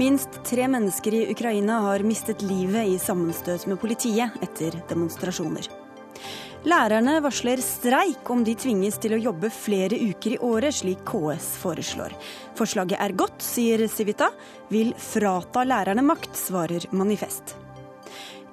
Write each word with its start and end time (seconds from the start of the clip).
Minst 0.00 0.28
tre 0.44 0.68
mennesker 0.68 1.14
i 1.14 1.26
Ukraina 1.30 1.74
har 1.84 2.00
mistet 2.00 2.40
livet 2.42 2.88
i 2.88 2.94
sammenstøt 2.98 3.66
med 3.68 3.76
politiet 3.82 4.32
etter 4.40 4.78
demonstrasjoner. 4.88 5.66
Lærerne 6.64 7.18
varsler 7.20 7.60
streik 7.60 8.30
om 8.32 8.40
de 8.46 8.54
tvinges 8.56 8.96
til 9.02 9.18
å 9.18 9.20
jobbe 9.20 9.50
flere 9.52 9.98
uker 10.00 10.38
i 10.38 10.40
året, 10.40 10.78
slik 10.78 11.04
KS 11.04 11.50
foreslår. 11.60 12.16
Forslaget 12.56 12.96
er 12.96 13.12
godt, 13.12 13.44
sier 13.44 13.84
Civita. 13.92 14.30
Vil 14.72 14.94
frata 14.96 15.66
lærerne 15.68 16.06
makt, 16.06 16.32
svarer 16.46 16.88
Manifest. 16.96 17.58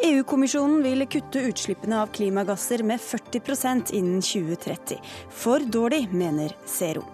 EU-kommisjonen 0.03 0.83
vil 0.83 1.07
kutte 1.07 1.47
utslippene 1.47 2.03
av 2.03 2.11
klimagasser 2.11 2.83
med 2.83 2.99
40% 2.99 3.95
innen 3.95 4.19
2030. 4.19 4.99
For 5.31 5.63
dårlig, 5.63 6.09
mener 6.11 6.59
Zero. 6.67 7.07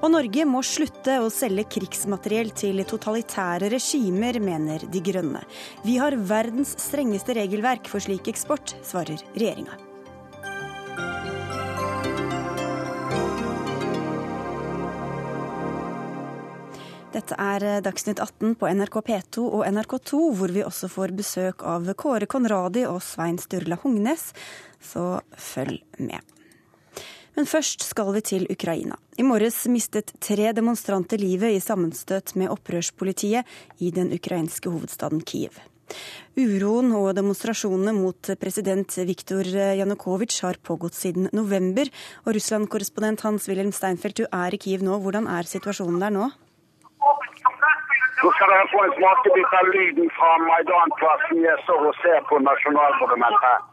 Og 0.00 0.10
Norge 0.14 0.46
må 0.48 0.62
slutte 0.66 1.18
å 1.22 1.28
selge 1.32 1.66
krigsmateriell 1.76 2.54
til 2.56 2.82
totalitære 2.88 3.70
regimer, 3.74 4.40
mener 4.42 4.86
De 4.90 5.04
Grønne. 5.04 5.44
Vi 5.84 5.98
har 6.00 6.16
verdens 6.16 6.76
strengeste 6.80 7.36
regelverk 7.38 7.90
for 7.90 8.02
slik 8.02 8.30
eksport, 8.32 8.76
svarer 8.86 9.22
regjeringa. 9.36 9.78
Dette 17.10 17.34
er 17.42 17.80
Dagsnytt 17.82 18.20
18 18.22 18.54
på 18.54 18.68
NRK 18.70 19.00
P2 19.06 19.42
og 19.44 19.64
NRK2, 19.66 20.20
hvor 20.38 20.52
vi 20.54 20.62
også 20.62 20.86
får 20.92 21.14
besøk 21.18 21.64
av 21.66 21.90
Kåre 21.98 22.28
Konradi 22.30 22.84
og 22.86 23.00
Svein 23.02 23.40
Sturla 23.42 23.80
Hungnes, 23.82 24.28
så 24.78 25.18
følg 25.34 25.82
med. 25.98 26.39
Men 27.40 27.46
først 27.48 27.80
skal 27.88 28.10
vi 28.12 28.20
til 28.20 28.42
Ukraina. 28.52 28.98
I 29.16 29.24
morges 29.24 29.62
mistet 29.72 30.10
tre 30.20 30.50
demonstranter 30.52 31.16
livet 31.16 31.54
i 31.56 31.62
sammenstøt 31.64 32.34
med 32.36 32.50
opprørspolitiet 32.52 33.48
i 33.80 33.88
den 33.96 34.10
ukrainske 34.12 34.68
hovedstaden 34.68 35.22
Kiev. 35.24 35.56
Uroen 36.36 36.92
og 36.98 37.14
demonstrasjonene 37.16 37.94
mot 37.96 38.28
president 38.42 38.92
Viktor 39.08 39.48
Janukovitsj 39.80 40.42
har 40.44 40.60
pågått 40.60 40.98
siden 40.98 41.30
november. 41.32 41.88
Og 42.26 42.36
Russland-korrespondent 42.36 43.24
Hans-Wilhelm 43.24 43.72
Steinfeld, 43.72 44.20
du 44.20 44.28
er 44.28 44.52
i 44.52 44.60
Kiev 44.60 44.84
nå. 44.84 45.00
Hvordan 45.00 45.24
er 45.38 45.48
situasjonen 45.48 45.96
der 46.04 46.12
nå? 46.12 46.28
Nå 48.20 48.34
skal 48.36 48.52
dere 48.52 48.68
få 48.74 48.84
en 48.84 48.96
smakebit 49.00 49.58
av 49.62 49.72
lyden 49.78 50.12
fra 50.20 50.36
Maidanplassen. 50.44 51.40
Jeg 51.48 51.56
står 51.64 51.88
og 51.88 52.00
ser 52.04 52.20
på 52.28 52.44
Nasjonalmonumentet. 52.44 53.70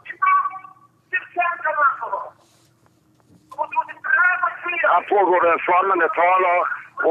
Her 4.93 5.03
pågår 5.13 5.39
det 5.47 5.63
flammende 5.67 6.09
taler, 6.21 6.59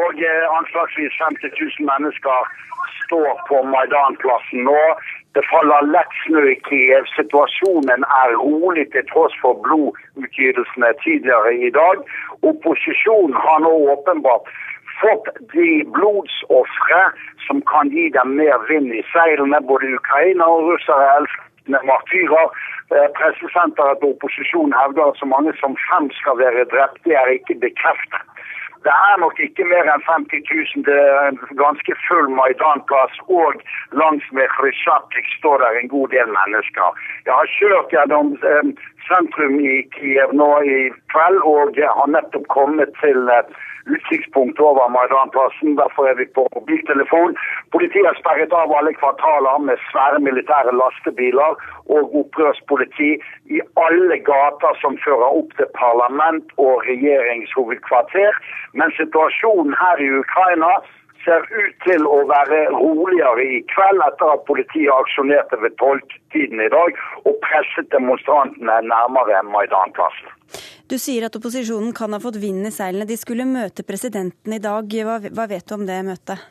og 0.00 0.14
anslagsvis 0.58 1.14
50 1.22 1.50
000 1.80 1.90
mennesker 1.90 2.38
står 3.04 3.30
på 3.48 3.56
Maidanplassen 3.72 4.60
nå. 4.68 4.82
Det 5.34 5.44
faller 5.52 5.88
lett 5.94 6.14
snø 6.24 6.42
i 6.52 6.56
Kiev. 6.68 7.04
Situasjonen 7.16 8.06
er 8.22 8.36
rolig 8.42 8.86
til 8.94 9.04
tross 9.12 9.34
for 9.42 9.58
blodutgytelsene 9.66 10.90
tidligere 11.04 11.52
i 11.68 11.70
dag. 11.80 11.96
Opposisjonen 12.50 13.36
har 13.44 13.58
nå 13.66 13.74
åpenbart 13.94 14.50
fått 15.00 15.28
de 15.54 15.70
blodsofre 15.96 17.02
som 17.46 17.60
kan 17.72 17.92
gi 17.96 18.08
dem 18.16 18.38
mer 18.40 18.62
vind 18.70 18.94
i 18.94 19.04
seilene. 19.12 19.60
Både 19.70 19.92
Ukraina 20.00 20.48
og 20.54 20.70
russere 20.70 21.10
elsker 21.18 21.44
martyrer. 21.68 22.46
Pressesenteret 23.18 23.98
til 23.98 24.12
opposisjonen 24.14 24.74
hevder 24.80 25.10
at 25.10 25.18
så 25.20 25.26
mange 25.34 25.52
som 25.62 25.72
fem 25.88 26.10
skal 26.20 26.38
være 26.42 26.70
drept. 26.72 27.02
Det 27.04 27.14
er 27.22 27.36
ikke 27.38 27.58
bekreftet. 27.66 28.22
Det 28.86 28.94
er 29.10 29.16
nok 29.24 29.36
ikke 29.46 29.64
mer 29.72 29.88
enn 29.90 30.04
50 30.06 30.50
000. 30.76 30.84
Det 30.88 30.98
er 31.02 31.24
en 31.30 31.38
ganske 31.58 31.92
full 32.06 32.28
Maidan-plass. 32.38 33.14
Og 33.38 33.58
langs 34.00 34.26
med 34.38 34.46
Khrusjtsjatsjik 34.54 35.26
står 35.38 35.56
der 35.64 35.80
en 35.80 35.90
god 35.94 36.08
del 36.14 36.28
mennesker. 36.38 37.00
Jeg 37.26 37.34
har 37.34 37.54
kjørt 37.58 37.94
gjennom 37.94 38.28
sentrum 39.08 39.58
i 39.72 39.80
Kiev 39.96 40.36
nå 40.42 40.50
i 40.76 40.78
kveld, 41.14 41.40
og 41.54 41.74
har 41.98 42.12
nettopp 42.14 42.46
kommet 42.54 42.94
til 43.02 43.18
utsiktspunkt 43.94 44.60
over 44.60 44.88
Maidanplassen. 44.96 45.76
Derfor 45.82 46.02
er 46.10 46.16
vi 46.20 46.26
på 46.36 46.42
mobiltelefon. 46.56 47.36
Politiet 47.74 48.08
har 48.08 48.18
sperret 48.20 48.52
av 48.62 48.74
alle 48.78 48.92
kvartaler 49.00 49.62
med 49.68 49.82
svære 49.90 50.20
militære 50.28 50.74
lastebiler 50.80 51.52
og 51.96 52.18
opprørspoliti 52.20 53.10
i 53.56 53.62
alle 53.86 54.18
gater 54.30 54.78
som 54.82 54.98
fører 55.06 55.38
opp 55.40 55.56
til 55.58 55.70
parlament 55.78 56.54
og 56.66 56.84
regjeringshovedkvarter. 56.90 58.38
Men 58.78 58.94
situasjonen 59.00 59.74
her 59.82 60.06
i 60.06 60.12
Ukraina 60.22 60.72
ser 61.26 61.42
ut 61.62 61.76
til 61.86 62.06
å 62.06 62.20
være 62.30 62.60
roligere 62.74 63.44
i 63.56 63.60
kveld 63.72 64.02
etter 64.06 64.32
at 64.34 64.46
politiet 64.50 64.92
aksjonerte 64.94 65.58
ved 65.64 65.74
tolvtiden 65.82 66.62
i 66.62 66.70
dag 66.76 67.02
og 67.24 67.38
presset 67.46 67.90
demonstrantene 67.94 68.80
nærmere 68.92 69.42
Maidanplassen. 69.50 70.30
Du 70.86 70.98
sier 71.02 71.24
at 71.26 71.34
opposisjonen 71.34 71.90
kan 71.98 72.14
ha 72.14 72.20
fått 72.22 72.36
vind 72.38 72.66
i 72.68 72.70
seilene. 72.70 73.08
De 73.08 73.16
skulle 73.18 73.46
møte 73.48 73.82
presidenten 73.86 74.52
i 74.54 74.62
dag. 74.62 74.92
Hva, 75.08 75.16
hva 75.34 75.46
vet 75.50 75.66
du 75.66 75.74
om 75.74 75.86
det 75.88 75.98
møtet? 76.06 76.44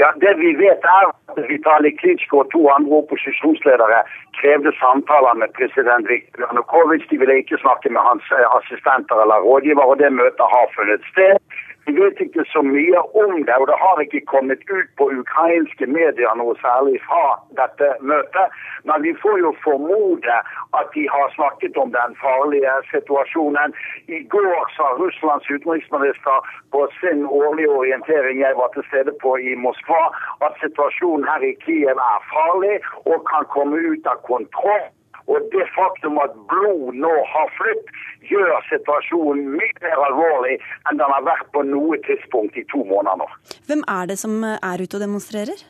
Ja, 0.00 0.08
Det 0.20 0.32
vi 0.40 0.52
vet 0.56 0.84
er 0.84 1.04
at 1.08 1.38
Vitalij 1.48 1.94
Klitsjko 2.00 2.42
og 2.42 2.50
to 2.52 2.62
andre 2.68 2.98
opposisjonsledere 3.02 4.00
krevde 4.38 4.72
samtaler 4.80 5.36
med 5.40 5.52
president 5.56 6.08
Viktor 6.08 6.44
Janukovitsj. 6.44 7.08
De 7.12 7.20
ville 7.20 7.38
ikke 7.40 7.60
snakke 7.64 7.92
med 7.92 8.04
hans 8.08 8.24
assistenter 8.58 9.22
eller 9.24 9.44
rådgiver, 9.48 9.84
og 9.84 9.96
det 10.00 10.12
møtet 10.12 10.52
har 10.54 10.66
funnet 10.76 11.04
sted. 11.12 11.40
Vi 11.86 11.92
vet 12.02 12.20
ikke 12.20 12.44
så 12.50 12.60
mye 12.66 13.00
om 13.22 13.32
det, 13.46 13.56
og 13.60 13.66
det 13.70 13.76
har 13.82 14.00
ikke 14.02 14.20
kommet 14.32 14.60
ut 14.78 14.88
på 14.98 15.06
ukrainske 15.20 15.86
medier 15.86 16.32
noe 16.40 16.54
særlig 16.62 16.96
fra 17.06 17.36
dette 17.60 17.92
møtet. 18.10 18.56
Men 18.88 19.04
vi 19.06 19.12
får 19.22 19.38
jo 19.44 19.52
formode 19.66 20.38
at 20.80 20.90
de 20.96 21.04
har 21.14 21.30
snakket 21.36 21.78
om 21.82 21.94
den 21.94 22.18
farlige 22.24 22.74
situasjonen. 22.90 23.76
I 24.16 24.18
går 24.34 24.66
sa 24.74 24.90
Russlands 24.98 25.46
utenriksminister 25.54 26.50
på 26.74 26.82
sin 26.98 27.22
årlige 27.26 27.70
orientering 27.80 28.42
jeg 28.42 28.58
var 28.58 28.74
til 28.74 28.86
stede 28.90 29.14
på 29.22 29.36
i 29.38 29.54
Moskva, 29.54 30.02
at 30.46 30.58
situasjonen 30.64 31.30
her 31.30 31.48
i 31.50 31.54
Kiev 31.62 32.02
er 32.10 32.28
farlig 32.34 32.76
og 33.04 33.22
kan 33.30 33.46
komme 33.54 33.78
ut 33.92 34.10
av 34.10 34.18
kontroll. 34.26 34.86
Og 35.26 35.46
det 35.52 35.64
faktum 35.74 36.20
at 36.22 36.34
blod 36.50 36.94
nå 36.94 37.12
har 37.32 37.48
flytt, 37.58 37.88
gjør 38.30 38.52
situasjonen 38.70 39.48
mye 39.56 39.80
mer 39.82 40.04
alvorlig 40.08 40.54
enn 40.86 41.00
den 41.00 41.14
har 41.16 41.24
vært 41.26 41.48
på 41.54 41.64
noe 41.66 41.98
tidspunkt 42.06 42.58
i 42.58 42.64
to 42.70 42.84
måneder 42.86 43.24
nå. 43.24 43.26
Hvem 43.66 43.82
er 43.90 44.12
det 44.12 44.18
som 44.22 44.38
er 44.46 44.84
ute 44.84 44.98
og 44.98 45.02
demonstrerer? 45.02 45.66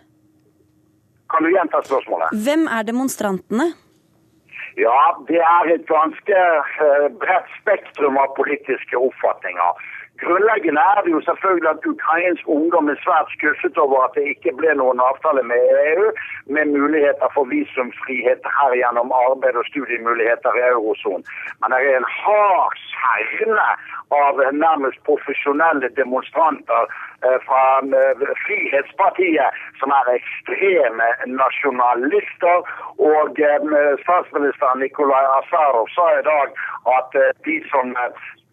Kan 1.33 1.43
du 1.43 1.51
gjenta 1.51 1.81
spørsmålet? 1.89 2.37
Hvem 2.47 2.69
er 2.71 2.87
demonstrantene? 2.87 3.73
Ja, 4.77 5.01
det 5.29 5.41
er 5.41 5.71
et 5.73 5.87
ganske 5.89 6.41
bredt 7.23 7.53
spektrum 7.63 8.19
av 8.21 8.35
politiske 8.37 8.99
oppfatninger. 9.01 9.87
Grunnleggende 10.23 10.83
er 10.97 11.01
det 11.05 11.13
jo 11.17 11.21
selvfølgelig 11.29 11.71
at 11.71 11.87
ukrainsk 11.95 12.45
ungdom 12.57 12.89
er 12.93 12.99
svært 13.05 13.29
skuffet 13.37 13.77
over 13.85 13.99
at 14.07 14.15
det 14.17 14.25
ikke 14.33 14.53
ble 14.61 14.73
noen 14.81 15.01
avtale 15.09 15.43
med 15.51 15.61
EU, 15.91 16.07
med 16.55 16.65
muligheter 16.79 17.29
for 17.35 17.45
visumfrihet 17.53 18.43
her 18.59 18.77
gjennom 18.81 19.13
arbeid 19.25 19.59
og 19.61 19.69
studiemuligheter 19.71 20.53
i 20.61 20.65
eurosonen. 20.73 21.25
Men 21.61 21.75
det 21.75 21.81
er 21.91 21.99
en 22.01 22.13
hard 22.21 22.79
kjerne 22.93 23.69
av 24.21 24.41
nærmest 24.65 25.01
profesjonelle 25.09 25.89
demonstranter 26.01 26.83
fra 27.47 27.65
Frihetspartiet, 28.45 29.61
som 29.81 29.93
er 29.99 30.13
ekstreme 30.15 31.09
nasjonalister. 31.41 32.65
Og 33.11 33.37
statsminister 34.05 34.79
Nikolai 34.81 35.25
Asarov 35.39 35.89
sa 35.97 36.07
i 36.19 36.25
dag 36.33 36.49
at 36.99 37.21
de 37.49 37.57
som 37.73 37.97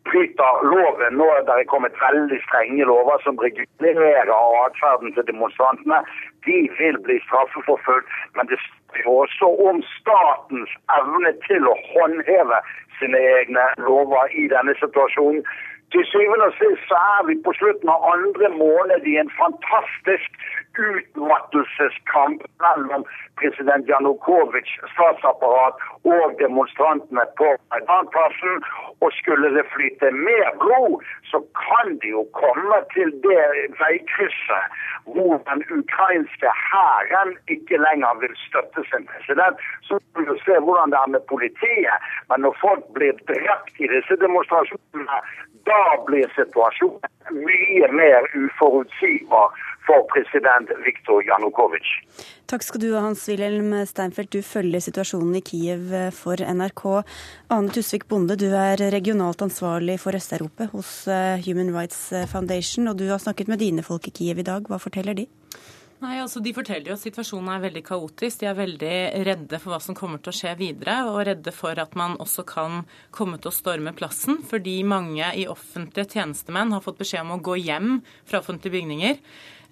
bryter 0.10 0.54
loven. 0.72 1.18
Nå 1.20 1.28
er 1.38 1.44
det 1.48 1.72
kommet 1.72 1.96
veldig 2.06 2.40
strenge 2.46 2.88
lover 2.92 3.18
som 3.26 3.40
regulerer 3.46 4.32
atferden 4.66 5.14
til 5.16 5.28
demonstrantene. 5.32 6.00
De 6.48 6.58
vil 6.80 6.98
bli 7.06 7.20
straffeforfulgt, 7.28 8.08
men 8.36 8.50
det 8.52 8.60
står 8.64 9.22
også 9.26 9.50
om 9.70 9.84
statens 9.98 10.74
evne 11.00 11.32
til 11.48 11.70
å 11.72 11.76
håndheve 11.92 12.60
sine 13.00 13.22
egne 13.38 13.68
lover 13.88 14.34
i 14.42 14.48
denne 14.56 14.76
situasjonen. 14.82 15.46
Til 15.94 16.06
syvende 16.10 16.50
og 16.50 16.56
sist 16.58 16.88
så 16.90 16.98
er 16.98 17.26
vi 17.28 17.36
på 17.46 17.54
slutten 17.60 17.90
av 17.94 18.06
andre 18.16 18.50
måned 18.58 19.06
i 19.06 19.18
en 19.22 19.30
fantastisk 19.38 20.46
utmattelseskamp 20.78 22.42
mellom 22.64 23.06
president 23.42 23.88
Janukovitsj 23.88 24.80
statsapparat 24.94 25.76
og 26.04 26.36
demonstrantene 26.40 27.26
på 27.40 27.50
Maidanplassen. 27.74 28.64
Og 29.04 29.12
skulle 29.20 29.50
det 29.58 29.66
flyte 29.74 30.12
mer 30.12 30.50
blod, 30.64 31.04
så 31.32 31.42
kan 31.60 31.98
det 32.02 32.10
jo 32.16 32.24
komme 32.40 32.80
til 32.96 33.12
det 33.26 33.46
veikrysset 33.82 34.66
hvor 35.14 35.36
den 35.50 35.64
ukrainske 35.80 36.50
hæren 36.72 37.34
ikke 37.56 37.78
lenger 37.78 38.20
vil 38.22 38.36
støtte 38.48 38.86
sin 38.90 39.08
president. 39.12 39.58
Så 39.88 40.00
må 40.16 40.26
vi 40.30 40.40
se 40.46 40.60
hvordan 40.60 40.94
det 40.94 41.00
er 41.02 41.14
med 41.16 41.24
politiet. 41.34 41.98
Men 42.30 42.46
når 42.46 42.54
folk 42.62 42.86
blir 42.96 43.14
drept 43.32 43.76
i 43.84 43.90
disse 43.96 44.16
demonstrasjonene, 44.26 45.20
da 45.68 45.84
blir 46.08 46.28
situasjonen 46.36 47.12
mye 47.48 47.88
mer 48.00 48.26
uforutsigbar 48.36 49.54
for 49.88 50.06
president 50.12 50.72
Viktor 50.86 51.24
Janukovitsj. 51.28 51.94
Takk 52.50 52.66
skal 52.66 52.84
du 52.84 52.90
ha, 52.94 53.04
Hans-Wilhelm 53.06 53.76
Steinfeld. 53.90 54.32
Du 54.34 54.42
følger 54.46 54.84
situasjonen 54.84 55.40
i 55.40 55.44
Kiev 55.46 55.94
for 56.16 56.40
NRK. 56.40 56.84
Ane 57.54 57.74
Tusvik 57.74 58.08
Bonde, 58.12 58.38
du 58.40 58.50
er 58.52 58.82
regionalt 58.94 59.42
ansvarlig 59.46 60.00
for 60.04 60.16
Øst-Europa 60.18 60.70
hos 60.74 60.96
eh, 61.08 61.40
Human 61.48 61.74
Rights 61.76 62.12
Foundation, 62.32 62.92
og 62.92 63.00
du 63.00 63.08
har 63.12 63.22
snakket 63.24 63.52
med 63.52 63.64
dine 63.64 63.86
folk 63.86 64.08
i 64.08 64.16
Kiev 64.16 64.44
i 64.44 64.50
dag. 64.50 64.68
Hva 64.70 64.82
forteller 64.82 65.18
de? 65.18 65.28
Nei, 66.04 66.18
altså 66.20 66.42
De 66.44 66.52
forteller 66.52 66.90
jo 66.92 66.98
at 66.98 67.04
situasjonen 67.04 67.48
er 67.54 67.62
veldig 67.64 67.84
kaotisk. 67.88 68.42
De 68.42 68.48
er 68.50 68.58
veldig 68.58 68.96
redde 69.24 69.60
for 69.62 69.72
hva 69.72 69.80
som 69.84 69.96
kommer 69.96 70.20
til 70.20 70.34
å 70.34 70.36
skje 70.36 70.52
videre, 70.60 70.98
og 71.08 71.22
redde 71.30 71.54
for 71.56 71.80
at 71.80 71.96
man 72.00 72.18
også 72.24 72.44
kan 72.48 72.82
komme 73.16 73.40
til 73.40 73.54
å 73.54 73.56
storme 73.56 73.94
plassen, 73.96 74.42
fordi 74.50 74.82
mange 74.84 75.30
i 75.40 75.48
offentlige 75.48 76.18
tjenestemenn 76.18 76.76
har 76.76 76.84
fått 76.84 77.00
beskjed 77.00 77.24
om 77.24 77.38
å 77.38 77.44
gå 77.46 77.56
hjem 77.62 78.02
fra 78.28 78.44
offentlige 78.44 78.76
bygninger. 78.76 79.22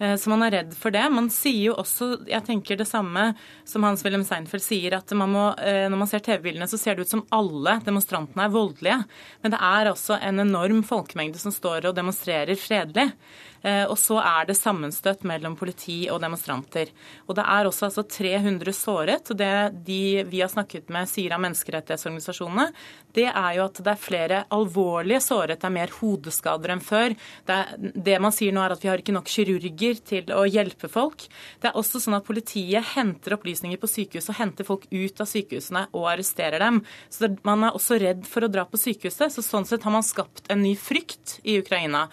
Eh, 0.01 0.15
så 0.18 0.30
man 0.30 0.42
er 0.45 0.56
redd 0.56 0.74
for 0.77 0.94
det. 0.94 1.03
Man 1.13 1.30
sier 1.33 1.68
jo 1.69 1.75
også, 1.77 2.15
jeg 2.30 2.45
tenker 2.48 2.80
det 2.80 2.89
samme 2.89 3.31
som 3.69 3.86
Hans-Wilhelm 3.86 4.25
Seinfeld 4.25 4.65
sier, 4.65 4.98
at 4.98 5.13
man 5.18 5.30
må, 5.30 5.45
eh, 5.62 5.86
når 5.92 6.01
man 6.01 6.09
ser 6.09 6.24
TV-bildene, 6.25 6.68
så 6.69 6.80
ser 6.81 6.98
det 6.98 7.06
ut 7.06 7.13
som 7.13 7.25
alle 7.30 7.77
demonstrantene 7.86 8.48
er 8.48 8.56
voldelige. 8.56 8.98
Men 9.44 9.53
det 9.53 9.62
er 9.62 9.92
altså 9.92 10.18
en 10.18 10.42
enorm 10.42 10.81
folkemengde 10.88 11.42
som 11.42 11.53
står 11.53 11.86
og 11.86 11.95
demonstrerer 12.00 12.57
fredelig. 12.57 13.12
Eh, 13.61 13.83
og 13.85 13.97
så 13.99 14.17
er 14.21 14.47
det 14.49 14.57
sammenstøt 14.57 15.25
mellom 15.27 15.55
politi 15.59 16.03
og 16.11 16.21
demonstranter. 16.23 16.89
Og 17.27 17.37
det 17.37 17.45
er 17.45 17.69
også 17.69 17.87
altså 17.89 18.03
300 18.07 18.73
såret. 18.73 19.31
og 19.31 19.37
Det 19.37 19.51
de 19.85 20.23
vi 20.27 20.41
har 20.41 20.49
snakket 20.49 20.89
med 20.89 21.09
sier 21.09 21.35
av 21.35 21.43
menneskerettighetsorganisasjonene, 21.45 22.71
det 23.13 23.27
er 23.27 23.57
jo 23.57 23.65
at 23.67 23.81
det 23.83 23.91
er 23.91 24.01
flere 24.01 24.43
alvorlige 24.53 25.21
såret. 25.23 25.59
Det 25.61 25.69
er 25.69 25.75
mer 25.77 25.93
hodeskader 25.99 26.73
enn 26.73 26.83
før. 26.83 27.15
Det, 27.47 27.57
er, 27.57 27.75
det 27.77 28.17
man 28.23 28.33
sier 28.35 28.55
nå 28.55 28.63
er 28.63 28.75
at 28.75 28.83
vi 28.83 28.89
har 28.91 29.01
ikke 29.01 29.15
nok 29.15 29.29
kirurger 29.29 30.01
til 30.07 30.33
å 30.35 30.45
hjelpe 30.47 30.89
folk. 30.91 31.27
Det 31.61 31.69
er 31.69 31.77
også 31.77 32.01
sånn 32.01 32.17
at 32.17 32.27
politiet 32.27 32.93
henter 32.95 33.37
opplysninger 33.37 33.79
på 33.81 33.89
sykehus 33.89 34.31
og 34.31 34.39
henter 34.39 34.67
folk 34.67 34.87
ut 34.89 35.21
av 35.21 35.29
sykehusene 35.29 35.87
og 35.91 36.09
arresterer 36.13 36.63
dem. 36.63 36.81
Så 37.11 37.29
Man 37.45 37.63
er 37.63 37.75
også 37.75 37.99
redd 38.01 38.25
for 38.27 38.45
å 38.45 38.51
dra 38.51 38.65
på 38.65 38.79
sykehuset. 38.79 39.31
så 39.33 39.43
Sånn 39.45 39.67
sett 39.67 39.83
har 39.83 39.93
man 39.93 40.05
skapt 40.05 40.47
en 40.49 40.63
ny 40.63 40.75
frykt 40.79 41.39
i 41.43 41.59
Ukraina. 41.59 42.07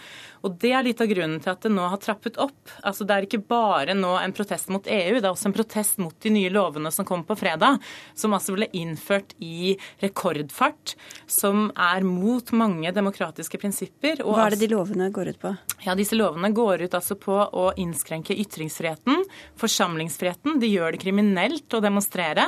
Og 0.47 0.57
Det 0.61 0.73
er 0.75 0.85
litt 0.87 1.01
av 1.03 1.11
grunnen 1.11 1.41
til 1.43 1.53
at 1.53 1.65
det 1.65 1.73
nå 1.73 1.87
har 1.91 2.01
trappet 2.03 2.39
opp. 2.43 2.73
Altså 2.87 3.07
Det 3.07 3.15
er 3.15 3.27
ikke 3.27 3.43
bare 3.49 3.97
nå 3.97 4.15
en 4.21 4.35
protest 4.37 4.71
mot 4.73 4.85
EU, 4.85 5.19
det 5.19 5.25
er 5.25 5.31
også 5.31 5.51
en 5.51 5.57
protest 5.57 6.03
mot 6.03 6.15
de 6.25 6.33
nye 6.35 6.53
lovene 6.53 6.93
som 6.95 7.07
kom 7.09 7.25
på 7.29 7.37
fredag, 7.39 7.79
som 8.19 8.37
altså 8.37 8.57
ble 8.57 8.69
innført 8.77 9.35
i 9.45 9.77
rekordfart, 10.03 10.95
som 11.27 11.69
er 11.75 12.07
mot 12.07 12.53
mange 12.57 12.93
demokratiske 12.95 13.61
prinsipper. 13.61 14.23
Hva 14.25 14.47
er 14.47 14.57
det 14.57 14.67
de 14.67 14.73
lovene 14.75 15.11
går 15.15 15.33
ut 15.35 15.41
på? 15.43 15.55
Ja, 15.87 15.97
Disse 15.99 16.19
lovene 16.19 16.53
går 16.55 16.87
ut 16.87 16.95
altså 16.95 17.17
på 17.19 17.35
å 17.35 17.71
innskrenke 17.81 18.37
ytringsfriheten, 18.39 19.25
forsamlingsfriheten. 19.59 20.61
De 20.63 20.71
gjør 20.71 20.95
det 20.95 21.03
kriminelt 21.03 21.75
å 21.75 21.83
demonstrere. 21.85 22.47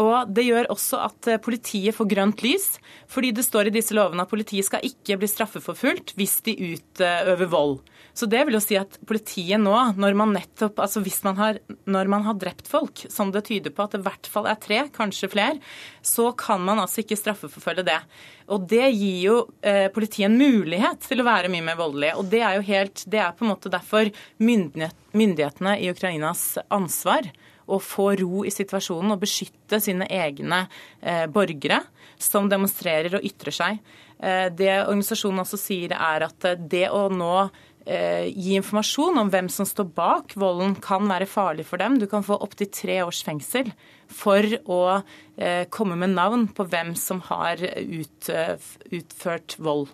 Og 0.00 0.30
Det 0.32 0.44
gjør 0.46 0.70
også 0.72 1.00
at 1.04 1.28
eh, 1.28 1.40
politiet 1.42 1.96
får 1.96 2.08
grønt 2.08 2.44
lys, 2.44 2.68
fordi 3.10 3.32
det 3.36 3.44
står 3.44 3.68
i 3.68 3.74
disse 3.74 3.96
lovene 3.96 4.24
at 4.24 4.30
politiet 4.30 4.66
skal 4.68 4.84
ikke 4.86 5.18
bli 5.20 5.28
straffeforfulgt 5.28 6.14
hvis 6.16 6.38
de 6.46 6.56
utøver 6.72 7.48
vold. 7.52 7.80
Så 8.12 8.26
det 8.28 8.42
vil 8.44 8.56
jo 8.58 8.60
si 8.60 8.76
at 8.76 8.98
politiet 9.08 9.60
nå, 9.60 9.72
når 9.96 10.16
man 10.18 10.34
nettopp, 10.36 10.82
altså 10.84 11.00
hvis 11.04 11.22
man 11.24 11.38
har, 11.38 11.60
når 11.88 12.10
man 12.12 12.26
har 12.26 12.36
drept 12.40 12.68
folk, 12.68 13.04
som 13.12 13.32
det 13.32 13.46
tyder 13.48 13.72
på 13.72 13.86
at 13.86 13.94
det 13.94 14.02
i 14.02 14.06
hvert 14.06 14.28
fall 14.28 14.48
er 14.50 14.58
tre, 14.60 14.82
kanskje 14.92 15.30
flere, 15.32 15.60
så 16.04 16.28
kan 16.36 16.60
man 16.64 16.82
altså 16.82 17.00
ikke 17.00 17.16
straffeforfølge 17.16 17.86
det. 17.88 18.00
Og 18.52 18.66
det 18.68 18.90
gir 18.90 19.20
jo 19.22 19.38
eh, 19.64 19.88
politiet 19.92 20.28
en 20.28 20.36
mulighet 20.36 21.08
til 21.08 21.22
å 21.22 21.28
være 21.28 21.52
mye 21.52 21.64
mer 21.64 21.80
voldelig. 21.80 22.12
Og 22.20 22.28
det 22.32 22.42
er 22.44 22.58
jo 22.58 22.66
helt, 22.68 23.04
det 23.08 23.22
er 23.22 23.32
på 23.36 23.46
en 23.46 23.54
måte 23.54 23.72
derfor 23.72 24.12
myndighet, 24.42 24.96
myndighetene 25.16 25.78
i 25.80 25.88
Ukrainas 25.92 26.44
ansvar 26.72 27.28
å 27.66 27.78
få 27.82 28.12
ro 28.20 28.44
i 28.46 28.52
situasjonen 28.52 29.14
og 29.14 29.22
beskytte 29.22 29.80
sine 29.82 30.08
egne 30.10 30.64
eh, 31.00 31.26
borgere 31.30 31.82
som 32.22 32.48
demonstrerer 32.50 33.18
og 33.18 33.26
ytrer 33.26 33.54
seg. 33.56 33.82
Eh, 34.22 34.48
det 34.54 34.72
organisasjonen 34.84 35.42
også 35.44 35.60
sier, 35.60 35.94
er 35.96 36.26
at 36.28 36.48
eh, 36.48 36.58
det 36.58 36.88
å 36.94 37.08
nå 37.12 37.34
eh, 37.86 38.28
gi 38.30 38.56
informasjon 38.58 39.18
om 39.22 39.32
hvem 39.32 39.48
som 39.52 39.68
står 39.68 39.88
bak 39.96 40.36
volden, 40.38 40.76
kan 40.82 41.08
være 41.10 41.30
farlig 41.30 41.66
for 41.68 41.82
dem. 41.82 41.98
Du 41.98 42.06
kan 42.10 42.24
få 42.26 42.38
opptil 42.44 42.70
tre 42.72 43.00
års 43.06 43.22
fengsel 43.26 43.72
for 44.12 44.46
å 44.70 44.82
eh, 45.36 45.64
komme 45.72 45.98
med 45.98 46.14
navn 46.16 46.48
på 46.54 46.66
hvem 46.68 46.94
som 46.98 47.22
har 47.30 47.62
ut, 47.62 48.30
eh, 48.30 48.70
utført 48.92 49.58
vold. 49.62 49.90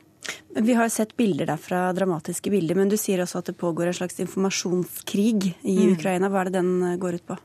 Vi 0.60 0.74
har 0.74 0.88
sett 0.88 1.16
bilder 1.16 1.46
derfra, 1.46 1.92
dramatiske 1.92 2.50
bilder, 2.50 2.74
men 2.74 2.88
du 2.90 2.96
sier 2.98 3.20
også 3.22 3.38
at 3.38 3.50
det 3.50 3.58
pågår 3.60 3.90
en 3.90 3.98
slags 4.00 4.18
informasjonskrig 4.24 5.52
i 5.62 5.76
mm. 5.76 5.92
Ukraina. 5.94 6.30
Hva 6.32 6.42
er 6.42 6.50
det 6.50 6.58
den 6.58 6.98
går 6.98 7.20
ut 7.20 7.26
på? 7.30 7.36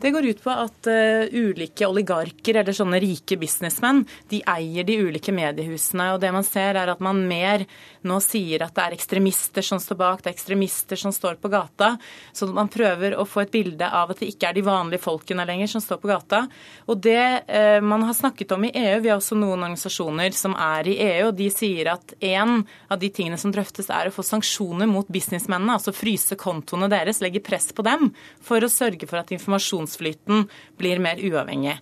Det 0.00 0.10
går 0.10 0.26
ut 0.26 0.42
på 0.44 0.52
at 0.52 0.88
uh, 0.92 1.24
ulike 1.32 1.86
oligarker 1.88 2.58
eller 2.60 2.76
sånne 2.76 2.98
rike 3.00 3.38
businessmenn 3.40 4.02
de 4.28 4.42
eier 4.52 4.84
de 4.84 4.98
ulike 5.00 5.32
mediehusene. 5.32 6.10
og 6.12 6.20
Det 6.20 6.32
man 6.34 6.44
ser 6.44 6.76
er 6.76 6.92
at 6.92 7.00
man 7.00 7.22
mer 7.28 7.64
nå 8.06 8.18
sier 8.22 8.62
at 8.66 8.74
det 8.76 8.84
er 8.84 8.96
ekstremister 8.96 9.64
som 9.64 9.80
står 9.82 9.98
bak, 10.00 10.22
det 10.22 10.30
er 10.30 10.36
ekstremister 10.36 11.00
som 11.00 11.14
står 11.16 11.38
på 11.40 11.50
gata. 11.52 11.94
Så 12.36 12.48
man 12.52 12.68
prøver 12.72 13.16
å 13.16 13.24
få 13.28 13.46
et 13.46 13.54
bilde 13.54 13.88
av 13.88 14.12
at 14.12 14.20
det 14.20 14.28
ikke 14.34 14.50
er 14.50 14.58
de 14.58 14.66
vanlige 14.66 15.04
folkene 15.06 15.48
lenger 15.48 15.72
som 15.72 15.84
står 15.84 16.02
på 16.02 16.12
gata. 16.12 16.44
Og 16.86 17.00
det 17.00 17.24
uh, 17.48 17.80
man 17.80 18.04
har 18.08 18.16
snakket 18.16 18.52
om 18.52 18.68
i 18.68 18.74
EU, 18.76 19.00
vi 19.00 19.12
har 19.12 19.20
også 19.20 19.38
noen 19.38 19.64
organisasjoner 19.64 20.36
som 20.36 20.56
er 20.60 20.92
i 20.92 20.98
EU, 21.08 21.30
og 21.30 21.36
de 21.40 21.48
sier 21.52 21.94
at 21.96 22.16
en 22.46 22.64
av 22.92 23.00
de 23.02 23.10
tingene 23.12 23.38
som 23.40 23.52
drøftes 23.54 23.90
er 23.92 24.08
å 24.08 24.14
få 24.14 24.24
sanksjoner 24.26 24.88
mot 24.90 25.08
businessmennene, 25.12 25.76
altså 25.78 25.94
fryse 25.96 26.38
kontoene 26.40 26.88
deres, 26.92 27.20
legge 27.24 27.42
press 27.44 27.72
på 27.74 27.84
dem 27.86 28.10
for 28.44 28.62
å 28.62 28.72
sørge 28.72 29.08
for 29.10 29.20
at 29.20 29.32
informasjonsflyten 29.34 30.46
blir 30.80 31.02
mer 31.02 31.20
uavhengig. 31.22 31.78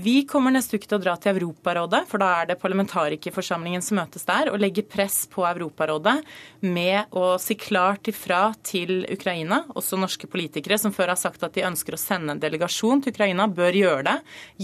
Vi 0.00 0.20
kommer 0.30 0.52
neste 0.54 0.78
uke 0.78 0.86
til 0.86 0.94
å 0.94 1.02
dra 1.02 1.16
til 1.18 1.32
Europarådet, 1.34 2.04
for 2.06 2.22
da 2.22 2.28
er 2.38 2.44
det 2.46 2.60
parlamentarikerforsamlingen 2.60 3.82
som 3.82 3.98
møtes 3.98 4.22
der, 4.28 4.46
og 4.52 4.60
legger 4.62 4.84
press 4.86 5.24
på 5.26 5.42
Europarådet 5.42 6.20
med 6.62 7.16
å 7.18 7.32
si 7.42 7.56
klart 7.58 8.06
ifra 8.06 8.52
til 8.62 9.00
Ukraina. 9.10 9.64
Også 9.74 9.98
norske 9.98 10.30
politikere 10.30 10.78
som 10.78 10.94
før 10.94 11.10
har 11.10 11.18
sagt 11.18 11.42
at 11.42 11.56
de 11.58 11.64
ønsker 11.66 11.96
å 11.96 11.98
sende 11.98 12.36
en 12.36 12.42
delegasjon 12.44 13.02
til 13.02 13.16
Ukraina, 13.16 13.48
bør 13.50 13.80
gjøre 13.80 14.04
det. 14.06 14.14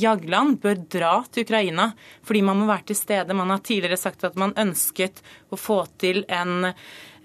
Jagland 0.04 0.60
bør 0.62 0.78
dra 0.94 1.16
til 1.26 1.48
Ukraina 1.48 1.88
fordi 2.22 2.44
man 2.46 2.62
må 2.62 2.68
være 2.70 2.92
til 2.92 3.00
stede. 3.00 3.34
Man 3.34 3.50
har 3.50 3.64
tidligere 3.66 3.98
sagt 3.98 4.22
at 4.30 4.38
man 4.38 4.54
ønsket 4.54 5.18
å 5.50 5.58
få 5.58 5.80
til 5.98 6.22
en 6.30 6.70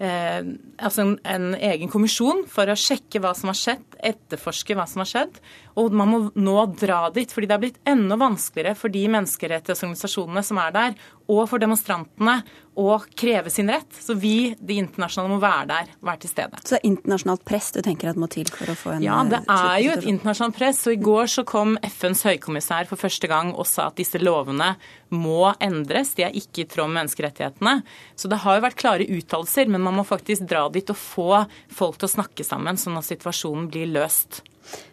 altså 0.00 1.02
en, 1.04 1.10
en, 1.28 1.50
egen 1.60 1.90
kommisjon 1.92 2.46
for 2.48 2.70
å 2.70 2.76
sjekke 2.78 3.20
hva 3.20 3.34
som 3.36 3.50
har 3.52 3.58
skjedd, 3.58 3.98
etterforske 4.10 4.76
hva 4.78 4.86
som 4.88 5.02
har 5.02 5.10
skjedd. 5.10 5.40
Og 5.80 5.92
man 5.92 6.08
må 6.08 6.20
nå 6.40 6.54
dra 6.80 7.02
dit, 7.12 7.28
fordi 7.28 7.50
det 7.50 7.56
er 7.56 7.64
blitt 7.66 7.80
enda 7.88 8.16
vanskeligere 8.20 8.78
for 8.80 8.92
de 8.92 9.04
menneskerettighetsorganisasjonene 9.12 10.44
som 10.46 10.60
er 10.62 10.72
der, 10.76 10.96
og 11.30 11.46
for 11.50 11.62
demonstrantene 11.62 12.40
å 12.80 12.96
kreve 13.18 13.50
sin 13.52 13.70
rett. 13.70 13.88
Så 13.92 14.14
vi, 14.18 14.54
de 14.58 14.78
internasjonale, 14.80 15.34
må 15.34 15.38
være 15.42 15.66
der, 15.70 15.90
være 16.06 16.22
til 16.22 16.32
stede. 16.32 16.60
Så 16.62 16.74
det 16.74 16.80
er 16.80 16.88
internasjonalt 16.90 17.44
press 17.46 17.70
du 17.74 17.80
tenker 17.84 18.10
at 18.10 18.20
må 18.20 18.28
til 18.32 18.48
for 18.50 18.72
å 18.72 18.76
få 18.78 18.94
en 18.94 19.04
Ja, 19.04 19.18
det 19.28 19.42
er 19.44 19.76
jo 19.84 19.94
et 19.96 20.06
internasjonalt 20.08 20.56
press. 20.56 20.82
Og 20.88 20.96
i 20.96 21.02
går 21.10 21.30
så 21.34 21.44
kom 21.48 21.76
FNs 21.86 22.24
høykommissær 22.28 22.88
for 22.90 23.00
første 23.00 23.30
gang 23.30 23.52
og 23.54 23.68
sa 23.68 23.88
at 23.90 23.98
disse 24.00 24.20
lovene 24.22 24.72
må 25.14 25.52
endres. 25.62 26.14
De 26.18 26.26
er 26.26 26.36
ikke 26.38 26.64
i 26.64 26.68
tråd 26.70 26.90
med 26.90 27.02
menneskerettighetene. 27.02 27.80
Så 28.18 28.30
det 28.30 28.42
har 28.44 28.58
jo 28.58 28.66
vært 28.66 28.80
klare 28.80 29.08
uttalelser, 29.08 29.70
men 29.70 29.84
man 29.86 29.98
må 29.98 30.06
faktisk 30.08 30.46
dra 30.50 30.66
dit 30.72 30.90
og 30.90 30.98
få 30.98 31.30
folk 31.74 32.00
til 32.00 32.10
å 32.10 32.14
snakke 32.16 32.46
sammen, 32.46 32.80
sånn 32.80 32.98
at 33.00 33.08
situasjonen 33.08 33.68
blir 33.72 33.90
løst. 33.92 34.42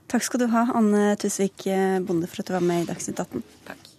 Takk 0.08 0.24
skal 0.24 0.42
du 0.42 0.50
ha, 0.54 0.70
Anne 0.78 1.12
Tusvik 1.20 1.68
Bonde, 2.08 2.30
for 2.32 2.42
at 2.42 2.50
du 2.50 2.56
var 2.58 2.66
med 2.66 2.86
i 2.86 2.90
Dagsnytt 2.90 3.20
18. 3.22 3.46
Takk. 3.68 3.97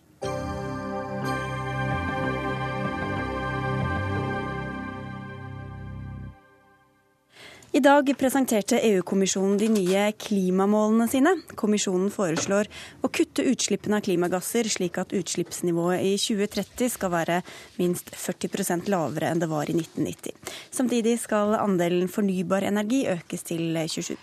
I 7.69 7.81
dag 7.85 8.09
presenterte 8.17 8.79
EU-kommisjonen 8.81 9.59
de 9.61 9.67
nye 9.69 10.07
klimamålene 10.17 11.05
sine. 11.13 11.35
Kommisjonen 11.53 12.09
foreslår 12.09 12.71
å 13.05 13.11
kutte 13.13 13.45
utslippene 13.45 13.99
av 13.99 14.07
klimagasser, 14.07 14.71
slik 14.73 14.97
at 15.03 15.13
utslippsnivået 15.13 16.01
i 16.01 16.15
2030 16.17 16.95
skal 16.95 17.13
være 17.13 17.37
minst 17.77 18.09
40% 18.17 18.89
lavere 18.89 19.29
enn 19.29 19.45
det 19.45 19.51
var 19.53 19.69
i 19.69 19.77
1990. 19.77 20.33
Samtidig 20.81 21.19
skal 21.21 21.59
andelen 21.61 22.09
fornybar 22.09 22.65
energi 22.65 23.05
økes 23.13 23.45
til 23.53 23.77
27 23.85 24.17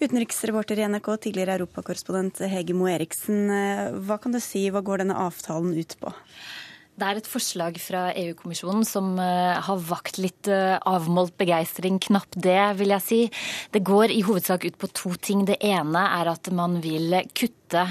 Utenriksreporter 0.00 0.78
i 0.78 0.86
NRK, 0.86 1.10
tidligere 1.26 1.58
europakorrespondent 1.58 2.44
Hege 2.46 2.78
Moe 2.78 2.94
Eriksen. 2.94 3.50
Hva 4.06 4.22
kan 4.22 4.30
du 4.30 4.38
si, 4.38 4.68
hva 4.70 4.86
går 4.86 5.02
denne 5.02 5.18
avtalen 5.18 5.74
ut 5.74 5.98
på? 5.98 6.14
Det 6.98 7.06
er 7.06 7.18
et 7.20 7.28
forslag 7.30 7.78
fra 7.80 8.00
EU-kommisjonen 8.18 8.84
som 8.84 9.14
eh, 9.22 9.60
har 9.64 9.84
vakt 9.88 10.18
litt 10.20 10.50
eh, 10.50 10.76
avmålt 10.76 11.36
begeistring. 11.40 12.00
Knapt 12.02 12.36
det, 12.44 12.58
vil 12.80 12.92
jeg 12.92 13.06
si. 13.06 13.20
Det 13.72 13.84
går 13.86 14.12
i 14.12 14.20
hovedsak 14.26 14.66
ut 14.68 14.76
på 14.80 14.90
to 14.92 15.14
ting. 15.16 15.46
Det 15.48 15.60
ene 15.64 16.02
er 16.20 16.32
at 16.34 16.50
man 16.52 16.80
vil 16.84 17.22
kutte 17.32 17.86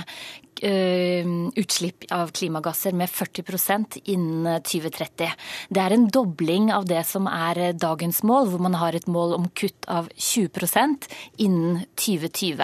utslipp 0.60 2.06
av 2.12 2.32
klimagasser 2.36 2.96
med 2.98 3.10
40% 3.10 3.98
innen 4.12 4.62
2030. 4.64 5.32
Det 5.70 5.82
er 5.84 5.96
en 5.96 6.08
dobling 6.12 6.70
av 6.74 6.88
det 6.90 7.04
som 7.08 7.28
er 7.32 7.74
dagens 7.80 8.22
mål, 8.28 8.50
hvor 8.52 8.64
man 8.64 8.78
har 8.80 8.96
et 8.98 9.08
mål 9.08 9.36
om 9.38 9.48
kutt 9.56 9.88
av 9.92 10.10
20% 10.16 11.08
innen 11.46 11.84
2020. 12.00 12.64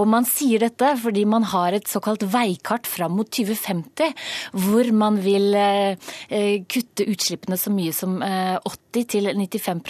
Og 0.00 0.08
man 0.08 0.28
sier 0.28 0.64
dette 0.66 0.92
fordi 1.02 1.26
man 1.28 1.46
har 1.52 1.76
et 1.76 1.88
såkalt 1.90 2.24
veikart 2.32 2.88
fram 2.88 3.16
mot 3.18 3.30
2050, 3.30 4.14
hvor 4.66 4.92
man 4.96 5.20
vil 5.24 5.56
kutte 6.70 7.06
utslippene 7.06 7.58
så 7.60 7.72
mye 7.74 7.94
som 7.96 8.18
80 8.22 9.08
til 9.12 9.30
95 9.36 9.82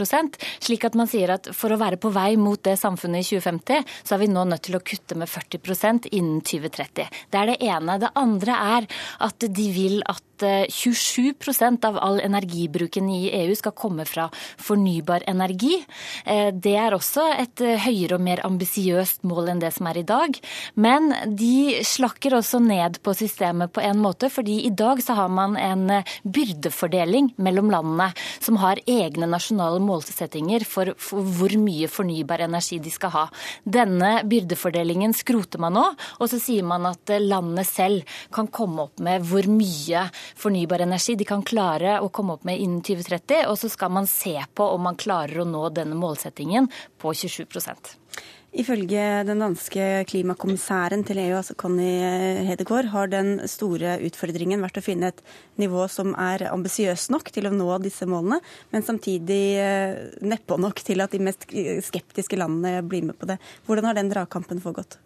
slik 0.61 0.85
at 0.87 0.97
man 0.99 1.09
sier 1.11 1.31
at 1.37 1.49
for 1.55 1.73
å 1.73 1.79
være 1.81 1.99
på 2.01 2.11
vei 2.15 2.35
mot 2.41 2.61
det 2.63 2.77
samfunnet 2.81 3.23
i 3.23 3.29
2050, 3.37 3.85
så 4.07 4.17
er 4.17 4.23
vi 4.23 4.31
nå 4.33 4.45
nødt 4.49 4.65
til 4.67 4.79
å 4.79 4.83
kutte 4.85 5.19
med 5.19 5.31
40% 5.31 6.11
innen 6.13 6.41
2030. 6.47 7.07
Det 7.31 7.36
er 7.39 7.53
det 7.53 7.59
ene. 7.65 7.99
Det 8.03 8.13
andre 8.19 8.61
er 8.77 8.89
at 9.27 9.49
de 9.59 9.67
vil 9.75 10.01
at 10.09 10.36
27% 10.43 11.85
av 11.89 11.99
all 12.03 12.21
energibruken 12.21 13.09
i 13.11 13.31
EU 13.43 13.55
skal 13.57 13.75
komme 13.77 14.07
fra 14.09 14.29
fornybar 14.59 15.25
energi. 15.31 15.79
Eh, 16.25 16.51
det 16.53 16.77
er 16.77 16.97
også 16.97 17.27
et 17.37 17.63
høyere 17.87 18.19
og 18.19 18.25
mer 18.27 18.43
ambisiøst 18.47 19.25
mål 19.29 19.53
enn 19.53 19.63
det 19.63 19.73
som 19.77 19.89
er 19.91 20.01
i 20.01 20.07
dag. 20.07 20.39
Men 20.75 21.13
de 21.39 21.83
slakker 21.87 22.37
også 22.39 22.61
ned 22.65 23.01
på 23.05 23.15
systemet 23.17 23.73
på 23.73 23.85
en 23.85 24.01
måte, 24.03 24.31
fordi 24.33 24.61
i 24.67 24.73
dag 24.75 25.03
så 25.05 25.17
har 25.19 25.33
man 25.33 25.57
en 25.57 26.03
byrdefordeling 26.25 27.33
mellom 27.43 27.71
landene 27.73 28.11
som 28.41 28.59
har 28.63 28.81
egne 28.87 29.29
nasjonale 29.31 29.81
målsettinger 29.83 30.65
for, 30.69 30.93
for 30.99 31.25
hvor 31.37 31.55
mye 31.61 31.89
fornybar 31.91 32.45
energi 32.47 32.79
de 32.83 32.93
skal 32.93 33.15
ha. 33.15 33.25
Denne 33.65 34.21
byrdefordelingen 34.29 35.15
skroter 35.17 35.63
man 35.63 35.77
nå, 35.77 35.87
og 36.21 36.31
så 36.31 36.41
sier 36.43 36.67
man 36.67 36.89
at 36.91 37.17
landene 37.23 37.65
selv 37.67 38.19
kan 38.35 38.51
komme 38.53 38.87
opp 38.87 39.03
med 39.03 39.25
hvor 39.27 39.47
mye 39.51 40.07
fornybar 40.35 40.85
energi 40.87 41.17
de 41.17 41.29
kan 41.29 41.45
klare 41.47 42.01
å 42.01 42.11
komme 42.11 42.37
opp 42.37 42.47
med 42.49 42.61
innen 42.61 42.83
2030. 42.87 43.47
Og 43.51 43.59
så 43.61 43.71
skal 43.73 43.93
man 43.95 44.11
se 44.11 44.37
på 44.55 44.71
om 44.75 44.87
man 44.89 44.99
klarer 44.99 45.43
å 45.43 45.49
nå 45.49 45.69
denne 45.77 45.99
målsettingen 45.99 46.71
på 46.99 47.15
27% 47.15 47.97
Ifølge 48.57 49.01
den 49.29 49.43
danske 49.43 49.85
klimakommissæren 50.09 51.03
til 51.05 51.19
EU, 51.21 51.35
altså 51.37 51.53
Conny 51.61 51.91
Hedegaard, 52.47 52.89
har 52.89 53.11
den 53.13 53.35
store 53.53 53.99
utfordringen 54.07 54.63
vært 54.65 54.79
å 54.81 54.85
finne 54.85 55.11
et 55.13 55.21
nivå 55.61 55.85
som 55.93 56.15
er 56.17 56.47
ambisiøst 56.49 57.13
nok 57.13 57.29
til 57.35 57.51
å 57.51 57.53
nå 57.53 57.67
disse 57.85 58.09
målene, 58.09 58.39
men 58.73 58.87
samtidig 58.87 59.61
neppe 60.25 60.57
nok 60.63 60.81
til 60.87 61.05
at 61.05 61.13
de 61.13 61.21
mest 61.27 61.45
skeptiske 61.91 62.41
landene 62.41 62.81
blir 62.87 63.05
med 63.05 63.19
på 63.21 63.29
det. 63.29 63.37
Hvordan 63.69 63.91
har 63.91 64.01
den 64.01 64.13
dragkampen 64.15 64.65
foregått? 64.65 64.97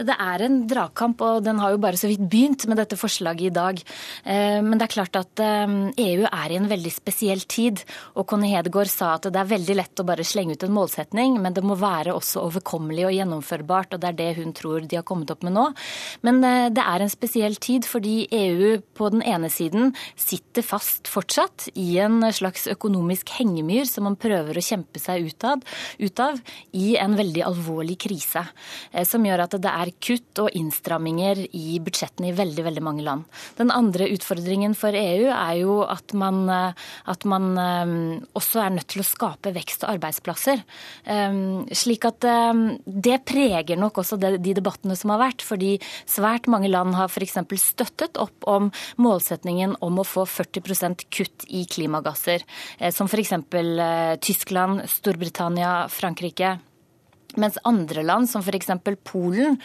Det 0.00 0.14
er 0.16 0.44
en 0.46 0.62
dragkamp, 0.68 1.20
og 1.20 1.42
den 1.44 1.58
har 1.60 1.74
jo 1.74 1.80
bare 1.82 1.98
så 2.00 2.08
vidt 2.08 2.22
begynt 2.30 2.64
med 2.70 2.78
dette 2.80 2.96
forslaget 2.96 3.50
i 3.50 3.52
dag. 3.52 3.80
Eh, 4.24 4.60
men 4.64 4.78
det 4.78 4.86
er 4.86 4.94
klart 4.94 5.18
at 5.18 5.42
EU 5.42 5.92
eh, 5.92 6.24
e 6.24 6.30
er 6.30 6.54
i 6.54 6.56
en 6.56 6.68
veldig 6.70 6.92
spesiell 6.94 7.42
tid. 7.44 7.82
Og 8.16 8.26
Conny 8.30 8.48
Hedegaard 8.54 8.88
sa 8.92 9.14
at 9.18 9.28
det 9.28 9.40
er 9.40 9.50
veldig 9.50 9.76
lett 9.76 10.00
å 10.00 10.06
bare 10.08 10.24
slenge 10.24 10.56
ut 10.56 10.64
en 10.64 10.74
målsetning, 10.76 11.36
men 11.42 11.56
det 11.56 11.64
må 11.66 11.76
være 11.80 12.14
også 12.16 12.46
overkommelig 12.46 13.06
og 13.08 13.16
gjennomførbart, 13.18 13.94
og 13.94 14.00
det 14.00 14.10
er 14.12 14.18
det 14.20 14.30
hun 14.40 14.54
tror 14.56 14.86
de 14.88 15.00
har 15.00 15.06
kommet 15.06 15.32
opp 15.34 15.44
med 15.44 15.56
nå. 15.56 15.66
Men 16.26 16.40
eh, 16.48 16.70
det 16.72 16.84
er 16.84 17.04
en 17.04 17.12
spesiell 17.12 17.58
tid 17.60 17.88
fordi 17.88 18.24
EU 18.30 18.80
på 18.96 19.12
den 19.12 19.24
ene 19.26 19.52
siden 19.52 19.92
sitter 20.16 20.64
fast 20.64 21.10
fortsatt 21.12 21.68
i 21.74 21.98
en 22.00 22.22
slags 22.32 22.66
økonomisk 22.72 23.34
hengemyr 23.36 23.84
som 23.88 24.08
man 24.08 24.18
prøver 24.20 24.56
å 24.56 24.64
kjempe 24.64 25.02
seg 25.02 25.28
ut 25.28 25.48
av, 25.48 25.60
ut 26.00 26.24
av 26.24 26.40
i 26.72 26.94
en 27.00 27.16
veldig 27.18 27.44
alvorlig 27.44 27.98
krise, 28.00 28.42
som 29.06 29.24
gjør 29.26 29.44
at 29.44 29.56
det 29.60 29.70
er 29.70 29.89
kutt 30.02 30.42
og 30.42 30.54
innstramminger 30.56 31.42
i 31.56 31.78
budsjettene 31.82 32.30
i 32.30 32.36
veldig 32.36 32.66
veldig 32.66 32.84
mange 32.84 33.04
land. 33.06 33.26
Den 33.58 33.72
andre 33.74 34.08
utfordringen 34.14 34.76
for 34.78 34.96
EU 34.96 35.28
er 35.32 35.54
jo 35.60 35.80
at 35.84 36.14
man, 36.16 36.42
at 36.50 37.26
man 37.28 37.50
um, 37.58 37.94
også 38.38 38.62
er 38.64 38.74
nødt 38.76 38.90
til 38.92 39.02
å 39.02 39.08
skape 39.08 39.54
vekst 39.56 39.84
og 39.84 39.96
arbeidsplasser. 39.96 40.62
Um, 41.06 41.66
slik 41.76 42.06
at 42.08 42.24
det 42.86 43.20
preger 43.28 43.78
nok 43.80 44.00
også 44.02 44.18
de, 44.20 44.34
de 44.42 44.54
debattene 44.56 44.96
som 44.98 45.14
har 45.14 45.22
vært. 45.24 45.44
Fordi 45.46 45.76
svært 46.08 46.48
mange 46.50 46.70
land 46.70 46.96
har 46.98 47.10
f.eks. 47.10 47.38
støttet 47.60 48.20
opp 48.20 48.46
om 48.50 48.70
målsetningen 49.00 49.76
om 49.84 50.00
å 50.00 50.06
få 50.06 50.26
40% 50.28 51.06
kutt 51.12 51.46
i 51.48 51.64
klimagasser. 51.70 52.44
Eh, 52.78 52.92
som 52.94 53.10
f.eks. 53.10 53.32
Eh, 53.36 54.16
Tyskland, 54.22 54.84
Storbritannia, 54.90 55.88
Frankrike. 55.92 56.58
Mens 57.36 57.58
andre 57.68 58.02
land, 58.06 58.30
som 58.30 58.42
f.eks. 58.42 58.70
Polen, 59.06 59.58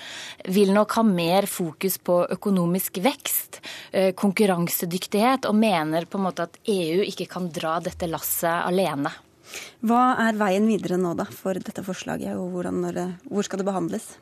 vil 0.45 0.73
nok 0.75 0.97
ha 0.99 1.03
mer 1.07 1.47
fokus 1.49 1.97
på 1.97 2.21
økonomisk 2.35 2.99
vekst, 3.05 3.61
eh, 3.91 4.11
konkurransedyktighet, 4.17 5.49
og 5.49 5.57
mener 5.57 6.05
på 6.05 6.19
en 6.19 6.27
måte 6.27 6.49
at 6.49 6.59
EU 6.65 7.01
ikke 7.05 7.29
kan 7.31 7.49
dra 7.53 7.79
dette 7.79 8.09
lasset 8.11 8.65
alene. 8.65 9.13
Hva 9.85 10.15
er 10.25 10.37
veien 10.39 10.65
videre 10.67 10.97
nå 10.97 11.13
da 11.17 11.27
for 11.29 11.53
dette 11.53 11.83
forslaget, 11.85 12.33
og 12.35 12.51
hvor 12.55 13.45
skal 13.45 13.61
det 13.61 13.67
behandles? 13.67 14.15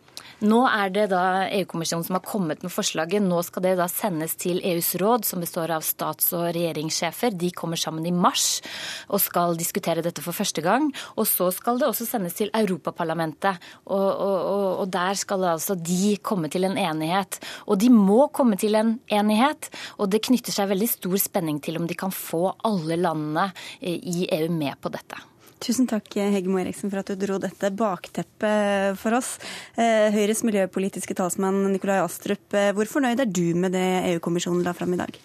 Nå 0.43 0.59
er 0.67 0.89
det 0.91 1.05
da 1.13 1.47
EU-kommisjonen 1.55 2.03
som 2.03 2.17
har 2.17 2.23
kommet 2.27 2.65
med 2.65 2.71
forslaget. 2.73 3.23
Nå 3.23 3.39
skal 3.47 3.63
det 3.63 3.77
da 3.79 3.85
sendes 3.87 4.35
til 4.41 4.59
EUs 4.59 4.89
råd, 4.99 5.23
som 5.23 5.39
består 5.39 5.71
av 5.71 5.85
stats- 5.87 6.33
og 6.35 6.49
regjeringssjefer. 6.49 7.31
De 7.39 7.51
kommer 7.55 7.79
sammen 7.79 8.03
i 8.09 8.11
mars 8.11 8.59
og 9.07 9.23
skal 9.23 9.55
diskutere 9.55 10.03
dette 10.03 10.23
for 10.25 10.35
første 10.35 10.59
gang. 10.65 10.91
Og 11.15 11.29
så 11.31 11.47
skal 11.55 11.79
det 11.79 11.87
også 11.87 12.09
sendes 12.09 12.35
til 12.35 12.51
Europaparlamentet. 12.59 13.63
Og, 13.87 14.03
og, 14.03 14.67
og 14.83 14.91
der 14.91 15.15
skal 15.15 15.47
altså 15.53 15.79
de 15.79 16.17
komme 16.19 16.51
til 16.51 16.67
en 16.67 16.75
enighet. 16.75 17.39
Og 17.63 17.79
de 17.79 17.93
må 17.93 18.27
komme 18.35 18.59
til 18.59 18.75
en 18.75 18.97
enighet. 19.07 19.71
Og 19.95 20.11
det 20.11 20.25
knytter 20.27 20.51
seg 20.51 20.73
veldig 20.75 20.91
stor 20.99 21.19
spenning 21.23 21.63
til 21.63 21.79
om 21.79 21.87
de 21.87 21.95
kan 21.95 22.11
få 22.11 22.49
alle 22.67 22.99
landene 22.99 23.53
i 23.79 24.27
EU 24.27 24.51
med 24.51 24.75
på 24.83 24.91
dette. 24.91 25.29
Tusen 25.61 25.87
takk, 25.87 26.07
Hegge 26.17 26.49
Moe 26.49 26.63
Eriksen, 26.63 26.89
for 26.91 27.01
at 27.01 27.11
du 27.11 27.19
dro 27.19 27.37
dette 27.41 27.69
bakteppet 27.77 28.97
for 28.99 29.19
oss. 29.19 29.35
Eh, 29.77 30.09
Høyres 30.15 30.43
miljøpolitiske 30.47 31.15
talsmann 31.17 31.67
Nikolai 31.73 32.01
Astrup, 32.03 32.45
eh, 32.53 32.71
hvor 32.73 32.89
fornøyd 32.89 33.21
er 33.21 33.29
du 33.29 33.53
med 33.55 33.75
det 33.77 33.87
EU-kommisjonen 34.13 34.65
la 34.65 34.73
fram 34.73 34.93
i 34.93 35.01
dag? 35.03 35.19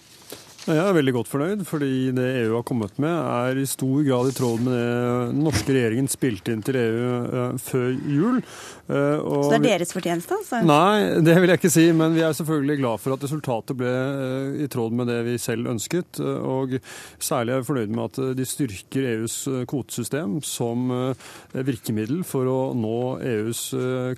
Jeg 0.69 0.85
er 0.85 0.97
veldig 0.99 1.13
godt 1.17 1.29
fornøyd, 1.31 1.63
fordi 1.65 2.11
det 2.13 2.25
EU 2.43 2.59
har 2.59 2.65
kommet 2.69 2.99
med 3.01 3.09
er 3.09 3.57
i 3.57 3.65
stor 3.69 4.03
grad 4.05 4.29
i 4.29 4.35
tråd 4.37 4.65
med 4.67 4.75
det 4.75 4.89
den 5.31 5.39
norske 5.47 5.73
regjeringen 5.73 6.11
spilte 6.13 6.53
inn 6.53 6.65
til 6.65 6.77
EU 6.77 7.07
uh, 7.25 7.55
før 7.63 7.87
jul. 8.05 8.43
Og 8.89 9.43
Så 9.45 9.51
det 9.53 9.59
er 9.59 9.83
deres 9.83 9.93
fortjeneste? 9.93 10.37
Altså? 10.39 10.61
Nei, 10.65 11.21
det 11.25 11.35
vil 11.37 11.53
jeg 11.53 11.61
ikke 11.61 11.73
si. 11.73 11.85
Men 11.97 12.13
vi 12.17 12.23
er 12.25 12.37
selvfølgelig 12.37 12.77
glad 12.81 13.01
for 13.01 13.17
at 13.17 13.25
resultatet 13.25 13.79
ble 13.81 13.93
uh, 13.93 14.59
i 14.61 14.69
tråd 14.69 14.97
med 14.97 15.09
det 15.09 15.19
vi 15.31 15.39
selv 15.41 15.73
ønsket. 15.73 16.21
Og 16.21 16.77
særlig 17.17 17.55
er 17.55 17.63
jeg 17.63 17.69
fornøyd 17.71 17.97
med 17.97 18.05
at 18.05 18.37
de 18.37 18.49
styrker 18.49 19.09
EUs 19.15 19.39
kvotesystem 19.69 20.39
som 20.45 20.93
virkemiddel 21.55 22.21
for 22.29 22.49
å 22.49 22.59
nå 22.77 22.99
EUs 23.25 23.65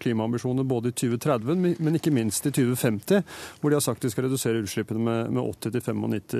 klimaambisjoner 0.02 0.66
både 0.66 0.90
i 0.90 0.98
2030, 0.98 1.78
men 1.78 1.98
ikke 1.98 2.14
minst 2.14 2.46
i 2.46 2.54
2050, 2.54 3.22
hvor 3.60 3.70
de 3.70 3.78
har 3.78 3.86
sagt 3.86 4.02
de 4.02 4.10
skal 4.10 4.26
redusere 4.26 4.62
utslippene 4.64 5.02
med, 5.06 5.34
med 5.36 5.58
80-95 5.70 6.39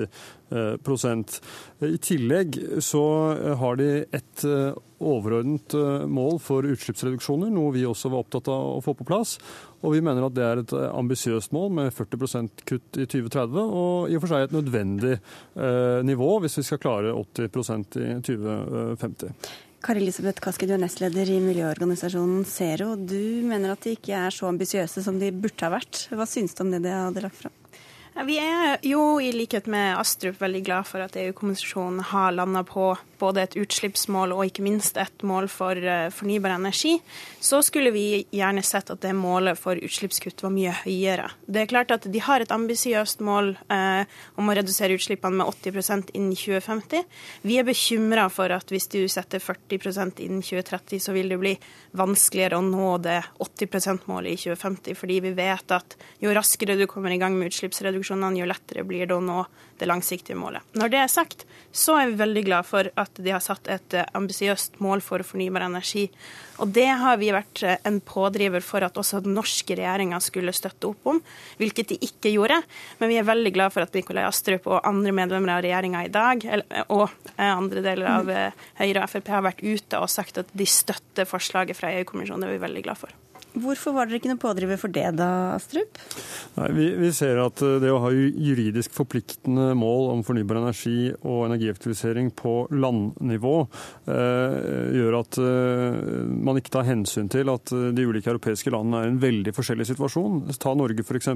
I 1.81 1.97
tillegg 2.03 2.57
så 2.83 3.03
eh, 3.33 3.53
har 3.61 3.79
de 3.79 3.89
et 4.03 4.45
eh, 4.47 4.79
overordnet 5.01 5.73
mål 6.11 6.37
for 6.43 6.67
utslippsreduksjoner, 6.69 7.49
noe 7.49 7.71
vi 7.73 7.87
også 7.89 8.11
var 8.13 8.21
opptatt 8.21 8.51
av 8.53 8.75
å 8.75 8.83
få 8.85 8.93
på 8.99 9.07
plass. 9.07 9.37
Og 9.81 9.95
vi 9.95 10.03
mener 10.05 10.27
at 10.27 10.35
det 10.37 10.45
er 10.45 10.61
et 10.61 10.75
ambisiøst 10.91 11.55
mål 11.57 11.71
med 11.79 11.95
40% 11.95 12.61
kutt 12.69 13.01
i 13.01 13.07
2030, 13.09 13.57
og 13.57 14.11
i 14.11 14.19
og 14.19 14.21
for 14.21 14.29
seg 14.29 14.45
et 14.45 14.53
nødvendig 14.53 15.17
nivå 16.05 16.29
hvis 16.43 16.59
vi 16.61 16.67
skal 16.67 16.83
klare 16.83 17.15
80% 17.17 17.97
i 17.97 18.13
2050. 18.29 19.57
Kari 19.81 19.97
Elisabeth 20.03 20.37
Kaski, 20.43 20.67
du 20.69 20.75
er 20.75 20.81
nestleder 20.83 21.29
i 21.33 21.39
miljøorganisasjonen 21.41 22.43
Zero. 22.45 22.91
Du 22.95 23.41
mener 23.49 23.73
at 23.73 23.81
de 23.81 23.95
ikke 23.95 24.13
er 24.13 24.35
så 24.35 24.45
ambisiøse 24.51 25.01
som 25.01 25.17
de 25.17 25.31
burde 25.33 25.65
ha 25.65 25.73
vært. 25.73 26.03
Hva 26.13 26.27
syns 26.29 26.53
du 26.53 26.61
om 26.61 26.69
det 26.69 26.83
de 26.85 26.93
hadde 26.93 27.23
lagt 27.25 27.39
fram? 27.39 27.60
Vi 28.13 28.37
er 28.37 28.77
jo 28.85 29.19
i 29.23 29.31
likhet 29.33 29.67
med 29.71 29.95
Astrup 29.97 30.41
veldig 30.41 30.61
glad 30.67 30.87
for 30.89 31.03
at 31.05 31.15
EU-kommisjonen 31.17 32.03
har 32.11 32.35
landa 32.35 32.63
på 32.67 32.91
både 33.21 33.45
et 33.45 33.57
utslippsmål 33.61 34.33
og 34.35 34.47
ikke 34.49 34.65
minst 34.65 34.97
et 34.99 35.25
mål 35.27 35.47
for 35.51 35.77
eh, 35.77 36.09
fornybar 36.13 36.55
energi. 36.57 36.97
Så 37.39 37.61
skulle 37.65 37.93
vi 37.93 38.23
gjerne 38.33 38.63
sett 38.65 38.91
at 38.93 39.01
det 39.03 39.13
målet 39.17 39.59
for 39.59 39.77
utslippskutt 39.77 40.43
var 40.43 40.53
mye 40.53 40.73
høyere. 40.83 41.29
Det 41.45 41.63
er 41.63 41.71
klart 41.71 41.93
at 41.95 42.07
de 42.11 42.23
har 42.23 42.43
et 42.43 42.53
ambisiøst 42.53 43.23
mål 43.25 43.53
eh, 43.71 44.03
om 44.41 44.49
å 44.49 44.57
redusere 44.57 44.97
utslippene 44.97 45.41
med 45.41 45.47
80% 45.47 46.13
innen 46.17 46.35
2050. 46.37 47.05
Vi 47.47 47.59
er 47.61 47.67
bekymra 47.67 48.27
for 48.33 48.53
at 48.55 48.71
hvis 48.73 48.89
du 48.91 48.99
setter 49.11 49.43
40% 49.43 50.21
innen 50.25 50.43
2030, 50.45 51.01
så 51.03 51.15
vil 51.15 51.31
det 51.31 51.39
bli 51.41 51.55
vanskeligere 51.97 52.59
å 52.59 52.65
nå 52.65 52.95
det 53.03 53.19
80 53.39 53.71
%-målet 53.71 54.33
i 54.33 54.39
2050, 54.45 54.97
fordi 54.97 55.19
vi 55.27 55.33
vet 55.37 55.75
at 55.75 55.97
jo 56.23 56.33
raskere 56.35 56.77
du 56.79 56.87
kommer 56.89 57.13
i 57.13 57.19
gang 57.21 57.35
med 57.37 57.51
utslippsreduksjonene, 57.51 58.39
jo 58.39 58.49
lettere 58.49 58.85
blir 58.87 59.07
det 59.07 59.17
å 59.17 59.23
nå 59.23 59.43
det 59.81 59.89
langsiktige 59.89 60.37
målet. 60.37 60.63
Når 60.77 60.93
det 60.93 60.99
er 61.01 61.11
sagt, 61.11 61.45
så 61.73 61.97
er 61.97 62.11
vi 62.11 62.19
veldig 62.21 62.43
glad 62.45 62.67
for 62.69 62.89
at 63.01 63.10
de 63.19 63.33
har 63.33 63.41
satt 63.43 63.67
et 63.71 63.95
eh, 63.97 64.07
ambisiøst 64.17 64.79
mål 64.83 65.03
for 65.03 65.23
fornybar 65.25 65.65
energi. 65.65 66.07
Og 66.61 66.71
det 66.75 66.87
har 67.01 67.17
vi 67.21 67.31
vært 67.33 67.63
eh, 67.65 67.79
en 67.87 67.99
pådriver 68.05 68.63
for 68.65 68.85
at 68.85 68.97
også 68.97 69.23
den 69.25 69.35
norske 69.37 69.75
regjeringa 69.77 70.19
skulle 70.23 70.53
støtte 70.55 70.91
opp 70.91 71.09
om, 71.13 71.21
hvilket 71.61 71.93
de 71.93 71.99
ikke 72.07 72.33
gjorde. 72.35 72.61
Men 73.01 73.11
vi 73.13 73.19
er 73.21 73.27
veldig 73.27 73.55
glad 73.55 73.75
for 73.75 73.85
at 73.85 73.97
Nikolai 73.97 74.27
Astrup 74.27 74.69
og 74.71 74.85
andre 74.87 75.15
medlemmer 75.15 75.57
av 75.57 75.65
regjeringa 75.65 76.05
i 76.05 76.13
dag, 76.13 76.45
og 76.93 77.09
andre 77.41 77.83
deler 77.85 78.11
av 78.11 78.31
Høyre 78.79 79.03
og 79.03 79.11
Frp 79.11 79.33
har 79.33 79.45
vært 79.45 79.65
ute 79.65 79.99
og 79.99 80.11
sagt 80.11 80.41
at 80.41 80.55
de 80.57 80.69
støtter 80.69 81.29
forslaget 81.29 81.77
fra 81.77 81.91
EU-kommisjonen. 81.97 82.45
Det 82.45 82.51
er 82.51 82.57
vi 82.59 82.65
veldig 82.67 82.87
glad 82.87 83.03
for. 83.05 83.20
Hvorfor 83.51 83.91
var 83.91 84.07
dere 84.07 84.21
ikke 84.21 84.29
noe 84.31 84.39
pådriver 84.39 84.79
for 84.79 84.93
det 84.95 85.09
da, 85.19 85.27
Astrup? 85.57 85.97
Nei, 86.55 86.67
vi, 86.75 86.85
vi, 87.01 87.09
ser 87.15 87.41
at 87.43 87.59
eh, 87.65 87.79
det 87.83 87.89
å 87.91 87.99
ha 87.99 88.11
juridisk 88.11 88.93
forpliktende 88.95 89.73
mål 89.75 90.07
om 90.13 90.21
fornybar 90.23 90.61
energi 90.61 91.11
og 91.19 91.49
energieffektivisering 91.49 92.29
på 92.37 92.53
landnivå 92.71 93.55
eh, 94.07 94.55
gjør 94.95 95.17
at 95.19 95.39
eh, 95.43 95.97
man 96.47 96.61
ikke 96.61 96.73
tar 96.77 96.87
hensyn 96.87 97.27
til 97.31 97.51
at 97.51 97.73
eh, 97.75 97.89
de 97.95 98.05
ulike 98.07 98.31
europeiske 98.31 98.71
landene 98.71 99.01
er 99.01 99.09
i 99.09 99.11
en 99.11 99.19
veldig 99.25 99.55
forskjellig 99.57 99.89
situasjon. 99.91 100.39
Ta 100.61 100.71
Norge 100.77 101.03
f.eks. 101.03 101.33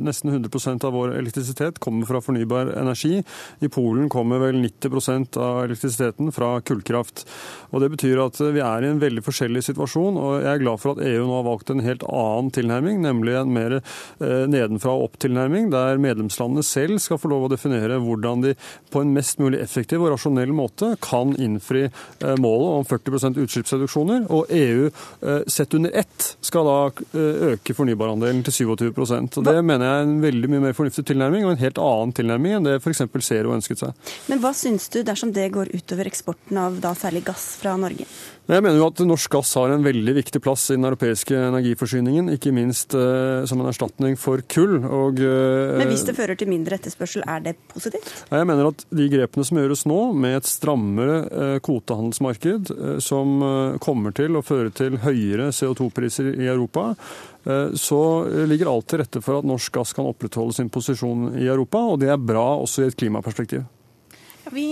Nesten 0.00 0.32
100% 0.32 0.88
av 0.88 0.96
vår 0.96 1.14
elektrisitet 1.18 1.82
kommer 1.84 2.08
fra 2.08 2.22
fornybar 2.24 2.72
energi. 2.80 3.18
I 3.60 3.72
Polen 3.72 4.08
kommer 4.12 4.40
vel 4.46 4.62
90% 4.64 5.36
av 5.40 5.66
elektrisiteten 5.66 6.32
fra 6.32 6.54
kullkraft. 6.64 7.26
Og 7.74 7.84
Det 7.84 7.92
betyr 7.98 8.24
at 8.24 8.40
vi 8.40 8.64
er 8.64 8.88
i 8.88 8.90
en 8.94 9.04
veldig 9.04 9.24
forskjellig 9.28 9.66
situasjon. 9.68 10.16
og 10.16 10.40
Jeg 10.40 10.52
er 10.54 10.64
glad 10.64 10.80
for 10.80 10.96
at 10.96 11.04
EU 11.04 11.28
nå 11.28 11.36
har 11.36 11.49
valgt 11.50 11.70
en 11.72 11.82
helt 11.84 12.04
annen 12.06 12.50
tilnærming, 12.54 13.00
nemlig 13.04 13.36
en 13.38 13.52
mer 13.54 13.76
eh, 13.80 14.44
nedenfra 14.50 14.94
og 14.96 15.10
opp-tilnærming, 15.10 15.70
der 15.72 16.00
medlemslandene 16.02 16.64
selv 16.66 17.00
skal 17.02 17.20
få 17.20 17.30
lov 17.32 17.48
å 17.48 17.52
definere 17.52 18.00
hvordan 18.02 18.44
de 18.44 18.54
på 18.92 19.02
en 19.04 19.12
mest 19.14 19.40
mulig 19.42 19.60
effektiv 19.62 20.04
og 20.04 20.14
rasjonell 20.14 20.52
måte 20.56 20.94
kan 21.04 21.34
innfri 21.40 21.86
eh, 21.88 22.36
målet 22.40 22.80
om 22.80 22.88
40% 22.88 23.40
utslippsreduksjoner. 23.44 24.26
Og 24.30 24.50
EU 24.54 24.88
eh, 24.88 25.42
sett 25.50 25.74
under 25.78 25.94
ett 26.02 26.32
skal 26.44 26.66
da 26.66 26.78
øke 27.50 27.74
fornybarandelen 27.76 28.42
til 28.46 28.70
27 28.70 28.90
og 29.00 29.44
Det 29.46 29.56
mener 29.64 29.86
jeg 29.86 29.94
er 29.94 30.06
en 30.06 30.18
veldig 30.22 30.50
mye 30.50 30.64
mer 30.66 30.76
fornuftig 30.76 31.04
tilnærming, 31.10 31.44
og 31.46 31.54
en 31.54 31.62
helt 31.62 31.80
annen 31.82 32.12
tilnærming 32.16 32.58
enn 32.58 32.68
det 32.68 32.78
f.eks. 32.80 33.02
Zero 33.20 33.52
ønsket 33.54 33.82
seg. 33.82 34.10
Men 34.30 34.40
hva 34.42 34.52
syns 34.56 34.88
du 34.92 35.02
dersom 35.06 35.32
det 35.36 35.50
går 35.54 35.72
utover 35.74 36.08
eksporten 36.08 36.58
av 36.60 36.78
da 36.82 36.94
særlig 36.98 37.24
gass 37.28 37.52
fra 37.60 37.76
Norge? 37.80 38.06
Jeg 38.50 38.64
mener 38.64 38.80
jo 38.80 38.86
at 38.88 39.00
norsk 39.06 39.30
gass 39.30 39.52
har 39.54 39.70
en 39.70 39.84
veldig 39.84 40.12
viktig 40.16 40.40
plass 40.42 40.64
i 40.72 40.74
den 40.74 40.86
europeiske 40.88 41.36
energiforsyningen, 41.38 42.32
ikke 42.34 42.50
minst 42.54 42.96
eh, 42.98 43.44
som 43.46 43.60
en 43.62 43.68
erstatning 43.70 44.16
for 44.18 44.42
kull. 44.50 44.80
Og, 44.82 45.20
eh, 45.22 45.76
Men 45.78 45.92
hvis 45.92 46.02
det 46.08 46.16
fører 46.18 46.38
til 46.38 46.50
mindre 46.50 46.74
etterspørsel, 46.80 47.22
er 47.30 47.44
det 47.44 47.54
positivt? 47.70 48.10
Jeg 48.26 48.48
mener 48.50 48.72
at 48.72 48.82
de 48.90 49.06
grepene 49.12 49.46
som 49.46 49.60
gjøres 49.60 49.86
nå, 49.86 50.00
med 50.18 50.40
et 50.40 50.50
strammere 50.50 51.20
eh, 51.30 51.54
kvotehandelsmarked, 51.62 52.74
som 53.04 53.38
kommer 53.82 54.14
til 54.18 54.34
å 54.34 54.42
føre 54.42 54.74
til 54.74 54.98
høyere 55.04 55.52
CO2-priser 55.54 56.32
i 56.34 56.48
Europa, 56.50 56.92
så 57.78 58.00
ligger 58.50 58.68
alt 58.68 58.90
til 58.90 59.00
rette 59.00 59.22
for 59.24 59.38
at 59.38 59.46
norsk 59.48 59.72
gass 59.78 59.94
kan 59.96 60.08
opprettholde 60.10 60.58
sin 60.58 60.68
posisjon 60.72 61.30
i 61.40 61.46
Europa, 61.46 61.80
og 61.92 62.02
det 62.02 62.10
er 62.12 62.20
bra 62.20 62.44
også 62.60 62.84
i 62.84 62.90
et 62.90 62.98
klimaperspektiv. 63.00 63.64
Vi... 64.52 64.68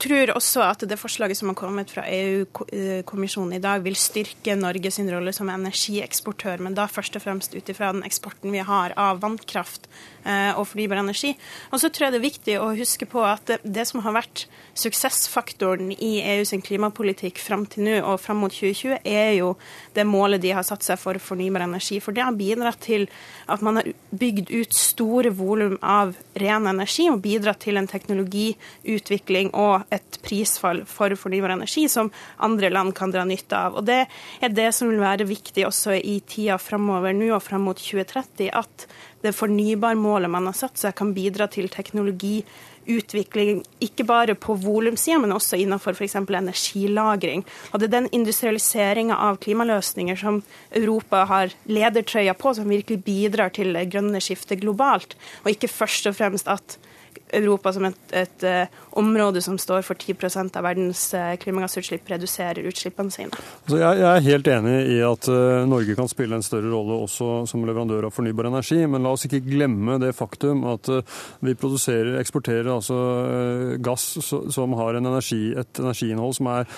tror 0.00 0.32
også 0.34 0.64
at 0.66 0.84
det 0.88 0.98
forslaget 0.98 1.38
som 1.38 1.50
har 1.52 1.58
kommet 1.58 1.92
fra 1.92 2.04
EU-kommisjonen 2.08 3.56
i 3.58 3.62
dag, 3.62 3.84
vil 3.84 3.98
styrke 3.98 4.56
Norges 4.58 4.98
rolle 5.12 5.34
som 5.36 5.50
energieksportør, 5.52 6.62
men 6.64 6.76
da 6.78 6.88
først 6.90 7.18
og 7.18 7.24
fremst 7.26 7.56
ut 7.56 7.72
ifra 7.72 7.92
den 7.94 8.06
eksporten 8.06 8.54
vi 8.54 8.64
har 8.64 8.96
av 8.96 9.20
vannkraft 9.24 9.90
og 10.26 10.64
fornybar 10.66 10.98
energi. 11.00 11.32
Og 11.70 11.80
så 11.80 11.90
tror 11.90 12.06
jeg 12.06 12.16
det 12.16 12.20
er 12.20 12.24
viktig 12.24 12.54
å 12.58 12.72
huske 12.74 13.06
på 13.08 13.22
at 13.26 13.56
det, 13.62 13.84
som 13.86 14.02
har 14.02 14.16
vært 14.16 14.46
suksessfaktoren 14.76 15.92
i 15.92 16.18
EUs 16.34 16.52
klimapolitikk 16.66 17.38
fram 17.42 17.64
til 17.70 17.86
nå 17.86 17.96
og 18.02 18.20
fram 18.20 18.42
mot 18.42 18.52
2020, 18.52 19.00
er 19.06 19.36
jo 19.38 19.54
det 19.96 20.06
målet 20.08 20.42
de 20.42 20.52
har 20.56 20.66
satt 20.66 20.84
seg 20.86 20.98
for 21.00 21.18
fornybar 21.22 21.64
energi. 21.66 22.00
For 22.02 22.16
det 22.16 22.24
har 22.26 22.36
bidratt 22.36 22.82
til 22.84 23.06
at 23.50 23.62
man 23.64 23.80
har 23.80 23.90
bygd 24.10 24.50
ut 24.52 24.76
store 24.76 25.32
volum 25.36 25.76
av 25.82 26.14
ren 26.40 26.68
energi, 26.70 27.08
og 27.10 27.22
bidratt 27.24 27.62
til 27.64 27.80
en 27.80 27.88
teknologiutvikling 27.90 29.52
og 29.56 29.86
et 29.94 30.20
prisfall 30.26 30.84
for 30.88 31.14
fornybar 31.18 31.56
energi 31.56 31.86
som 31.92 32.10
andre 32.42 32.70
land 32.72 32.94
kan 32.96 33.12
dra 33.14 33.24
nytte 33.28 33.56
av. 33.56 33.78
Og 33.80 33.86
Det 33.86 34.02
er 34.40 34.54
det 34.54 34.72
som 34.74 34.90
vil 34.90 35.02
være 35.02 35.28
viktig 35.28 35.66
også 35.66 35.96
i 35.96 36.20
tida 36.26 36.58
framover 36.60 37.14
nå 37.16 37.32
og 37.34 37.44
fram 37.44 37.66
mot 37.68 37.78
2030, 37.78 38.50
at 38.52 38.86
det 39.24 39.34
fornybarmålet 39.36 40.30
man 40.30 40.48
har 40.48 40.56
satt 40.56 40.78
seg, 40.80 40.94
kan 40.96 41.12
bidra 41.16 41.48
til 41.50 41.68
teknologiutvikling, 41.72 43.62
ikke 43.82 44.06
bare 44.08 44.36
på 44.38 44.56
volumsida, 44.62 45.18
men 45.22 45.34
også 45.36 45.58
innenfor 45.60 45.96
f.eks. 45.96 46.18
energilagring. 46.20 47.44
Og 47.72 47.80
det 47.80 47.88
er 47.88 47.96
den 47.96 48.10
industrialiseringa 48.16 49.16
av 49.28 49.40
klimaløsninger 49.44 50.20
som 50.20 50.42
Europa 50.70 51.24
har 51.30 51.54
ledertrøya 51.68 52.36
på, 52.38 52.54
som 52.54 52.68
virkelig 52.70 53.02
bidrar 53.06 53.54
til 53.56 53.72
det 53.76 53.88
grønne 53.94 54.22
skiftet 54.22 54.62
globalt, 54.64 55.16
og 55.44 55.54
ikke 55.54 55.72
først 55.72 56.10
og 56.12 56.18
fremst 56.20 56.52
at 56.52 56.78
Europa 57.34 57.72
som 57.72 57.86
et, 57.88 57.98
et 58.16 58.46
uh, 58.46 58.82
område 58.98 59.42
som 59.44 59.58
står 59.60 59.84
for 59.86 59.98
10% 59.98 60.56
av 60.58 60.66
verdens 60.66 61.02
uh, 61.16 61.34
klimagassutslipp, 61.40 62.06
reduserer 62.10 62.66
utslippene 62.68 63.12
sine. 63.14 63.32
Altså 63.66 63.80
jeg, 63.80 64.00
jeg, 64.00 64.10
er 64.10 64.26
helt 64.28 64.50
enig 64.52 64.76
i 64.94 64.98
at 65.06 65.28
uh, 65.32 65.64
Norge 65.68 65.96
kan 65.98 66.10
spille 66.10 66.38
en 66.38 66.46
større 66.46 66.70
rolle 66.72 67.00
også 67.06 67.30
som 67.50 67.64
leverandør 67.66 68.08
av 68.08 68.14
fornybar 68.16 68.50
energi, 68.50 68.82
men 68.86 69.06
la 69.06 69.14
oss 69.16 69.26
ikke 69.28 69.42
glemme 69.46 69.98
det 70.02 70.12
faktum 70.16 70.64
at 70.70 70.90
vi 71.44 71.54
produserer, 71.58 72.16
eksporterer 72.20 72.70
altså 72.72 72.96
gass 73.82 74.04
som 74.22 74.74
har 74.78 74.98
en 74.98 75.10
energi, 75.10 75.50
et 75.56 75.80
energiinnhold 75.80 76.36
som 76.38 76.48
er 76.52 76.68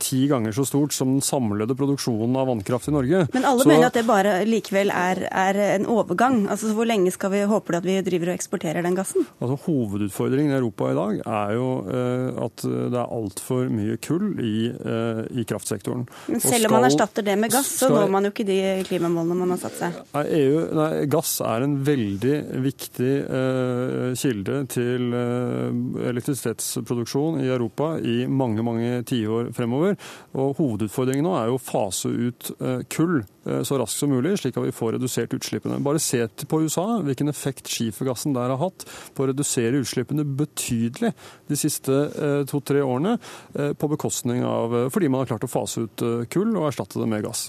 ti 0.00 0.24
ganger 0.30 0.54
så 0.56 0.64
stort 0.68 0.94
som 0.96 1.14
den 1.14 1.24
samlede 1.24 1.76
produksjonen 1.78 2.36
av 2.38 2.48
vannkraft 2.50 2.88
i 2.90 2.94
Norge. 2.94 3.24
Men 3.34 3.46
alle 3.48 3.62
så, 3.62 3.68
mener 3.70 3.88
at 3.88 3.98
det 3.98 4.04
bare 4.08 4.36
likevel 4.48 4.92
er, 4.94 5.24
er 5.30 5.60
en 5.74 5.86
overgang. 5.90 6.44
Altså 6.50 6.72
Hvor 6.74 6.88
lenge 6.88 7.12
skal 7.14 7.32
vi 7.34 7.44
håpe 7.48 7.76
at 7.76 7.86
vi 7.86 7.98
driver 8.06 8.32
og 8.32 8.38
eksporterer 8.38 8.84
den 8.84 8.96
gassen? 8.98 9.13
Altså 9.42 9.56
Hovedutfordringen 9.66 10.52
i 10.52 10.56
Europa 10.56 10.88
i 10.90 10.96
dag 10.96 11.20
er 11.26 11.54
jo 11.56 11.68
eh, 11.90 12.28
at 12.44 12.64
det 12.64 12.98
er 13.00 13.14
altfor 13.16 13.68
mye 13.72 13.96
kull 14.02 14.38
i, 14.40 14.68
eh, 14.70 15.20
i 15.40 15.44
kraftsektoren. 15.48 16.06
Men 16.30 16.42
selv 16.42 16.68
om 16.68 16.76
man 16.78 16.86
erstatter 16.88 17.26
det 17.26 17.34
med 17.40 17.52
gass, 17.52 17.68
så 17.80 17.88
skal, 17.88 17.96
når 17.98 18.14
man 18.14 18.28
jo 18.28 18.32
ikke 18.32 18.46
de 18.48 18.58
klimamålene 18.88 19.38
man 19.40 19.54
har 19.54 19.60
satt 19.64 19.78
seg. 19.80 19.98
Nei, 20.14 20.24
EU, 20.38 20.62
nei, 20.78 20.88
gass 21.12 21.34
er 21.44 21.66
en 21.66 21.76
veldig 21.84 22.36
viktig 22.64 23.12
uh, 23.26 24.14
kilde 24.18 24.62
til 24.72 25.12
uh, 25.12 26.08
elektrisitetsproduksjon 26.10 27.42
i 27.42 27.50
Europa 27.50 27.94
i 28.00 28.24
mange 28.30 28.64
mange 28.66 29.02
tiår 29.08 29.52
fremover. 29.56 29.98
Og 30.38 30.56
Hovedutfordringen 30.60 31.26
nå 31.26 31.36
er 31.40 31.50
jo 31.50 31.58
å 31.58 31.62
fase 31.62 32.10
ut 32.10 32.52
uh, 32.60 32.80
kull 32.92 33.22
så 33.44 33.76
raskt 33.76 34.00
som 34.00 34.08
mulig, 34.08 34.38
slik 34.40 34.56
at 34.56 34.64
vi 34.64 34.70
får 34.72 34.94
redusert 34.94 35.34
utslippene. 35.36 35.76
Bare 35.84 36.00
se 36.00 36.22
på 36.48 36.62
USA, 36.64 36.86
hvilken 37.04 37.28
effekt 37.28 37.68
skifergassen 37.68 38.32
der 38.32 38.54
har 38.54 38.62
hatt 38.62 38.86
på 39.14 39.24
å 39.24 39.30
redusere 39.30 39.80
utslippene 39.82 40.24
betydelig 40.24 41.12
de 41.50 41.58
siste 41.58 41.94
eh, 41.94 42.42
to-tre 42.50 42.82
årene, 42.84 43.16
eh, 43.54 43.72
på 43.76 43.90
bekostning 43.92 44.44
av 44.48 44.76
eh, 44.78 44.90
fordi 44.92 45.10
man 45.12 45.24
har 45.24 45.34
klart 45.34 45.48
å 45.48 45.52
fase 45.52 45.86
ut 45.86 46.06
kull 46.32 46.54
og 46.56 46.70
erstatte 46.70 47.00
det 47.02 47.10
med 47.10 47.26
gass. 47.26 47.48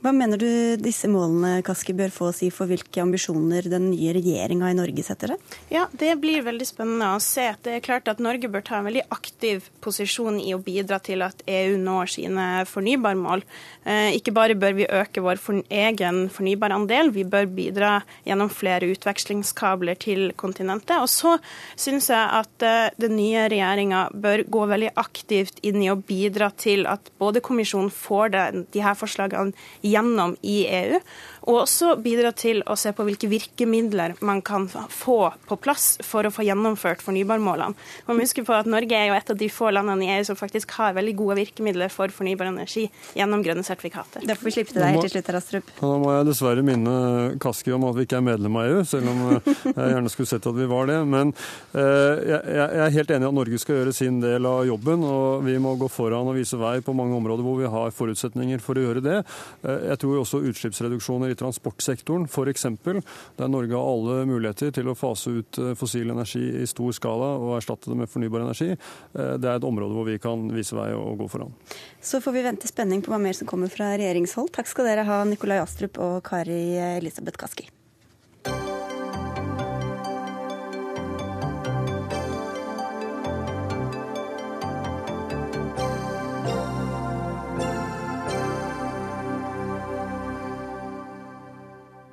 Hva 0.00 0.14
mener 0.16 0.40
du 0.40 0.48
disse 0.80 1.08
målene 1.12 1.58
Kaski, 1.60 1.92
bør 1.92 2.08
få 2.14 2.30
å 2.30 2.32
si 2.32 2.46
for 2.54 2.70
hvilke 2.70 3.02
ambisjoner 3.02 3.66
den 3.68 3.90
nye 3.90 4.14
regjeringa 4.16 4.70
i 4.72 4.76
Norge 4.78 5.02
setter 5.04 5.34
seg? 5.34 5.56
Ja, 5.68 5.82
Det 5.92 6.14
blir 6.22 6.40
veldig 6.46 6.64
spennende 6.64 7.10
å 7.12 7.18
se. 7.20 7.44
Det 7.60 7.74
er 7.76 7.82
klart 7.84 8.08
at 8.08 8.22
Norge 8.22 8.48
bør 8.48 8.64
ta 8.64 8.78
en 8.78 8.88
veldig 8.88 9.02
aktiv 9.12 9.66
posisjon 9.84 10.38
i 10.40 10.54
å 10.56 10.60
bidra 10.64 10.96
til 11.04 11.20
at 11.26 11.42
EU 11.44 11.76
når 11.76 12.12
sine 12.14 12.46
fornybarmål. 12.70 13.44
Eh, 13.84 14.16
ikke 14.16 14.32
bare 14.32 14.56
bør 14.56 14.78
vi 14.78 14.86
øke 14.88 15.20
vår 15.20 15.42
egen 15.68 16.22
fornybarandel, 16.32 17.12
vi 17.12 17.26
bør 17.28 17.50
bidra 17.52 17.92
gjennom 18.24 18.48
flere 18.48 18.88
utvekslingskabler 18.94 20.00
til 20.00 20.32
kontinentet. 20.32 20.96
Og 20.96 21.12
så 21.12 21.36
syns 21.76 22.08
jeg 22.08 22.24
at 22.40 22.64
eh, 22.64 22.88
den 22.96 23.18
nye 23.18 23.44
regjeringa 23.52 24.06
bør 24.16 24.46
gå 24.48 24.64
veldig 24.72 24.94
aktivt 24.96 25.60
inn 25.60 25.82
i 25.84 25.92
å 25.92 26.00
bidra 26.00 26.48
til 26.56 26.88
at 26.88 27.12
både 27.20 27.44
kommisjonen 27.44 27.92
får 27.92 28.32
det, 28.32 28.48
de 28.72 28.84
her 28.88 28.96
forslagene 28.96 29.52
gjennom 29.90 30.36
i 30.42 30.56
EU. 30.66 31.00
Og 31.48 31.62
også 31.62 31.94
bidra 32.02 32.32
til 32.36 32.62
å 32.68 32.76
se 32.78 32.92
på 32.96 33.04
hvilke 33.06 33.30
virkemidler 33.30 34.16
man 34.26 34.42
kan 34.44 34.68
få 34.68 35.18
på 35.48 35.58
plass 35.60 35.94
for 36.04 36.26
å 36.26 36.32
få 36.34 36.44
gjennomført 36.46 37.02
fornybarmålene. 37.04 37.76
Man 38.06 38.18
må 38.18 38.26
huske 38.26 38.44
på 38.46 38.54
at 38.56 38.68
Norge 38.70 38.96
er 38.96 39.10
jo 39.10 39.16
et 39.16 39.32
av 39.32 39.38
de 39.40 39.48
få 39.52 39.70
landene 39.72 40.06
i 40.06 40.12
EU 40.18 40.26
som 40.28 40.38
faktisk 40.38 40.74
har 40.78 40.96
veldig 40.96 41.14
gode 41.18 41.38
virkemidler 41.40 41.92
for 41.92 42.12
fornybar 42.14 42.50
energi 42.50 42.86
gjennom 43.16 43.44
grønne 43.44 43.64
sertifikater. 43.66 44.24
Da 44.26 44.36
får 44.38 44.48
vi 44.50 44.54
slippe 44.58 44.74
til 44.74 44.84
deg 44.84 45.00
til 45.00 45.14
slutt, 45.14 45.32
Rastrup. 45.36 45.72
Da 45.80 45.92
må 46.02 46.12
jeg 46.14 46.28
dessverre 46.28 46.64
minne 46.66 46.94
Kaski 47.42 47.74
om 47.76 47.86
at 47.88 47.98
vi 47.98 48.06
ikke 48.06 48.20
er 48.20 48.26
medlem 48.26 48.58
av 48.60 48.68
EU, 48.70 48.84
selv 48.88 49.10
om 49.12 49.22
eh, 49.30 49.50
jeg 49.70 49.94
gjerne 49.94 50.12
skulle 50.12 50.30
sett 50.30 50.48
at 50.50 50.58
vi 50.58 50.68
var 50.70 50.90
det. 50.90 50.98
Men 51.08 51.32
eh, 51.72 52.24
jeg 52.30 52.84
er 52.84 52.96
helt 52.98 53.14
enig 53.14 53.26
i 53.26 53.30
at 53.30 53.38
Norge 53.40 53.62
skal 53.62 53.80
gjøre 53.80 53.96
sin 53.96 54.20
del 54.22 54.48
av 54.48 54.62
jobben, 54.68 55.04
og 55.06 55.46
vi 55.46 55.56
må 55.62 55.74
gå 55.80 55.88
foran 55.92 56.30
og 56.30 56.38
vise 56.38 56.58
vei 56.60 56.78
på 56.84 56.94
mange 56.96 57.16
områder 57.16 57.46
hvor 57.46 57.58
vi 57.60 57.70
har 57.70 57.94
forutsetninger 57.96 58.62
for 58.64 58.78
å 58.78 58.86
gjøre 58.86 59.04
det. 59.04 59.18
Eh, 59.64 59.86
jeg 59.92 60.02
tror 60.04 60.20
også 60.22 60.42
utslippsreduksjoner 60.50 61.32
i 61.32 61.38
transportsektoren 61.40 62.28
f.eks., 62.28 62.66
der 63.40 63.50
Norge 63.50 63.76
har 63.76 63.88
alle 63.94 64.26
muligheter 64.28 64.72
til 64.76 64.90
å 64.90 64.96
fase 64.98 65.32
ut 65.40 65.60
fossil 65.78 66.12
energi 66.12 66.42
i 66.60 66.68
stor 66.68 66.92
skala 66.96 67.32
og 67.40 67.56
erstatte 67.58 67.90
det 67.90 67.98
med 68.02 68.10
fornybar 68.12 68.44
energi. 68.44 68.74
Det 69.14 69.48
er 69.48 69.56
et 69.56 69.66
område 69.66 69.96
hvor 69.96 70.08
vi 70.08 70.18
kan 70.22 70.46
vise 70.54 70.76
vei 70.76 70.90
og 70.96 71.20
gå 71.22 71.28
foran. 71.32 71.56
Så 72.04 72.22
får 72.22 72.36
vi 72.36 72.46
vente 72.46 72.70
spenning 72.70 73.04
på 73.04 73.12
hva 73.12 73.20
mer 73.22 73.36
som 73.36 73.48
kommer 73.50 73.72
fra 73.72 73.92
regjeringshold. 73.96 74.52
Takk 74.56 74.70
skal 74.70 74.90
dere 74.90 75.08
ha, 75.08 75.22
Nikolai 75.28 75.60
Astrup 75.62 76.00
og 76.02 76.22
Kari 76.26 76.62
Elisabeth 77.00 77.40
Kaski. 77.40 77.70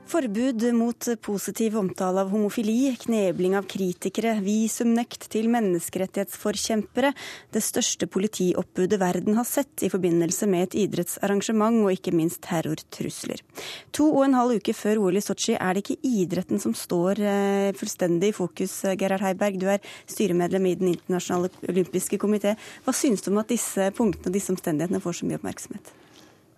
Forbud 0.08 0.64
mot 0.72 1.08
positiv 1.20 1.74
omtale 1.76 2.22
av 2.24 2.30
homofili, 2.32 2.94
knebling 3.02 3.58
av 3.60 3.66
kritikere, 3.68 4.38
visumnekt 4.40 5.26
til 5.34 5.50
menneskerettighetsforkjempere. 5.52 7.10
Det 7.52 7.64
største 7.66 8.08
politioppbudet 8.08 9.02
verden 9.02 9.36
har 9.36 9.44
sett 9.50 9.84
i 9.84 9.90
forbindelse 9.92 10.48
med 10.48 10.70
et 10.70 10.80
idrettsarrangement, 10.86 11.82
og 11.84 11.92
ikke 11.92 12.16
minst 12.16 12.40
terrortrusler. 12.48 13.44
To 14.00 14.08
og 14.14 14.30
en 14.30 14.40
halv 14.40 14.62
uke 14.62 14.78
før 14.78 15.04
OL 15.04 15.20
i 15.20 15.26
Sotsji 15.28 15.60
er 15.60 15.76
det 15.76 15.84
ikke 15.84 16.00
idretten 16.08 16.64
som 16.64 16.72
står 16.72 17.20
eh, 17.20 17.76
fullstendig 17.76 18.32
i 18.32 18.40
fokus. 18.40 18.80
Gerhard 18.96 19.28
Heiberg, 19.28 19.60
du 19.60 19.68
er 19.76 19.84
styremedlem 20.08 20.72
i 20.72 20.78
Den 20.80 20.94
internasjonale 20.96 21.52
olympiske 21.68 22.24
komité. 22.24 22.56
Hva 22.88 22.96
synes 22.96 23.28
du 23.28 23.34
om 23.36 23.44
at 23.44 23.52
disse 23.52 23.92
punktene 24.00 24.32
og 24.32 24.40
disse 24.40 24.56
omstendighetene 24.56 25.04
får 25.04 25.20
så 25.20 25.28
mye 25.28 25.44
oppmerksomhet? 25.44 25.98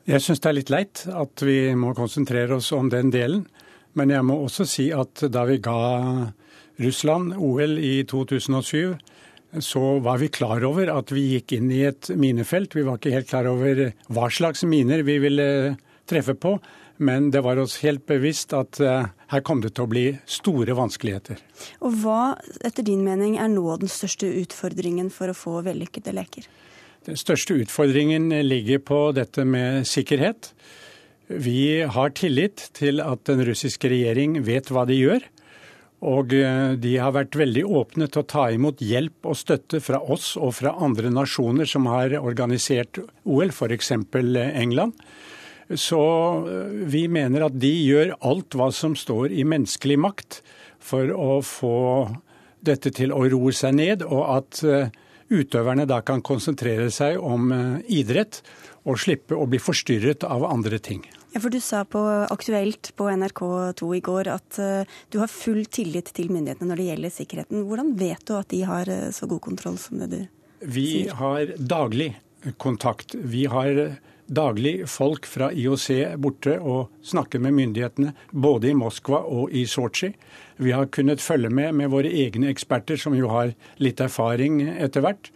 Jeg 0.07 0.23
syns 0.23 0.39
det 0.41 0.49
er 0.49 0.57
litt 0.57 0.71
leit 0.73 1.03
at 1.11 1.43
vi 1.45 1.73
må 1.77 1.93
konsentrere 1.97 2.57
oss 2.57 2.71
om 2.75 2.89
den 2.91 3.11
delen. 3.13 3.45
Men 3.97 4.13
jeg 4.13 4.25
må 4.25 4.37
også 4.45 4.65
si 4.69 4.89
at 4.95 5.25
da 5.33 5.43
vi 5.49 5.57
ga 5.63 5.79
Russland 6.79 7.33
OL 7.35 7.79
i 7.81 8.03
2007, 8.07 8.95
så 9.59 9.81
var 10.05 10.19
vi 10.21 10.29
klar 10.29 10.63
over 10.63 10.91
at 10.93 11.11
vi 11.11 11.25
gikk 11.33 11.57
inn 11.57 11.71
i 11.73 11.81
et 11.89 12.11
minefelt. 12.15 12.77
Vi 12.77 12.85
var 12.85 12.99
ikke 12.99 13.15
helt 13.15 13.29
klar 13.31 13.49
over 13.49 13.89
hva 14.13 14.29
slags 14.31 14.63
miner 14.63 15.01
vi 15.07 15.17
ville 15.21 15.47
treffe 16.09 16.35
på, 16.37 16.55
men 17.01 17.31
det 17.33 17.41
var 17.45 17.59
oss 17.61 17.79
helt 17.83 18.05
bevisst 18.09 18.53
at 18.57 18.79
eh, 18.83 19.09
her 19.31 19.43
kom 19.45 19.61
det 19.63 19.73
til 19.75 19.87
å 19.87 19.91
bli 19.91 20.05
store 20.29 20.75
vanskeligheter. 20.77 21.41
Og 21.85 21.95
Hva 22.03 22.21
etter 22.65 22.85
din 22.85 23.05
mening 23.05 23.37
er 23.39 23.49
nå 23.51 23.65
den 23.81 23.91
største 23.91 24.29
utfordringen 24.41 25.11
for 25.13 25.31
å 25.31 25.37
få 25.37 25.59
vellykkede 25.65 26.13
leker? 26.17 26.49
Den 27.09 27.17
største 27.17 27.55
utfordringen 27.57 28.29
ligger 28.45 28.83
på 28.85 28.97
dette 29.17 29.41
med 29.41 29.87
sikkerhet. 29.89 30.51
Vi 31.25 31.81
har 31.81 32.11
tillit 32.13 32.67
til 32.77 33.01
at 33.01 33.23
den 33.25 33.41
russiske 33.47 33.89
regjering 33.89 34.35
vet 34.45 34.69
hva 34.69 34.83
de 34.85 34.93
gjør. 34.93 35.25
Og 36.05 36.35
eh, 36.37 36.75
de 36.77 36.91
har 37.01 37.15
vært 37.17 37.39
veldig 37.39 37.63
åpne 37.65 38.07
til 38.13 38.21
å 38.21 38.27
ta 38.29 38.45
imot 38.53 38.83
hjelp 38.85 39.25
og 39.25 39.39
støtte 39.41 39.81
fra 39.81 40.03
oss 40.05 40.35
og 40.37 40.53
fra 40.59 40.75
andre 40.77 41.09
nasjoner 41.09 41.65
som 41.65 41.89
har 41.89 42.13
organisert 42.21 43.01
OL, 43.25 43.49
f.eks. 43.49 43.91
England. 43.97 44.93
Så 45.73 46.05
eh, 46.45 46.79
vi 46.93 47.07
mener 47.09 47.49
at 47.49 47.57
de 47.57 47.73
gjør 47.73 48.19
alt 48.21 48.53
hva 48.53 48.69
som 48.69 48.93
står 48.93 49.33
i 49.33 49.49
menneskelig 49.49 49.97
makt 50.05 50.43
for 50.77 51.09
å 51.09 51.41
få 51.41 51.77
dette 52.61 52.93
til 52.93 53.17
å 53.17 53.25
roe 53.33 53.55
seg 53.55 53.79
ned, 53.81 54.05
og 54.05 54.27
at 54.37 54.61
eh, 54.61 54.97
utøverne 55.29 55.85
da 55.89 56.01
kan 56.05 56.23
konsentrere 56.25 56.89
seg 56.93 57.19
om 57.21 57.51
eh, 57.53 57.79
idrett 58.01 58.41
og 58.89 58.99
slippe 59.01 59.37
å 59.37 59.47
bli 59.49 59.59
forstyrret 59.61 60.25
av 60.27 60.45
andre 60.47 60.79
ting. 60.81 61.03
Ja, 61.33 61.41
for 61.43 61.53
Du 61.53 61.59
sa 61.61 61.83
på 61.85 62.01
Aktuelt 62.33 62.91
på 62.97 63.09
NRK2 63.11 63.89
i 63.99 64.01
går 64.01 64.29
at 64.33 64.57
uh, 64.57 64.97
du 65.13 65.19
har 65.21 65.29
full 65.29 65.61
tillit 65.69 66.09
til 66.17 66.31
myndighetene 66.33 66.71
når 66.71 66.79
det 66.79 66.87
gjelder 66.87 67.13
sikkerheten. 67.13 67.65
Hvordan 67.69 67.91
vet 67.99 68.23
du 68.25 68.33
at 68.39 68.49
de 68.49 68.63
har 68.65 68.89
uh, 68.89 69.11
så 69.13 69.29
god 69.29 69.43
kontroll 69.45 69.77
som 69.77 70.01
det 70.01 70.09
du 70.09 70.17
sier? 70.17 70.31
Vi 70.59 70.89
har 71.19 71.53
daglig 71.59 72.15
kontakt. 72.57 73.13
Vi 73.13 73.45
har 73.51 73.77
daglig 74.29 74.89
folk 74.89 75.25
fra 75.29 75.49
IOC 75.53 76.17
borte 76.21 76.57
og 76.59 76.89
snakker 77.05 77.41
med 77.41 77.55
myndighetene, 77.57 78.13
både 78.31 78.71
i 78.71 78.77
Moskva 78.77 79.21
og 79.25 79.53
i 79.53 79.65
Sotsji. 79.69 80.11
Vi 80.59 80.73
har 80.75 80.91
kunnet 80.91 81.23
følge 81.23 81.49
med 81.49 81.77
med 81.79 81.91
våre 81.93 82.11
egne 82.11 82.49
eksperter, 82.51 82.99
som 82.99 83.15
jo 83.15 83.31
har 83.31 83.53
litt 83.79 84.01
erfaring 84.03 84.61
etter 84.67 85.05
hvert. 85.05 85.31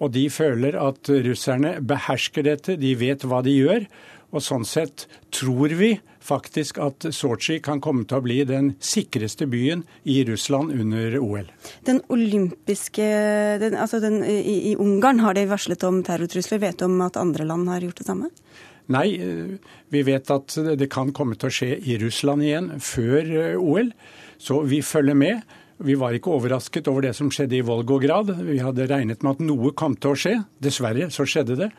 Og 0.00 0.14
de 0.14 0.28
føler 0.32 0.78
at 0.80 1.10
russerne 1.26 1.74
behersker 1.84 2.46
dette, 2.46 2.78
de 2.80 2.94
vet 2.96 3.26
hva 3.26 3.42
de 3.44 3.56
gjør. 3.56 3.84
Og 4.30 4.44
sånn 4.46 4.64
sett 4.68 5.08
tror 5.34 5.74
vi 5.74 5.96
faktisk 6.22 6.78
at 6.78 7.06
Sotsji 7.16 7.58
kan 7.64 7.80
komme 7.82 8.04
til 8.06 8.20
å 8.20 8.24
bli 8.24 8.38
den 8.46 8.74
sikreste 8.84 9.48
byen 9.50 9.82
i 10.04 10.20
Russland 10.28 10.70
under 10.76 11.16
OL. 11.18 11.48
Den 11.88 11.98
olympiske 12.12 13.08
den, 13.62 13.74
altså 13.74 13.98
den, 14.04 14.20
i, 14.22 14.70
i, 14.70 14.76
Ungarn 14.78 15.22
har 15.24 15.34
de 15.34 15.48
varslet 15.50 15.82
om 15.88 16.02
terrortrusler. 16.06 16.62
Vet 16.62 16.78
du 16.78 16.86
om 16.86 17.00
at 17.04 17.18
andre 17.20 17.48
land 17.48 17.68
har 17.72 17.82
gjort 17.82 18.02
det 18.02 18.06
samme? 18.06 18.30
Nei, 18.90 19.08
vi 19.90 20.00
vet 20.06 20.30
at 20.34 20.56
det 20.78 20.90
kan 20.90 21.12
komme 21.14 21.36
til 21.38 21.50
å 21.50 21.54
skje 21.54 21.76
i 21.78 21.98
Russland 22.02 22.46
igjen 22.46 22.72
før 22.82 23.34
eh, 23.38 23.58
OL. 23.58 23.92
Så 24.40 24.62
vi 24.64 24.80
følger 24.84 25.16
med. 25.18 25.42
Vi 25.84 25.96
var 25.96 26.16
ikke 26.16 26.32
overrasket 26.32 26.88
over 26.92 27.06
det 27.06 27.14
som 27.16 27.30
skjedde 27.32 27.56
i 27.56 27.64
Volgograd. 27.64 28.32
Vi 28.44 28.58
hadde 28.60 28.88
regnet 28.88 29.22
med 29.24 29.38
at 29.38 29.44
noe 29.44 29.72
kom 29.76 29.94
til 29.96 30.12
å 30.12 30.18
skje. 30.18 30.34
Dessverre 30.60 31.08
så 31.12 31.24
skjedde 31.28 31.56
det. 31.60 31.70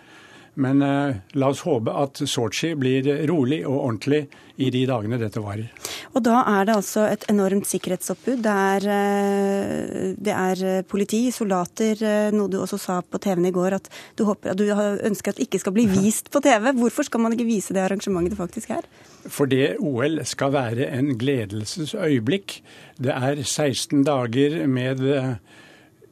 Men 0.60 0.82
eh, 0.84 1.20
la 1.40 1.52
oss 1.54 1.64
håpe 1.64 1.94
at 1.96 2.20
Sotsji 2.28 2.74
blir 2.80 3.08
rolig 3.30 3.62
og 3.64 3.78
ordentlig 3.78 4.26
i 4.62 4.70
de 4.74 4.82
dagene 4.90 5.20
dette 5.22 5.42
varer. 5.42 5.70
Og 6.12 6.24
da 6.26 6.42
er 6.50 6.68
det 6.68 6.76
altså 6.76 7.06
et 7.08 7.24
enormt 7.32 7.68
sikkerhetsoppbud. 7.70 8.42
Det 8.44 8.56
er, 8.76 8.88
eh, 8.96 10.10
det 10.20 10.34
er 10.36 10.64
eh, 10.68 10.82
politi, 10.84 11.24
soldater, 11.32 11.96
eh, 12.04 12.34
noe 12.36 12.52
du 12.52 12.60
også 12.60 12.80
sa 12.82 13.00
på 13.02 13.22
TV-en 13.22 13.48
i 13.48 13.54
går, 13.56 13.78
at 13.80 13.88
du, 14.20 14.26
håper, 14.28 14.52
at 14.52 14.60
du 14.60 14.68
ønsker 14.68 15.32
at 15.32 15.40
det 15.40 15.48
ikke 15.48 15.62
skal 15.64 15.76
bli 15.78 15.88
vist 15.92 16.32
på 16.34 16.44
TV. 16.44 16.74
Hvorfor 16.82 17.08
skal 17.08 17.24
man 17.24 17.38
ikke 17.38 17.48
vise 17.48 17.76
det 17.76 17.86
arrangementet 17.86 18.36
det 18.36 18.42
faktisk 18.42 18.76
er? 18.76 18.90
Fordi 19.32 19.62
OL 19.80 20.20
skal 20.28 20.54
være 20.56 20.90
en 20.98 21.14
gledelsesøyeblikk. 21.22 22.60
Det 23.02 23.14
er 23.14 23.44
16 23.46 24.04
dager 24.08 24.66
med 24.68 25.04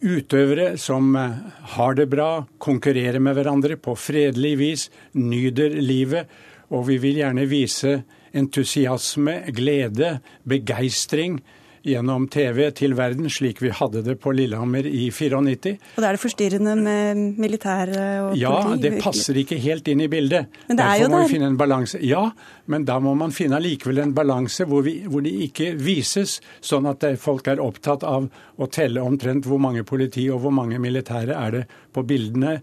utøvere 0.02 0.74
som 0.80 1.16
eh, 1.16 1.38
har 1.76 1.96
det 2.00 2.10
bra, 2.12 2.46
konkurrerer 2.62 3.20
med 3.24 3.38
hverandre 3.38 3.78
på 3.80 3.96
fredelig 4.00 4.56
vis, 4.60 4.88
nyter 5.14 5.76
livet. 5.82 6.30
Og 6.70 6.88
vi 6.90 7.00
vil 7.02 7.22
gjerne 7.22 7.48
vise 7.50 8.02
entusiasme, 8.38 9.42
glede, 9.56 10.20
begeistring 10.48 11.40
gjennom 11.86 12.28
TV 12.32 12.62
til 12.76 12.96
verden, 12.98 13.30
slik 13.32 13.62
vi 13.64 13.72
hadde 13.76 14.04
det 14.06 14.18
på 14.22 14.34
Lillehammer 14.36 14.88
i 14.88 15.10
94. 15.14 15.76
Og 15.96 16.04
da 16.04 16.10
er 16.10 16.18
det 16.18 16.22
forstyrrende 16.22 16.76
med 16.80 17.22
militær 17.40 17.92
og 17.94 18.30
politi? 18.32 18.44
Ja, 18.44 18.56
det 18.82 18.94
passer 19.04 19.40
ikke 19.42 19.60
helt 19.62 19.88
inn 19.92 20.04
i 20.06 20.10
bildet. 20.12 20.50
Men 20.68 20.80
det 20.80 20.86
er 20.86 20.90
Derfor 20.90 21.06
jo 21.06 21.12
må 21.14 21.22
vi 21.24 21.34
finne 21.34 21.52
en 21.52 21.60
balanse. 21.60 22.02
Ja, 22.06 22.24
men 22.70 22.88
da 22.88 23.00
må 23.04 23.16
man 23.20 23.36
finne 23.36 23.60
allikevel 23.60 24.04
en 24.04 24.16
balanse 24.18 24.68
hvor, 24.70 24.84
vi, 24.86 25.00
hvor 25.10 25.24
de 25.26 25.34
ikke 25.48 25.72
vises 25.80 26.40
sånn 26.62 26.90
at 26.90 27.06
folk 27.22 27.48
er 27.52 27.64
opptatt 27.64 28.06
av 28.08 28.30
å 28.60 28.68
telle 28.72 29.04
omtrent 29.04 29.48
hvor 29.48 29.62
mange 29.62 29.86
politi 29.88 30.28
og 30.34 30.44
hvor 30.44 30.56
mange 30.56 30.80
militære 30.82 31.38
er 31.38 31.56
det 31.56 31.64
på 31.96 32.04
bildene, 32.08 32.60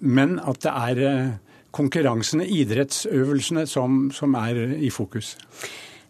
men 0.00 0.36
at 0.42 0.60
det 0.64 0.72
er 0.72 1.04
eh, 1.08 1.30
konkurransene, 1.76 2.46
idrettsøvelsene, 2.50 3.66
som, 3.70 4.02
som 4.14 4.34
er 4.38 4.58
i 4.76 4.90
fokus. 4.92 5.36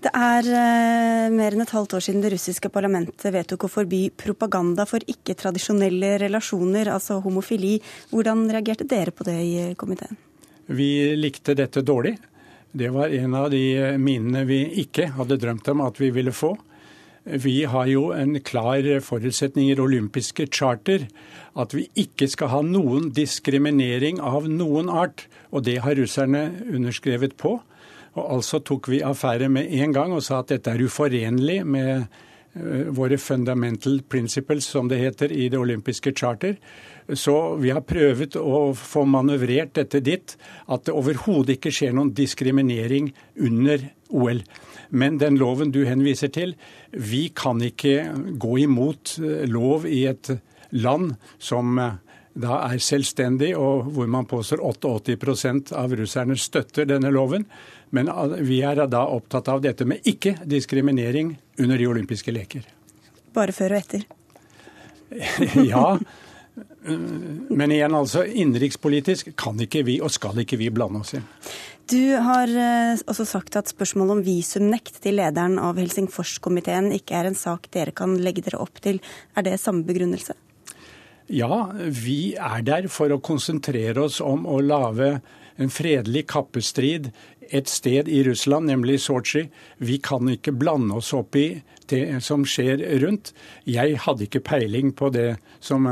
Det 0.00 0.10
er 0.16 0.46
eh, 0.48 1.26
mer 1.34 1.52
enn 1.52 1.60
et 1.60 1.74
halvt 1.76 1.98
år 1.98 2.04
siden 2.06 2.22
det 2.24 2.30
russiske 2.32 2.70
parlamentet 2.72 3.34
vedtok 3.34 3.66
å 3.66 3.72
forby 3.72 4.06
propaganda 4.16 4.86
for 4.88 5.04
ikke-tradisjonelle 5.04 6.14
relasjoner, 6.22 6.88
altså 6.94 7.18
homofili. 7.20 7.74
Hvordan 8.08 8.46
reagerte 8.48 8.88
dere 8.88 9.12
på 9.12 9.26
det 9.28 9.36
i 9.44 9.68
komiteen? 9.76 10.16
Vi 10.72 11.12
likte 11.18 11.52
dette 11.58 11.84
dårlig. 11.84 12.14
Det 12.72 12.88
var 12.94 13.12
en 13.12 13.34
av 13.34 13.50
de 13.52 13.62
minnene 14.00 14.46
vi 14.48 14.62
ikke 14.86 15.10
hadde 15.18 15.40
drømt 15.42 15.68
om 15.72 15.84
at 15.84 16.00
vi 16.00 16.12
ville 16.14 16.32
få. 16.32 16.54
Vi 17.20 17.58
har 17.68 17.88
jo 17.90 18.06
en 18.16 18.38
klar 18.40 18.86
forutsetning 19.04 19.68
i 19.68 19.74
det 19.76 19.84
olympiske 19.84 20.46
charter 20.48 21.10
at 21.60 21.74
vi 21.76 21.90
ikke 21.98 22.30
skal 22.30 22.54
ha 22.54 22.60
noen 22.64 23.10
diskriminering 23.12 24.22
av 24.24 24.48
noen 24.48 24.88
art. 24.88 25.26
Og 25.52 25.66
det 25.66 25.82
har 25.84 25.98
russerne 25.98 26.46
underskrevet 26.70 27.36
på. 27.36 27.58
Og 28.18 28.24
altså 28.38 28.60
tok 28.66 28.90
vi 28.90 29.04
affære 29.06 29.50
med 29.52 29.70
en 29.82 29.94
gang 29.94 30.14
og 30.16 30.24
sa 30.26 30.40
at 30.40 30.50
dette 30.54 30.72
er 30.72 30.82
uforenlig 30.82 31.60
med 31.66 31.92
eh, 32.54 32.88
våre 32.96 33.18
fundamental 33.22 34.00
principles, 34.02 34.66
som 34.66 34.90
det 34.90 34.98
heter 34.98 35.32
i 35.32 35.48
det 35.52 35.60
olympiske 35.60 36.12
charter. 36.16 36.58
Så 37.14 37.56
vi 37.62 37.70
har 37.74 37.86
prøvd 37.86 38.36
å 38.38 38.72
få 38.78 39.04
manøvrert 39.08 39.74
dette 39.78 40.02
dit 40.02 40.36
at 40.70 40.84
det 40.86 40.94
overhodet 40.94 41.58
ikke 41.58 41.72
skjer 41.74 41.94
noen 41.96 42.12
diskriminering 42.14 43.12
under 43.38 43.88
OL. 44.10 44.42
Men 44.90 45.18
den 45.22 45.38
loven 45.38 45.70
du 45.70 45.84
henviser 45.86 46.32
til, 46.34 46.56
vi 46.90 47.28
kan 47.34 47.62
ikke 47.62 48.10
gå 48.42 48.58
imot 48.66 49.18
eh, 49.22 49.46
lov 49.50 49.86
i 49.86 50.04
et 50.10 50.34
land 50.70 51.14
som 51.38 51.78
eh, 51.78 51.98
da 52.40 52.60
er 52.70 52.78
selvstendig, 52.82 53.52
og 53.58 53.90
hvor 53.94 54.06
man 54.10 54.28
påstår 54.30 54.62
88% 54.62 55.72
av 55.76 55.94
russerne 55.98 56.36
støtter 56.38 56.86
denne 56.88 57.10
loven. 57.12 57.46
Men 57.90 58.10
vi 58.46 58.60
er 58.62 58.84
da 58.86 59.02
opptatt 59.10 59.48
av 59.50 59.62
dette 59.64 59.86
med 59.88 60.06
ikke-diskriminering 60.06 61.34
under 61.58 61.78
de 61.78 61.88
olympiske 61.90 62.32
leker. 62.34 62.66
Bare 63.34 63.54
før 63.54 63.74
og 63.74 63.82
etter? 63.82 64.04
ja. 65.72 65.98
Men 67.50 67.72
igjen, 67.74 67.94
altså, 67.94 68.22
innenrikspolitisk 68.24 69.34
kan 69.38 69.58
ikke 69.60 69.82
vi 69.86 69.98
og 70.02 70.12
skal 70.14 70.38
ikke 70.42 70.58
vi 70.60 70.70
blande 70.74 71.02
oss 71.02 71.16
i. 71.18 71.22
Du 71.90 72.14
har 72.22 72.46
eh, 72.46 73.00
også 73.10 73.26
sagt 73.26 73.56
at 73.58 73.70
spørsmålet 73.72 74.14
om 74.14 74.22
visumnekt 74.22 75.00
til 75.02 75.16
lederen 75.18 75.58
av 75.58 75.80
Helsingforskomiteen 75.80 76.92
ikke 76.94 77.16
er 77.18 77.30
en 77.30 77.38
sak 77.38 77.66
dere 77.74 77.94
kan 77.96 78.14
legge 78.22 78.44
dere 78.46 78.60
opp 78.62 78.78
til. 78.84 79.00
Er 79.34 79.46
det 79.46 79.56
samme 79.58 79.82
begrunnelse? 79.88 80.36
Ja, 81.30 81.70
vi 81.74 82.36
er 82.38 82.62
der 82.66 82.86
for 82.90 83.10
å 83.10 83.20
konsentrere 83.22 84.06
oss 84.06 84.20
om 84.22 84.46
å 84.50 84.60
lage 84.62 85.16
en 85.60 85.70
fredelig 85.70 86.24
kappestrid 86.30 87.10
et 87.50 87.68
sted 87.68 88.08
i 88.08 88.22
Russland, 88.26 88.70
nemlig 88.70 89.00
Sotsji. 89.04 89.48
Vi 89.78 89.98
kan 90.02 90.28
ikke 90.30 90.54
blande 90.56 90.96
oss 91.00 91.12
opp 91.16 91.36
i 91.38 91.62
det 91.90 92.20
som 92.24 92.46
skjer 92.46 92.82
rundt. 93.02 93.32
Jeg 93.66 93.98
hadde 94.04 94.26
ikke 94.26 94.42
peiling 94.46 94.92
på 94.96 95.10
det 95.14 95.34
som 95.64 95.88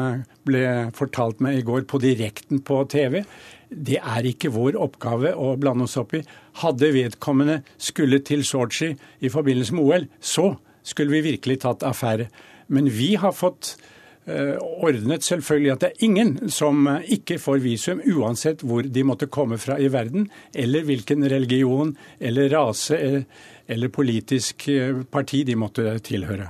ble 0.47 0.65
fortalt 0.97 1.43
meg 1.45 1.61
i 1.61 1.67
går 1.67 1.87
på 1.91 2.01
direkten 2.03 2.63
på 2.65 2.81
TV. 2.91 3.21
Det 3.69 3.99
er 3.99 4.31
ikke 4.31 4.53
vår 4.55 4.79
oppgave 4.81 5.35
å 5.35 5.57
blande 5.61 5.89
oss 5.89 5.99
opp 6.01 6.15
i. 6.17 6.23
Hadde 6.63 6.95
vedkommende 6.95 7.61
skulle 7.77 8.23
til 8.25 8.47
Sotsji 8.47 8.95
i 9.21 9.33
forbindelse 9.33 9.77
med 9.77 9.85
OL, 9.85 10.09
så 10.21 10.53
skulle 10.87 11.19
vi 11.19 11.35
virkelig 11.35 11.61
tatt 11.67 11.85
affære. 11.85 12.31
Men 12.73 12.89
vi 12.93 13.15
har 13.21 13.35
fått 13.37 13.77
Eh, 13.77 13.98
ordnet 14.29 15.25
selvfølgelig 15.25 15.73
at 15.73 15.85
det 15.85 15.91
er 15.91 16.05
ingen 16.05 16.33
som 16.53 16.87
eh, 16.91 17.13
ikke 17.19 17.39
får 17.43 17.61
visum, 17.65 18.03
uansett 18.05 18.65
hvor 18.67 18.87
de 18.87 19.05
måtte 19.07 19.29
komme 19.33 19.59
fra 19.61 19.79
i 19.81 19.89
verden, 19.93 20.29
eller 20.55 20.87
hvilken 20.89 21.25
religion 21.31 21.95
eller 22.21 22.51
rase 22.53 22.99
eh, 22.99 23.23
eller 23.69 23.91
politisk 23.93 24.65
parti 25.13 25.43
de 25.45 25.53
måtte 25.61 25.91
tilhøre. 26.01 26.47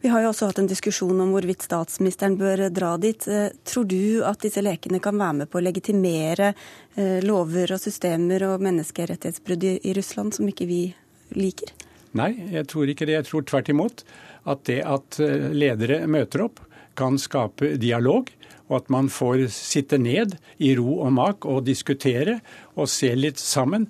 Vi 0.00 0.08
har 0.08 0.22
jo 0.24 0.30
også 0.30 0.46
hatt 0.48 0.62
en 0.62 0.70
diskusjon 0.70 1.18
om 1.20 1.34
hvorvidt 1.34 1.66
statsministeren 1.66 2.38
bør 2.40 2.62
dra 2.72 2.94
dit. 2.96 3.26
Tror 3.68 3.84
du 3.84 4.22
at 4.24 4.40
disse 4.40 4.64
lekene 4.64 5.02
kan 5.04 5.20
være 5.20 5.42
med 5.42 5.50
på 5.52 5.60
å 5.60 5.64
legitimere 5.66 6.54
lover 7.28 7.74
og 7.76 7.82
systemer 7.82 8.46
og 8.48 8.64
menneskerettighetsbrudd 8.64 9.68
i 9.68 9.92
Russland 10.00 10.32
som 10.38 10.48
ikke 10.48 10.70
vi 10.70 10.80
liker? 11.36 11.76
Nei, 12.16 12.30
jeg 12.56 12.64
tror 12.72 12.88
ikke 12.88 13.04
det. 13.04 13.18
Jeg 13.18 13.28
tror 13.28 13.44
tvert 13.52 13.68
imot 13.68 14.06
at 14.48 14.64
det 14.64 14.80
at 14.96 15.20
ledere 15.52 16.06
møter 16.08 16.46
opp, 16.48 16.64
kan 16.98 17.18
skape 17.20 17.74
dialog, 17.80 18.30
og 18.70 18.78
at 18.80 18.90
man 18.92 19.10
får 19.12 19.46
sitte 19.52 19.98
ned 20.00 20.36
i 20.62 20.72
ro 20.78 21.02
og 21.04 21.12
mak 21.16 21.46
og 21.48 21.66
diskutere 21.66 22.38
og 22.74 22.88
se 22.90 23.12
litt 23.16 23.40
sammen. 23.42 23.88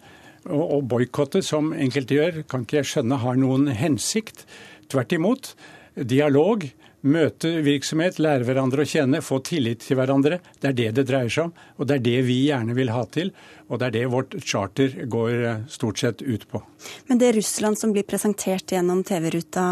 Og, 0.49 0.63
og 0.79 0.89
boikotte, 0.91 1.43
som 1.47 1.71
enkelte 1.71 2.19
gjør, 2.19 2.41
kan 2.51 2.65
ikke 2.67 2.81
jeg 2.81 2.91
skjønne 2.91 3.21
har 3.23 3.39
noen 3.39 3.69
hensikt. 3.79 4.43
Tvert 4.91 5.15
imot. 5.15 5.53
Dialog 5.95 6.67
Møte 7.03 7.49
virksomhet, 7.67 8.21
lære 8.23 8.47
hverandre 8.47 8.85
å 8.85 8.87
kjenne, 8.87 9.19
få 9.27 9.41
tillit 9.43 9.81
til 9.83 9.99
hverandre. 9.99 10.37
Det 10.63 10.69
er 10.71 10.77
det 10.79 10.91
det 11.01 11.05
dreier 11.09 11.33
seg 11.35 11.49
om, 11.49 11.55
og 11.83 11.89
det 11.91 11.97
er 11.97 12.05
det 12.05 12.21
vi 12.29 12.37
gjerne 12.45 12.77
vil 12.79 12.93
ha 12.95 13.03
til. 13.11 13.33
Og 13.67 13.81
det 13.81 13.89
er 13.89 13.95
det 13.97 14.03
vårt 14.13 14.37
charter 14.47 14.95
går 15.11 15.33
eh, 15.49 15.65
stort 15.73 15.99
sett 15.99 16.23
ut 16.23 16.47
på. 16.47 16.61
Men 17.09 17.19
det 17.19 17.33
Russland 17.35 17.81
som 17.81 17.91
blir 17.95 18.07
presentert 18.07 18.71
gjennom 18.71 19.03
TV-ruta 19.09 19.65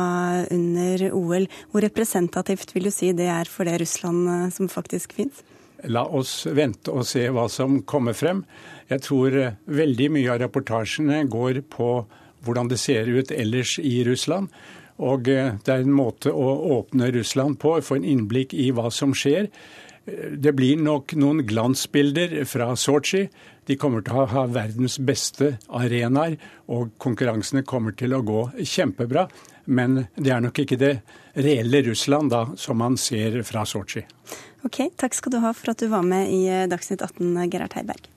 under 0.51 1.07
OL, 1.15 1.47
hvor 1.71 1.87
representativt 1.87 2.75
vil 2.75 2.89
du 2.89 2.95
si 2.95 3.13
det 3.15 3.31
er 3.31 3.51
for 3.51 3.69
det 3.69 3.79
Russland 3.85 4.27
eh, 4.27 4.49
som 4.57 4.73
faktisk 4.73 5.15
fins? 5.21 5.45
La 5.87 6.03
oss 6.05 6.43
vente 6.51 6.91
og 6.91 7.07
se 7.09 7.23
hva 7.31 7.47
som 7.49 7.79
kommer 7.89 8.17
frem. 8.19 8.43
Jeg 8.91 9.07
tror 9.07 9.39
eh, 9.39 9.55
veldig 9.71 10.11
mye 10.17 10.35
av 10.35 10.43
reportasjene 10.43 11.23
går 11.31 11.63
på 11.71 11.93
hvordan 12.45 12.71
det 12.73 12.81
ser 12.81 13.07
ut 13.07 13.31
ellers 13.31 13.79
i 13.79 14.01
Russland. 14.09 14.51
Og 15.01 15.29
eh, 15.33 15.55
det 15.65 15.75
er 15.75 15.85
en 15.85 15.95
måte 15.97 16.33
å 16.33 16.49
åpne 16.79 17.11
Russland 17.17 17.59
på, 17.61 17.77
få 17.85 18.01
en 18.01 18.09
innblikk 18.09 18.55
i 18.55 18.71
hva 18.77 18.91
som 18.93 19.15
skjer. 19.17 19.49
Eh, 20.05 20.37
det 20.37 20.53
blir 20.59 20.81
nok 20.81 21.15
noen 21.19 21.45
glansbilder 21.49 22.43
fra 22.49 22.75
Sotsji. 22.77 23.27
De 23.69 23.77
kommer 23.81 24.05
til 24.05 24.17
å 24.19 24.27
ha 24.33 24.47
verdens 24.51 24.99
beste 24.99 25.55
arenaer, 25.69 26.37
og 26.73 26.93
konkurransene 27.01 27.63
kommer 27.65 27.95
til 27.97 28.17
å 28.17 28.23
gå 28.27 28.45
kjempebra. 28.61 29.29
Men 29.71 30.07
det 30.17 30.33
er 30.35 30.41
nok 30.43 30.59
ikke 30.65 30.81
det 30.81 30.95
reelle 31.39 31.85
Russland 31.87 32.33
da, 32.33 32.47
som 32.59 32.81
man 32.81 32.97
ser 32.99 33.43
fra 33.47 33.65
Sotsji. 33.69 34.03
Ok, 34.67 34.83
Takk 35.01 35.15
skal 35.17 35.33
du 35.33 35.39
ha 35.45 35.55
for 35.57 35.73
at 35.73 35.81
du 35.81 35.89
var 35.93 36.05
med 36.05 36.29
i 36.33 36.45
eh, 36.51 36.67
Dagsnytt 36.69 37.05
18, 37.07 37.47
Gerhard 37.49 37.77
Heiberg. 37.79 38.11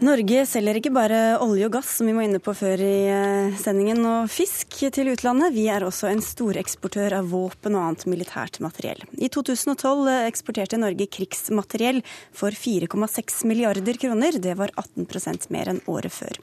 Norge 0.00 0.46
selger 0.48 0.78
ikke 0.78 0.94
bare 0.96 1.16
olje 1.44 1.66
og 1.68 1.74
gass, 1.74 1.90
som 1.98 2.08
vi 2.08 2.14
må 2.16 2.22
inne 2.24 2.38
på 2.40 2.54
før 2.56 2.80
i 2.80 2.94
eh, 3.12 3.58
sendingen, 3.60 4.00
og 4.08 4.30
fisk 4.32 4.78
til 4.96 5.10
utlandet. 5.12 5.52
Vi 5.52 5.66
er 5.68 5.84
også 5.84 6.08
en 6.08 6.22
storeksportør 6.24 7.18
av 7.18 7.28
våpen 7.28 7.76
og 7.76 7.84
annet 7.84 8.06
militært 8.08 8.56
materiell. 8.64 9.04
I 9.20 9.28
2012 9.28 10.08
eh, 10.08 10.22
eksporterte 10.30 10.80
Norge 10.80 11.04
krigsmateriell 11.04 12.00
for 12.32 12.56
4,6 12.56 13.44
milliarder 13.52 14.00
kroner. 14.00 14.40
Det 14.40 14.56
var 14.56 14.72
18% 14.80 15.50
mer 15.52 15.74
enn 15.74 15.84
året 15.84 16.16
før. 16.16 16.40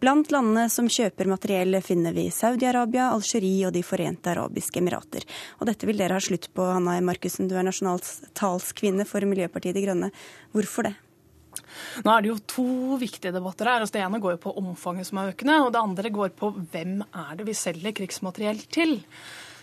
Blant 0.00 0.32
landene 0.32 0.70
som 0.72 0.88
kjøper 0.88 1.28
materiell 1.28 1.82
finner 1.84 2.16
vi 2.16 2.30
Saudi-Arabia, 2.32 3.12
Algerie 3.12 3.68
og 3.68 3.76
De 3.76 3.84
forente 3.84 4.32
arabiske 4.32 4.80
emirater. 4.80 5.28
Og 5.60 5.68
dette 5.68 5.84
vil 5.84 6.00
dere 6.00 6.16
ha 6.16 6.24
slutt 6.24 6.48
på, 6.56 6.72
Hanna 6.72 6.96
Markussen, 7.04 7.52
du 7.52 7.58
er 7.60 7.68
nasjonaltalskvinne 7.68 9.04
for 9.04 9.28
Miljøpartiet 9.28 9.76
De 9.76 9.90
Grønne. 9.90 10.14
Hvorfor 10.56 10.88
det? 10.88 10.96
Nå 12.04 12.10
er 12.12 12.24
det 12.24 12.32
jo 12.32 12.40
to 12.56 12.98
viktige 13.00 13.34
debatter 13.34 13.70
her. 13.70 13.86
Det 13.86 14.02
ene 14.02 14.20
går 14.22 14.36
jo 14.36 14.44
på 14.46 14.54
omfanget 14.60 15.08
som 15.08 15.20
er 15.20 15.32
økende, 15.34 15.62
og 15.64 15.72
det 15.74 15.82
andre 15.82 16.14
går 16.14 16.36
på 16.38 16.52
hvem 16.72 17.00
er 17.06 17.34
det 17.38 17.48
vi 17.48 17.56
selger 17.58 17.96
krigsmateriell 17.96 18.62
til. 18.72 19.00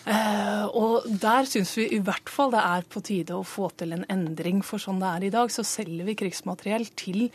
Uh, 0.02 0.66
og 0.74 1.04
der 1.22 1.46
syns 1.46 1.76
vi 1.78 1.84
i 1.94 2.00
hvert 2.02 2.30
fall 2.34 2.50
det 2.56 2.62
er 2.66 2.86
på 2.90 3.04
tide 3.06 3.36
å 3.38 3.46
få 3.46 3.68
til 3.78 3.94
en 3.94 4.06
endring. 4.10 4.64
For 4.66 4.82
sånn 4.82 5.02
det 5.02 5.12
er 5.12 5.26
i 5.28 5.34
dag, 5.34 5.52
så 5.54 5.66
selger 5.68 6.08
vi 6.08 6.16
krigsmateriell 6.18 6.88
til, 6.98 7.28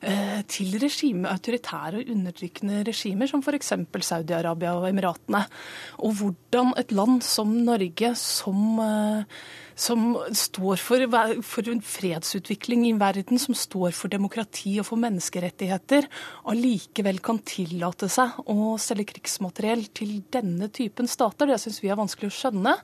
uh, 0.00 0.40
til 0.48 0.78
regime, 0.80 1.28
autoritære 1.28 2.00
og 2.00 2.14
undertrykkende 2.14 2.80
regimer, 2.88 3.28
som 3.28 3.44
f.eks. 3.44 3.74
Saudi-Arabia 4.08 4.78
og 4.78 4.88
Emiratene. 4.88 5.44
Og 6.08 6.16
hvordan 6.22 6.72
et 6.80 6.96
land 6.96 7.20
som 7.26 7.52
Norge, 7.66 8.14
som 8.16 8.80
eh, 8.80 9.44
som 9.76 10.16
står 10.32 10.80
for, 10.80 11.04
for 11.44 11.68
en 11.68 11.82
fredsutvikling 11.84 12.86
i 12.88 12.94
verden, 12.96 13.38
som 13.38 13.56
står 13.56 13.92
for 13.96 14.12
demokrati 14.12 14.78
og 14.80 14.88
for 14.88 15.00
menneskerettigheter, 15.02 16.08
allikevel 16.48 17.20
kan 17.24 17.42
tillate 17.44 18.08
seg 18.12 18.40
å 18.48 18.74
selge 18.80 19.10
krigsmateriell 19.12 19.84
til 19.96 20.18
denne 20.32 20.70
typen 20.72 21.10
stater. 21.10 21.52
Det 21.52 21.60
syns 21.60 21.82
vi 21.84 21.92
er 21.92 22.00
vanskelig 22.00 22.32
å 22.32 22.36
skjønne. 22.38 22.76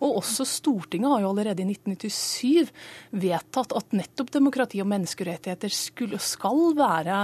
Og 0.00 0.20
også 0.22 0.46
Stortinget 0.48 1.12
har 1.12 1.24
jo 1.24 1.30
allerede 1.32 1.64
i 1.64 1.74
1997 1.74 2.70
vedtatt 3.20 3.74
at 3.76 3.96
nettopp 3.96 4.32
demokrati 4.32 4.80
og 4.82 4.88
menneskerettigheter 4.90 5.72
skulle, 5.74 6.20
skal 6.22 6.74
være 6.78 7.18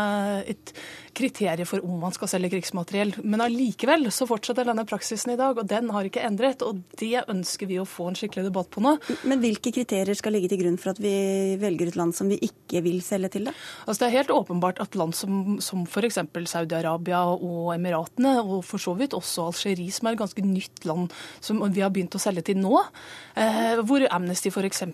et 0.53 0.73
kriterium 1.17 1.69
for 1.69 1.85
om 1.87 2.03
man 2.05 2.15
skal 2.15 2.31
selge 2.31 2.53
krigsmateriell. 2.53 3.15
Men 3.25 3.45
allikevel 3.45 4.11
så 4.13 4.29
fortsetter 4.29 4.69
denne 4.69 4.85
praksisen 4.89 5.33
i 5.33 5.39
dag, 5.41 5.57
og 5.57 5.69
den 5.71 5.91
har 5.95 6.09
ikke 6.09 6.25
endret. 6.27 6.65
Og 6.67 6.83
det 7.01 7.25
ønsker 7.25 7.71
vi 7.71 7.81
å 7.81 7.89
få 7.89 8.11
en 8.11 8.19
skikkelig 8.19 8.49
debatt 8.51 8.71
på 8.75 8.85
nå. 8.85 8.97
Men 9.29 9.41
hvilke 9.43 9.73
kriterier 9.75 10.19
skal 10.19 10.37
ligge 10.37 10.53
til 10.53 10.61
grunn 10.63 10.79
for 10.81 10.93
at 10.93 11.01
vi 11.03 11.15
velger 11.61 11.93
ut 11.93 12.01
land 12.01 12.17
som 12.17 12.31
vi 12.33 12.39
ikke 12.45 12.83
vil 12.85 13.01
selge 13.05 13.33
til, 13.37 13.49
da? 13.49 13.57
Altså 13.87 14.03
Det 14.03 14.09
er 14.09 14.19
helt 14.19 14.35
åpenbart 14.35 14.83
at 14.85 14.97
land 14.99 15.17
som, 15.17 15.57
som 15.65 15.87
f.eks. 15.89 16.21
Saudi-Arabia 16.47 17.23
og 17.35 17.73
Emiratene, 17.75 18.37
og 18.43 18.61
for 18.67 18.83
så 18.83 18.95
vidt 18.99 19.17
også 19.17 19.49
Algerie, 19.49 19.95
som 19.95 20.09
er 20.09 20.17
et 20.17 20.21
ganske 20.21 20.45
nytt 20.45 20.85
land 20.89 21.15
som 21.41 21.63
vi 21.73 21.83
har 21.85 21.93
begynt 21.95 22.17
å 22.19 22.23
selge 22.23 22.45
til 22.51 22.61
nå, 22.61 22.66
eh, 22.75 23.83
hvor 23.87 24.05
Amnesty 24.11 24.53
f.eks. 24.53 24.85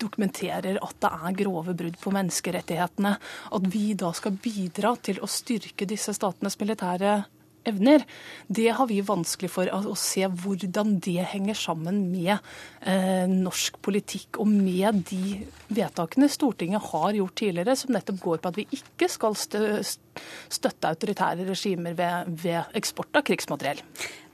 dokumenterer 0.00 0.80
at 0.82 0.96
det 1.02 1.10
er 1.10 1.36
grove 1.42 1.74
brudd 1.78 1.98
på 2.00 2.14
menneskerettighetene, 2.14 3.16
at 3.56 3.68
vi 3.72 3.92
da 3.98 4.12
skal 4.16 4.38
bidra 4.40 4.94
til 5.02 5.20
å 5.22 5.30
styrke 5.30 5.88
disse 5.88 6.14
statenes 6.16 6.58
militære 6.60 7.20
evner, 7.68 8.04
det 8.48 8.68
har 8.76 8.88
vi 8.90 9.00
vanskelig 9.04 9.50
for 9.52 9.70
å 9.72 9.94
se 9.98 10.24
hvordan 10.26 10.96
det 11.04 11.26
henger 11.32 11.58
sammen 11.58 12.02
med 12.12 12.36
eh, 12.80 13.26
norsk 13.30 13.80
politikk 13.84 14.40
og 14.40 14.48
med 14.50 15.02
de 15.10 15.40
vedtakene 15.68 16.30
Stortinget 16.30 16.90
har 16.90 17.18
gjort 17.18 17.36
tidligere, 17.40 17.76
som 17.76 17.94
nettopp 17.94 18.20
går 18.22 18.40
på 18.40 18.52
at 18.52 18.60
vi 18.60 18.66
ikke 18.80 19.10
skal 19.10 19.36
støtte 19.36 20.90
autoritære 20.90 21.46
regimer 21.48 21.96
ved, 21.98 22.32
ved 22.42 22.80
eksport 22.80 23.20
av 23.20 23.26
krigsmateriell. 23.28 23.82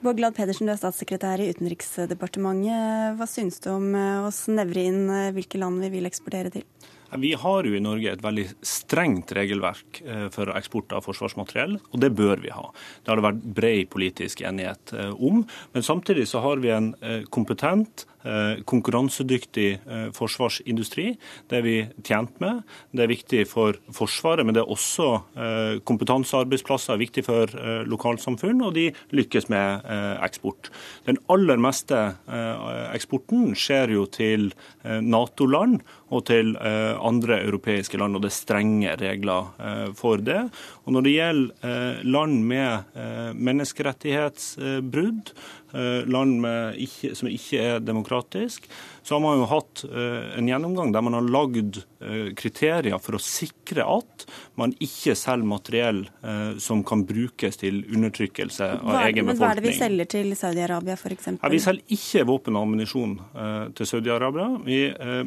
Borglad 0.05 0.37
Pedersen, 0.37 0.69
du 0.69 0.75
er 0.75 0.81
statssekretær 0.81 1.41
i 1.41 1.49
Utenriksdepartementet. 1.55 3.17
Hva 3.17 3.27
synes 3.31 3.59
du 3.65 3.73
om 3.73 3.89
eh, 3.97 4.27
å 4.27 4.35
snevre 4.35 4.87
inn 4.91 5.09
eh, 5.09 5.33
hvilke 5.37 5.61
land 5.61 5.83
vi 5.85 5.95
vil 5.99 6.09
eksportere 6.09 6.53
til? 6.55 6.67
Vi 7.15 7.35
har 7.35 7.65
jo 7.65 7.77
i 7.77 7.83
Norge 7.83 8.13
et 8.13 8.25
veldig 8.25 8.47
strengt 8.67 9.33
regelverk 9.37 10.01
eh, 10.03 10.27
for 10.35 10.51
eksport 10.57 10.95
av 10.97 11.07
forsvarsmateriell, 11.07 11.79
og 11.79 12.03
det 12.03 12.11
bør 12.19 12.43
vi 12.43 12.51
ha. 12.55 12.67
Det 13.03 13.13
har 13.13 13.21
det 13.21 13.27
vært 13.29 13.47
bred 13.61 13.91
politisk 13.93 14.43
enighet 14.47 14.95
eh, 14.97 15.13
om. 15.15 15.45
Men 15.73 15.87
samtidig 15.87 16.27
så 16.31 16.43
har 16.45 16.63
vi 16.65 16.75
en 16.75 16.93
eh, 17.01 17.23
kompetent, 17.31 18.07
konkurransedyktig 18.67 19.69
forsvarsindustri. 20.17 21.13
Det 21.49 21.59
er 21.59 21.65
vi 21.65 21.77
tjent 22.07 22.41
med. 22.43 22.63
Det 22.91 23.05
er 23.05 23.13
viktig 23.13 23.43
for 23.51 23.79
Forsvaret, 23.95 24.47
men 24.47 24.57
det 24.57 24.63
er 24.65 24.73
også 24.73 25.09
kompetansearbeidsplasser, 25.87 26.99
viktig 27.01 27.25
for 27.27 27.53
lokalsamfunn, 27.87 28.65
og 28.67 28.75
de 28.77 28.89
lykkes 29.15 29.49
med 29.53 29.87
eksport. 30.27 30.71
Den 31.07 31.21
aller 31.33 31.61
meste 31.63 32.01
eksporten 32.95 33.55
skjer 33.59 33.95
jo 33.95 34.07
til 34.11 34.51
Nato-land 34.83 35.81
og 36.15 36.27
til 36.31 36.55
andre 36.59 37.41
europeiske 37.47 38.01
land, 38.01 38.17
og 38.17 38.25
det 38.25 38.33
er 38.33 38.37
strenge 38.37 38.97
regler 39.01 39.53
eh, 39.59 39.89
for 39.97 40.23
det. 40.23 40.43
Og 40.85 40.93
Når 40.97 41.07
det 41.07 41.15
gjelder 41.17 41.71
eh, 41.71 42.03
land 42.07 42.41
med 42.47 42.97
eh, 42.97 43.31
menneskerettighetsbrudd, 43.35 45.33
land 46.09 46.47
ikke, 46.81 47.13
som 47.19 47.29
ikke 47.31 47.63
er 47.63 47.83
demokratisk, 47.85 48.69
så 49.07 49.17
har 49.17 49.23
man 49.23 49.41
jo 49.41 49.49
hatt 49.51 49.85
en 49.87 50.49
gjennomgang 50.49 50.91
der 50.95 51.05
man 51.05 51.15
har 51.15 51.27
lagd 51.31 51.79
kriterier 52.39 52.99
for 53.03 53.17
å 53.17 53.21
sikre 53.23 53.85
at 53.87 54.25
man 54.59 54.73
ikke 54.83 55.15
selger 55.17 55.47
materiell 55.47 56.01
som 56.63 56.83
kan 56.87 57.05
brukes 57.07 57.61
til 57.61 57.85
undertrykkelse 57.85 58.67
av 58.67 58.83
hva, 58.83 59.05
egen 59.07 59.29
befolkning. 59.29 59.31
Men 59.31 59.41
Hva 59.41 59.51
er 59.53 59.61
det 59.61 59.67
vi 59.67 59.75
selger 59.79 60.11
til 60.17 60.33
Saudi-Arabia 60.39 60.97
f.eks.? 60.99 61.29
Ja, 61.37 61.53
vi 61.53 61.63
selger 61.63 61.97
ikke 61.99 62.27
våpen 62.33 62.59
og 62.59 62.67
ammunisjon 62.67 63.15
til 63.79 63.91
Saudi-Arabia, 63.93 64.49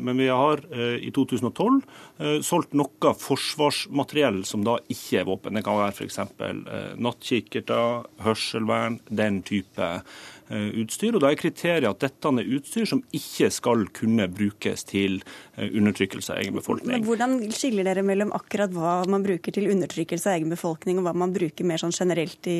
men 0.02 0.20
vi 0.20 0.28
har 0.28 0.66
i 1.00 1.14
2012 1.16 1.80
Eh, 2.20 2.42
solgt 2.44 2.74
noe 2.76 3.14
forsvarsmateriell 3.16 4.42
som 4.48 4.66
da 4.68 4.76
ikke 4.92 5.22
er 5.22 5.28
våpen. 5.30 5.56
Det 5.56 5.64
kan 5.64 5.78
være 5.80 5.96
f.eks. 5.96 6.20
Eh, 6.20 6.90
nattkikkerter, 7.00 8.10
hørselvern, 8.26 9.00
den 9.08 9.40
type 9.48 9.80
eh, 9.80 10.26
utstyr. 10.50 11.16
Og 11.16 11.24
Da 11.24 11.32
er 11.32 11.40
kriteriet 11.40 11.90
at 11.90 12.04
dette 12.04 12.34
er 12.34 12.54
utstyr 12.58 12.88
som 12.90 13.04
ikke 13.16 13.50
skal 13.54 13.88
kunne 13.96 14.28
brukes 14.34 14.86
til 14.90 15.20
undertrykkelse 15.58 16.34
av 16.34 16.44
egen 16.44 16.58
befolkning. 16.58 16.94
Men 16.94 17.08
Hvordan 17.08 17.40
skiller 17.56 17.88
dere 17.88 18.06
mellom 18.06 18.34
akkurat 18.36 18.74
hva 18.74 19.02
man 19.10 19.26
bruker 19.26 19.56
til 19.56 19.70
undertrykkelse 19.72 20.30
av 20.30 20.40
egen 20.40 20.54
befolkning, 20.54 21.00
og 21.00 21.10
hva 21.10 21.16
man 21.18 21.36
bruker 21.36 21.68
mer 21.68 21.82
sånn 21.82 21.96
generelt 21.96 22.50
i 22.50 22.60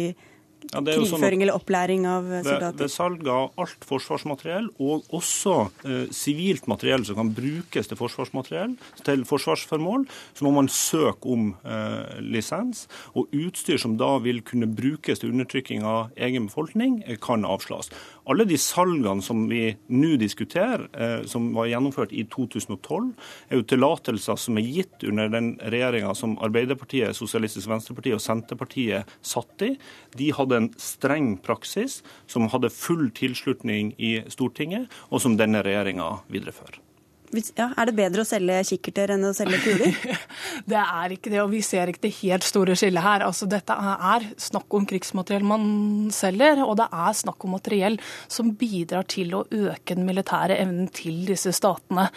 ja, 0.68 0.80
sånn 0.80 0.86
krigføring 0.86 1.40
sånn 1.40 1.46
eller 1.46 1.58
opplæring 1.58 2.06
av 2.10 2.28
soldater? 2.28 2.74
Ved, 2.74 2.84
ved 2.84 2.94
salg 2.94 3.30
av 3.32 3.62
alt 3.64 3.88
forsvarsmateriell, 3.90 4.70
og 4.84 5.08
også 5.16 5.56
eh, 5.88 6.06
sivilt 6.16 6.66
eh, 6.66 6.72
materiell 6.72 7.06
som 7.08 7.20
kan 7.20 7.32
brukes 7.36 7.90
til 7.90 8.00
forsvarsmateriell, 8.00 8.76
til 9.08 9.26
forsvarsformål, 9.30 10.06
så 10.38 10.48
må 10.48 10.54
man 10.60 10.72
søke 10.74 11.32
om 11.32 11.54
eh, 11.64 12.20
lisens. 12.24 12.86
Og 13.16 13.32
utstyr 13.36 13.82
som 13.82 13.98
da 14.00 14.16
vil 14.24 14.44
kunne 14.46 14.70
brukes 14.70 15.22
til 15.22 15.34
undertrykking 15.34 15.86
av 15.88 16.14
egen 16.20 16.50
befolkning, 16.52 17.02
eh, 17.08 17.20
kan 17.22 17.48
avslås. 17.48 17.92
Alle 18.30 18.46
de 18.46 18.58
salgene 18.62 19.24
som 19.26 19.48
vi 19.50 19.64
nå 19.90 20.12
diskuterer, 20.22 20.86
eh, 20.94 21.24
som 21.26 21.48
var 21.56 21.66
gjennomført 21.72 22.12
i 22.14 22.28
2012, 22.30 23.14
er 23.50 23.58
jo 23.58 23.66
tillatelser 23.66 24.38
som 24.38 24.60
er 24.62 24.68
gitt 24.70 25.06
under 25.10 25.32
den 25.34 25.56
regjeringa 25.58 26.14
som 26.16 26.38
Arbeiderpartiet, 26.46 27.18
Sosialistisk 27.18 27.72
Venstreparti 27.72 28.14
og 28.14 28.22
Senterpartiet 28.22 29.10
satt 29.26 29.66
i. 29.66 29.72
De 30.14 30.30
hadde 30.36 30.60
en 30.62 30.70
streng 30.78 31.38
praksis 31.42 32.04
som 32.30 32.46
hadde 32.54 32.70
full 32.70 33.10
tilslutning 33.18 33.96
i 33.98 34.20
Stortinget, 34.30 34.86
og 35.10 35.26
som 35.26 35.40
denne 35.40 35.64
regjeringa 35.66 36.20
viderefører. 36.30 36.84
Ja, 37.30 37.68
er 37.78 37.90
det 37.90 37.94
bedre 37.98 38.24
å 38.24 38.28
selge 38.28 38.58
kikkerter 38.72 39.14
enn 39.14 39.28
å 39.28 39.34
selge 39.38 39.60
kuler? 39.62 39.98
det 40.72 40.80
er 40.82 41.14
ikke 41.14 41.30
det, 41.30 41.42
og 41.44 41.52
vi 41.52 41.62
ser 41.66 41.92
ikke 41.92 42.08
det 42.08 42.14
helt 42.24 42.48
store 42.48 42.78
skillet 42.80 43.06
her. 43.06 43.26
Altså, 43.26 43.46
dette 43.50 43.76
er 43.76 44.26
snakk 44.42 44.74
om 44.74 44.88
krigsmateriell 44.90 45.46
man 45.46 45.68
selger, 46.14 46.64
og 46.66 46.80
det 46.80 46.88
er 46.90 47.20
snakk 47.20 47.46
om 47.46 47.54
materiell 47.58 48.00
som 48.32 48.54
bidrar 48.58 49.06
til 49.12 49.36
å 49.38 49.44
øke 49.46 49.94
den 49.94 50.08
militære 50.10 50.58
evnen 50.64 50.90
til 50.96 51.22
disse 51.30 51.54
statene. 51.56 52.08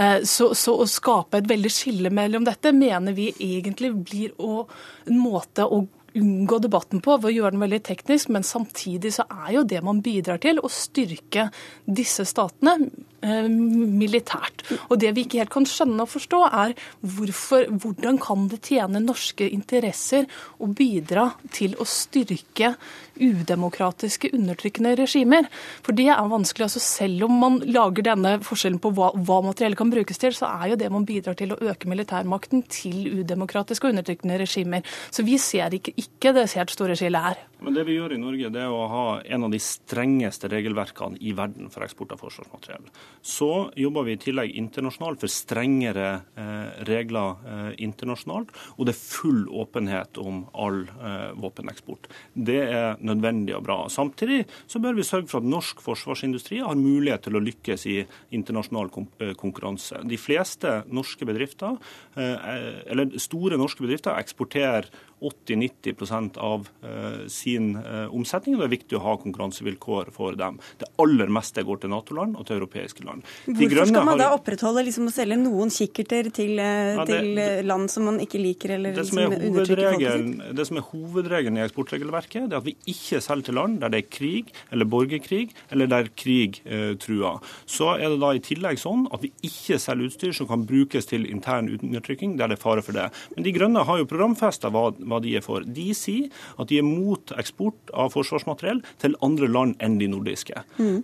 Eh, 0.00 0.22
så, 0.28 0.52
så 0.56 0.78
å 0.80 0.88
skape 0.88 1.42
et 1.42 1.50
veldig 1.50 1.72
skille 1.72 2.14
mellom 2.14 2.48
dette 2.48 2.72
mener 2.72 3.16
vi 3.16 3.30
egentlig 3.34 3.92
blir 4.00 4.32
å, 4.40 4.64
en 5.10 5.20
måte 5.20 5.68
å 5.68 5.84
unngå 6.14 6.58
debatten 6.62 7.02
på 7.02 7.16
ved 7.18 7.30
å 7.30 7.34
gjøre 7.34 7.56
den 7.56 7.64
veldig 7.64 7.80
teknisk, 7.88 8.30
men 8.32 8.46
samtidig 8.46 9.16
så 9.16 9.26
er 9.26 9.56
jo 9.56 9.64
det 9.66 9.80
man 9.84 10.02
bidrar 10.04 10.38
til, 10.42 10.60
å 10.62 10.70
styrke 10.70 11.48
disse 11.84 12.26
statene 12.28 12.78
militært. 13.24 14.64
Og 14.88 14.98
Det 15.00 15.14
vi 15.14 15.24
ikke 15.24 15.40
helt 15.42 15.52
kan 15.52 15.66
skjønne 15.68 16.04
og 16.04 16.10
forstå, 16.12 16.40
er 16.46 16.74
hvorfor, 17.00 17.68
hvordan 17.70 18.18
kan 18.22 18.48
det 18.48 18.62
tjene 18.68 19.02
norske 19.02 19.48
interesser 19.48 20.28
å 20.60 20.68
bidra 20.68 21.30
til 21.54 21.76
å 21.80 21.86
styrke 21.88 22.74
udemokratiske, 23.20 24.32
undertrykkende 24.34 24.94
regimer? 24.98 25.48
For 25.84 25.96
det 25.96 26.08
er 26.12 26.30
vanskelig. 26.30 26.68
altså 26.68 26.82
Selv 26.84 27.26
om 27.28 27.38
man 27.40 27.60
lager 27.64 28.10
denne 28.10 28.36
forskjellen 28.44 28.80
på 28.82 28.92
hva, 28.94 29.12
hva 29.14 29.40
materiellet 29.44 29.78
kan 29.78 29.92
brukes 29.92 30.20
til, 30.20 30.34
så 30.36 30.50
er 30.62 30.72
jo 30.72 30.80
det 30.80 30.92
man 30.92 31.06
bidrar 31.08 31.38
til 31.38 31.54
å 31.54 31.60
øke 31.60 31.90
militærmakten 31.90 32.64
til 32.68 33.20
udemokratiske 33.20 33.88
og 33.88 33.96
undertrykkende 33.96 34.40
regimer. 34.44 34.84
Så 35.10 35.26
vi 35.26 35.38
ser 35.38 35.74
ikke, 35.74 35.94
ikke 35.96 36.34
det 36.36 36.50
helt 36.54 36.74
store 36.74 36.96
skillet 36.98 37.28
her. 37.30 37.42
Men 37.64 37.72
det 37.72 37.86
vi 37.88 37.94
gjør 37.96 38.12
i 38.12 38.20
Norge, 38.20 38.50
det 38.52 38.60
er 38.60 38.72
å 38.72 38.84
ha 38.92 39.04
en 39.24 39.46
av 39.46 39.52
de 39.54 39.60
strengeste 39.62 40.50
regelverkene 40.52 41.16
i 41.24 41.32
verden 41.36 41.70
for 41.72 41.84
eksport 41.86 42.12
av 42.12 42.20
forsvarsmateriell. 42.20 42.90
Så 43.24 43.48
jobber 43.80 44.04
vi 44.04 44.16
i 44.16 44.20
tillegg 44.20 44.52
internasjonalt 44.60 45.24
for 45.24 45.32
strengere 45.32 46.08
eh, 46.36 46.82
regler 46.88 47.40
eh, 47.48 47.70
internasjonalt, 47.86 48.52
og 48.76 48.84
det 48.84 48.92
er 48.92 49.00
full 49.00 49.46
åpenhet 49.48 50.20
om 50.20 50.42
all 50.52 50.82
eh, 50.84 51.30
våpeneksport. 51.40 52.10
Det 52.34 52.60
er 52.66 53.00
nødvendig 53.00 53.56
og 53.56 53.64
bra. 53.64 53.78
Samtidig 53.88 54.42
så 54.68 54.82
bør 54.84 54.98
vi 54.98 55.08
sørge 55.08 55.30
for 55.32 55.40
at 55.40 55.48
norsk 55.48 55.80
forsvarsindustri 55.84 56.60
har 56.60 56.76
mulighet 56.76 57.24
til 57.28 57.40
å 57.40 57.44
lykkes 57.44 57.88
i 57.88 57.96
internasjonal 58.36 58.92
eh, 58.92 59.32
konkurranse. 59.40 60.04
De 60.04 60.20
fleste 60.20 60.82
norske 60.92 61.24
bedrifter, 61.28 61.80
eh, 62.20 62.84
eller 62.92 63.16
store 63.22 63.56
norske 63.60 63.86
bedrifter 63.86 64.20
eksporterer 64.20 64.92
80-90% 65.24 66.38
av 66.42 66.68
uh, 66.84 67.24
sin 67.32 67.74
uh, 67.76 68.06
omsetning. 68.14 68.56
og 68.56 68.64
Det 68.64 68.68
er 68.68 68.74
viktig 68.74 68.98
å 68.98 69.02
ha 69.04 69.14
konkurransevilkår 69.22 70.12
for 70.14 70.38
dem. 70.38 70.58
Det 70.80 70.88
aller 71.02 71.32
meste 71.32 71.64
går 71.66 71.82
til 71.82 71.92
Nato-land 71.94 72.38
og 72.38 72.46
til 72.48 72.58
europeiske 72.58 73.06
land. 73.06 73.24
Hvorfor 73.46 73.90
skal 73.90 74.08
man 74.08 74.20
da 74.20 74.30
opprettholde 74.36 74.84
liksom, 74.88 75.08
å 75.10 75.14
selge 75.14 75.38
noen 75.40 75.72
kikkerter 75.74 76.30
til, 76.34 76.56
uh, 76.60 76.94
ja, 77.00 77.06
det, 77.08 77.20
til 77.20 77.70
land 77.70 77.92
som 77.92 78.08
man 78.10 78.20
ikke 78.24 78.42
liker 78.42 78.76
eller 78.78 78.96
det 78.96 79.06
som, 79.08 79.22
er 79.22 80.54
det 80.54 80.68
som 80.68 80.80
er 80.80 80.86
hovedregelen 80.90 81.60
i 81.60 81.64
eksportregelverket, 81.64 82.48
det 82.50 82.58
er 82.58 82.62
at 82.62 82.68
vi 82.68 82.76
ikke 82.90 83.22
selger 83.24 83.50
til 83.50 83.58
land 83.58 83.80
der 83.82 83.92
det 83.94 84.04
er 84.04 84.10
krig 84.10 84.52
eller 84.72 84.88
borgerkrig, 84.88 85.48
eller 85.74 85.90
der 85.90 86.08
krig 86.16 86.60
truer. 87.02 87.40
Så 87.68 87.94
er 87.96 88.12
det 88.12 88.20
da 88.22 88.30
i 88.34 88.42
tillegg 88.44 88.78
sånn 88.80 89.06
at 89.14 89.22
vi 89.24 89.30
ikke 89.46 89.78
selger 89.82 90.10
utstyr 90.10 90.34
som 90.36 90.48
kan 90.50 90.64
brukes 90.68 91.08
til 91.10 91.26
intern 91.28 91.70
undertrykking 91.74 92.36
der 92.38 92.50
det 92.50 92.58
er 92.58 92.62
fare 92.62 92.84
for 92.84 92.96
det. 92.96 93.08
Men 93.34 93.46
De 93.46 93.52
Grønne 93.54 93.84
har 93.86 94.00
jo 94.00 94.08
programfesta 94.08 94.70
hva, 94.72 94.90
hva 95.14 95.22
de 95.24 95.36
er 95.38 95.44
for. 95.44 95.64
De 95.64 95.86
sier 95.96 96.30
at 96.58 96.70
de 96.70 96.80
er 96.80 96.86
mot 96.86 97.34
eksport 97.38 97.92
av 97.94 98.12
forsvarsmateriell 98.14 98.82
til 99.02 99.16
andre 99.24 99.48
land 99.50 99.78
enn 99.84 99.98
de 100.00 100.10
nordiske. 100.10 100.64
Mm. 100.78 100.98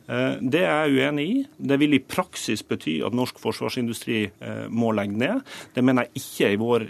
Det 0.53 0.63
er 0.67 0.91
jeg 0.91 0.99
uenig 0.99 1.27
i. 1.31 1.37
Det 1.71 1.79
vil 1.81 1.97
i 1.97 2.03
praksis 2.03 2.63
bety 2.67 2.99
at 3.07 3.17
norsk 3.17 3.39
forsvarsindustri 3.43 4.21
eh, 4.29 4.67
må 4.71 4.93
legge 4.97 5.19
ned. 5.21 5.45
Det 5.75 5.85
mener 5.85 6.09
jeg 6.09 6.23
ikke 6.23 6.49
er 6.49 6.57
i 6.57 6.61
vår 6.61 6.87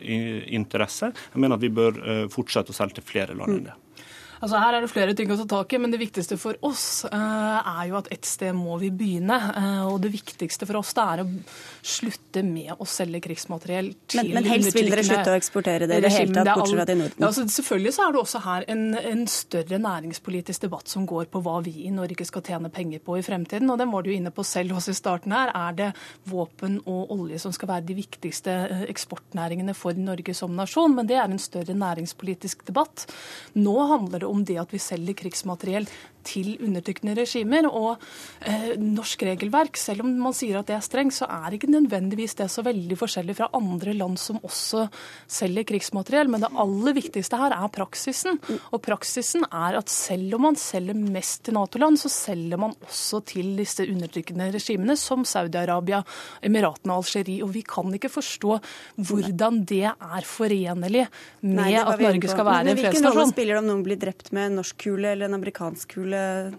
interesse. 0.60 1.12
Jeg 1.34 1.42
mener 1.42 1.58
at 1.58 1.64
vi 1.64 1.72
bør 1.80 2.00
eh, 2.00 2.24
fortsette 2.32 2.74
å 2.74 2.76
selge 2.76 3.00
til 3.00 3.08
flere 3.12 3.36
land 3.38 3.58
enn 3.58 3.70
det. 3.70 3.78
Altså 4.40 4.56
Her 4.56 4.76
er 4.78 4.84
det 4.84 4.88
flere 4.88 5.12
ting 5.16 5.28
å 5.32 5.36
ta 5.42 5.44
tak 5.50 5.74
i, 5.76 5.78
men 5.82 5.92
det 5.92 5.98
viktigste 6.00 6.38
for 6.40 6.56
oss 6.64 7.04
uh, 7.04 7.60
er 7.60 7.90
jo 7.90 7.98
at 7.98 8.08
et 8.14 8.24
sted 8.24 8.54
må 8.56 8.78
vi 8.80 8.88
begynne. 8.88 9.36
Uh, 9.36 9.90
og 9.90 9.98
det 10.00 10.14
viktigste 10.14 10.64
for 10.68 10.80
oss 10.80 10.94
det 10.96 11.04
er 11.04 11.22
å 11.22 11.26
slutte 11.84 12.40
med 12.46 12.72
å 12.80 12.86
selge 12.88 13.20
krigsmateriell 13.26 13.90
til 14.08 14.22
Men, 14.22 14.38
men 14.38 14.48
helst 14.48 14.72
vil 14.76 14.88
dere 14.88 15.04
slutte 15.04 15.34
å 15.34 15.36
eksportere 15.36 15.88
det 15.90 15.98
i 16.00 16.04
det 16.06 16.12
hele 16.14 16.32
tatt, 16.32 16.54
bortsett 16.56 16.78
fra 16.78 16.86
til 16.88 17.00
Norden? 17.02 17.18
Ja, 17.20 17.28
altså, 17.28 17.44
selvfølgelig 17.52 17.92
så 17.96 18.06
er 18.06 18.14
det 18.14 18.22
også 18.22 18.42
her 18.46 18.66
en, 18.72 18.86
en, 18.96 19.26
større 19.30 19.80
næringspolitisk 19.84 20.64
debatt 20.64 20.88
som 20.88 21.04
går 21.08 21.28
på 21.32 21.42
hva 21.44 21.58
vi 21.66 21.74
i 21.84 21.92
Norge 21.92 22.24
skal 22.28 22.44
tjene 22.46 22.72
penger 22.72 23.04
på 23.04 23.18
i 23.20 23.26
fremtiden. 23.26 23.68
Og 23.68 23.76
den 23.80 23.92
var 23.92 24.06
du 24.06 24.10
jo 24.12 24.16
inne 24.16 24.32
på 24.32 24.46
selv 24.46 24.78
også 24.78 24.94
i 24.94 24.98
starten 25.02 25.36
her. 25.36 25.52
Er 25.52 25.76
det 25.76 25.90
våpen 26.32 26.80
og 26.88 27.12
olje 27.12 27.42
som 27.44 27.52
skal 27.52 27.74
være 27.74 27.88
de 27.90 27.98
viktigste 28.00 28.56
eh, 28.70 28.86
eksportnæringene 28.88 29.76
for 29.76 30.00
Norge 30.00 30.32
som 30.36 30.56
nasjon? 30.56 30.96
Men 30.96 31.12
det 31.12 31.20
er 31.20 31.28
en 31.28 31.42
større 31.42 31.76
næringspolitisk 31.76 32.64
debatt. 32.72 33.04
Nå 33.60 33.76
handler 33.92 34.24
det 34.24 34.29
om 34.30 34.44
det 34.46 34.58
at 34.62 34.72
vi 34.74 34.80
selger 34.82 35.18
krigsmateriell 35.18 35.88
til 36.26 36.54
undertrykkende 36.60 37.16
regimer. 37.18 37.68
Og 37.68 38.00
eh, 38.40 38.74
norsk 38.80 39.24
regelverk, 39.28 39.78
selv 39.80 40.04
om 40.04 40.12
man 40.20 40.36
sier 40.36 40.60
at 40.60 40.70
det 40.70 40.76
er 40.76 40.84
strengt, 40.84 41.16
så 41.16 41.28
er 41.30 41.56
ikke 41.56 41.70
nødvendigvis 41.72 42.36
det 42.40 42.50
så 42.52 42.64
veldig 42.66 42.98
forskjellig 42.98 43.36
fra 43.38 43.50
andre 43.56 43.94
land 43.96 44.18
som 44.20 44.40
også 44.46 44.86
selger 45.30 45.68
krigsmateriell. 45.70 46.30
Men 46.32 46.44
det 46.44 46.52
aller 46.64 46.96
viktigste 46.96 47.40
her 47.40 47.54
er 47.56 47.72
praksisen. 47.74 48.40
Og 48.70 48.80
praksisen 48.84 49.46
er 49.48 49.80
at 49.80 49.92
selv 49.92 50.38
om 50.38 50.48
man 50.50 50.58
selger 50.60 50.98
mest 50.98 51.44
til 51.46 51.56
Nato-land, 51.56 52.00
så 52.00 52.12
selger 52.12 52.60
man 52.60 52.76
også 52.86 53.22
til 53.32 53.54
disse 53.58 53.86
undertrykkende 53.86 54.50
regimene, 54.54 54.96
som 55.00 55.24
Saudi-Arabia, 55.28 56.02
Emiratene 56.46 56.96
og 56.96 57.04
Algerie. 57.04 57.40
Og 57.44 57.54
vi 57.54 57.64
kan 57.66 57.90
ikke 57.96 58.12
forstå 58.12 58.58
hvordan 59.10 59.62
det 59.68 59.86
er 59.90 60.26
forenlig 60.26 61.06
med 61.40 61.56
Nei, 61.60 61.72
at 61.78 62.00
Norge 62.00 62.30
skal 62.30 62.46
være 62.46 62.72
en 62.72 62.78
fredsnasjon. 62.78 62.90
Hvilken 62.90 63.08
rolle 63.10 63.32
spiller 63.32 63.56
det 63.56 63.62
om 63.62 63.68
noen 63.70 63.84
blir 63.86 63.98
drept 64.00 64.30
med 64.36 64.50
en 64.50 64.58
norsk 64.60 64.78
kule 64.84 65.12
eller 65.14 65.30
en 65.30 65.36
amerikansk 65.38 65.94
kule? 65.96 66.09
Kule 66.10 66.52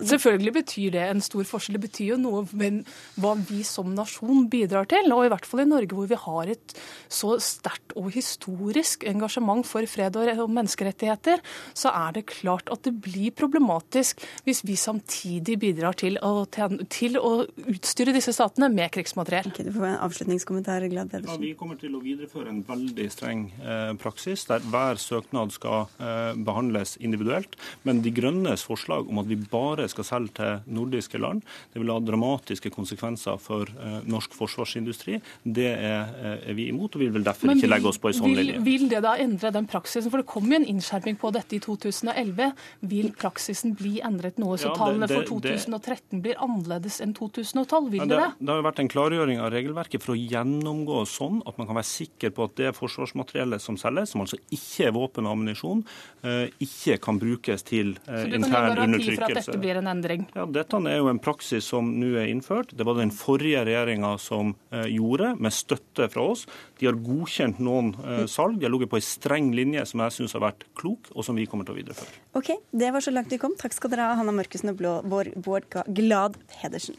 Selvfølgelig 0.00 0.54
betyr 0.60 0.94
det 0.96 1.04
en 1.06 1.22
stor 1.24 1.46
forskjell. 1.48 1.78
Det 1.78 1.86
betyr 1.88 2.12
jo 2.14 2.20
noe 2.20 2.44
men 2.56 2.82
hva 3.20 3.34
vi 3.48 3.62
som 3.66 3.92
nasjon 3.96 4.46
bidrar 4.52 4.88
til. 4.90 5.10
Og 5.14 5.26
i 5.26 5.32
hvert 5.32 5.48
fall 5.48 5.64
i 5.64 5.68
Norge 5.68 5.96
hvor 5.96 6.08
vi 6.10 6.18
har 6.20 6.52
et 6.52 6.76
så 7.12 7.36
sterkt 7.42 7.94
og 7.96 8.10
historisk 8.14 9.06
engasjement 9.08 9.66
for 9.66 9.86
fred 9.90 10.16
og 10.16 10.52
menneskerettigheter, 10.52 11.42
så 11.76 11.92
er 11.94 12.16
det 12.16 12.26
klart 12.30 12.70
at 12.72 12.84
det 12.86 12.94
blir 13.04 13.34
problematisk 13.36 14.22
hvis 14.46 14.62
vi 14.66 14.76
samtidig 14.78 15.58
bidrar 15.62 15.96
til 15.98 16.18
å, 16.24 16.46
til 16.92 17.18
å 17.20 17.32
utstyre 17.66 18.14
disse 18.16 18.34
statene 18.36 18.70
med 18.72 18.92
krigsmateriell. 18.94 19.50
Okay, 19.52 19.66
du 19.66 19.74
får 19.74 19.88
en 19.90 19.98
avslutningskommentar, 20.06 20.86
Glad 20.92 21.12
Pedersen. 21.12 21.40
Ja, 21.40 21.42
vi 21.42 21.54
kommer 21.58 21.80
til 21.80 21.96
å 21.96 22.02
videreføre 22.04 22.52
en 22.52 22.62
veldig 22.66 23.08
streng 23.12 23.46
eh, 23.60 23.92
praksis 24.00 24.46
der 24.48 24.64
hver 24.66 25.00
søknad 25.00 25.54
skal 25.54 25.86
eh, 26.00 26.32
behandles 26.46 26.96
individuelt. 27.00 27.56
Men 27.86 28.02
De 28.04 28.12
Grønnes 28.14 28.64
forslag 28.66 29.10
om 29.10 29.22
at 29.22 29.30
vi 29.30 29.38
bare 29.40 29.55
bare 29.56 29.88
skal 29.90 30.06
selge 30.06 30.34
til 30.36 30.74
nordiske 30.76 31.20
land. 31.20 31.42
Det 31.72 31.82
vil 31.82 31.92
ha 31.92 31.98
dramatiske 32.02 32.70
konsekvenser 32.74 33.38
for 33.42 33.70
uh, 33.78 33.98
norsk 34.08 34.34
forsvarsindustri. 34.36 35.18
Det 35.42 35.68
er, 35.72 36.12
uh, 36.12 36.32
er, 36.36 36.56
vi 36.58 36.68
imot, 36.72 36.96
og 36.96 37.04
vi 37.04 37.10
vil 37.14 37.26
derfor 37.26 37.50
vil, 37.50 37.60
ikke 37.60 37.70
legge 37.72 37.90
oss 37.90 38.00
på 38.02 38.10
en 38.10 38.18
sånn 38.18 38.32
vil, 38.32 38.42
linje. 38.42 38.62
Vil 38.66 38.86
det 38.92 39.02
da 39.06 39.16
endre 39.22 39.52
den 39.54 39.68
praksisen? 39.70 40.12
For 40.12 40.22
det 40.22 40.28
kom 40.30 40.48
jo 40.50 40.60
en 40.60 40.68
innskjerping 40.74 41.18
på 41.20 41.32
dette 41.36 41.58
i 41.58 41.60
2011. 41.64 42.52
Vil 42.92 43.10
praksisen 43.18 43.76
bli 43.78 43.96
endret 44.06 44.40
noe, 44.42 44.58
så 44.60 44.70
ja, 44.70 44.74
det, 44.74 44.80
tallene 44.82 45.10
for 45.10 45.28
2013 45.30 46.24
blir 46.24 46.40
annerledes 46.42 47.00
enn 47.04 47.14
2012? 47.16 47.90
Vil 47.94 48.02
ja, 48.04 48.08
det, 48.10 48.20
det? 48.22 48.30
Det 48.46 48.54
har 48.54 48.66
vært 48.66 48.82
en 48.84 48.92
klargjøring 48.92 49.42
av 49.42 49.52
regelverket 49.54 50.04
for 50.04 50.16
å 50.16 50.18
gjennomgå 50.18 51.02
sånn 51.10 51.42
at 51.46 51.60
man 51.60 51.70
kan 51.70 51.78
være 51.80 51.90
sikker 51.90 52.34
på 52.36 52.48
at 52.48 52.56
det 52.60 52.74
forsvarsmateriellet 52.76 53.62
som 53.62 53.78
selges, 53.80 54.12
som 54.14 54.24
altså 54.24 54.38
ikke 54.54 54.88
er 54.90 54.96
våpen 54.96 55.28
og 55.28 55.36
ammunisjon, 55.36 55.84
uh, 56.26 56.44
ikke 56.62 56.98
kan 57.02 57.20
brukes 57.20 57.64
til 57.66 57.94
intern 58.06 58.78
undertrykkelse 58.86 59.45
dette 59.52 59.62
blir 59.62 59.78
en 59.80 59.90
endring? 59.90 60.26
Ja, 60.34 60.46
Dette 60.50 60.80
er 60.90 60.98
jo 61.00 61.08
en 61.10 61.20
praksis 61.22 61.68
som 61.70 61.88
nå 62.00 62.12
er 62.20 62.30
innført. 62.30 62.74
Det 62.76 62.86
var 62.86 62.98
den 62.98 63.12
forrige 63.14 63.64
regjeringa 63.68 64.12
som 64.22 64.54
eh, 64.70 64.88
gjorde, 64.94 65.32
med 65.40 65.54
støtte 65.54 66.08
fra 66.12 66.28
oss. 66.34 66.46
De 66.80 66.88
har 66.90 66.98
godkjent 66.98 67.62
noen 67.62 67.94
eh, 68.04 68.24
salg. 68.30 68.58
De 68.60 68.68
har 68.68 68.74
ligget 68.74 68.92
på 68.92 69.00
en 69.00 69.08
streng 69.08 69.50
linje 69.56 69.86
som 69.90 70.04
jeg 70.04 70.18
syns 70.18 70.36
har 70.36 70.46
vært 70.48 70.66
klok, 70.78 71.12
og 71.14 71.26
som 71.26 71.38
vi 71.38 71.48
kommer 71.50 71.68
til 71.68 71.76
å 71.76 71.80
videreføre. 71.80 72.22
Ok, 72.38 72.54
Det 72.70 72.92
var 72.92 73.04
så 73.04 73.14
langt 73.14 73.32
vi 73.32 73.40
kom. 73.42 73.56
Takk 73.58 73.76
skal 73.76 73.94
dere 73.94 74.10
ha, 74.10 74.20
Hanna 74.20 74.34
Mørkussen 74.36 74.74
og 74.74 75.10
Bård 75.10 75.82
Glad 75.96 76.40
Pedersen. 76.52 76.98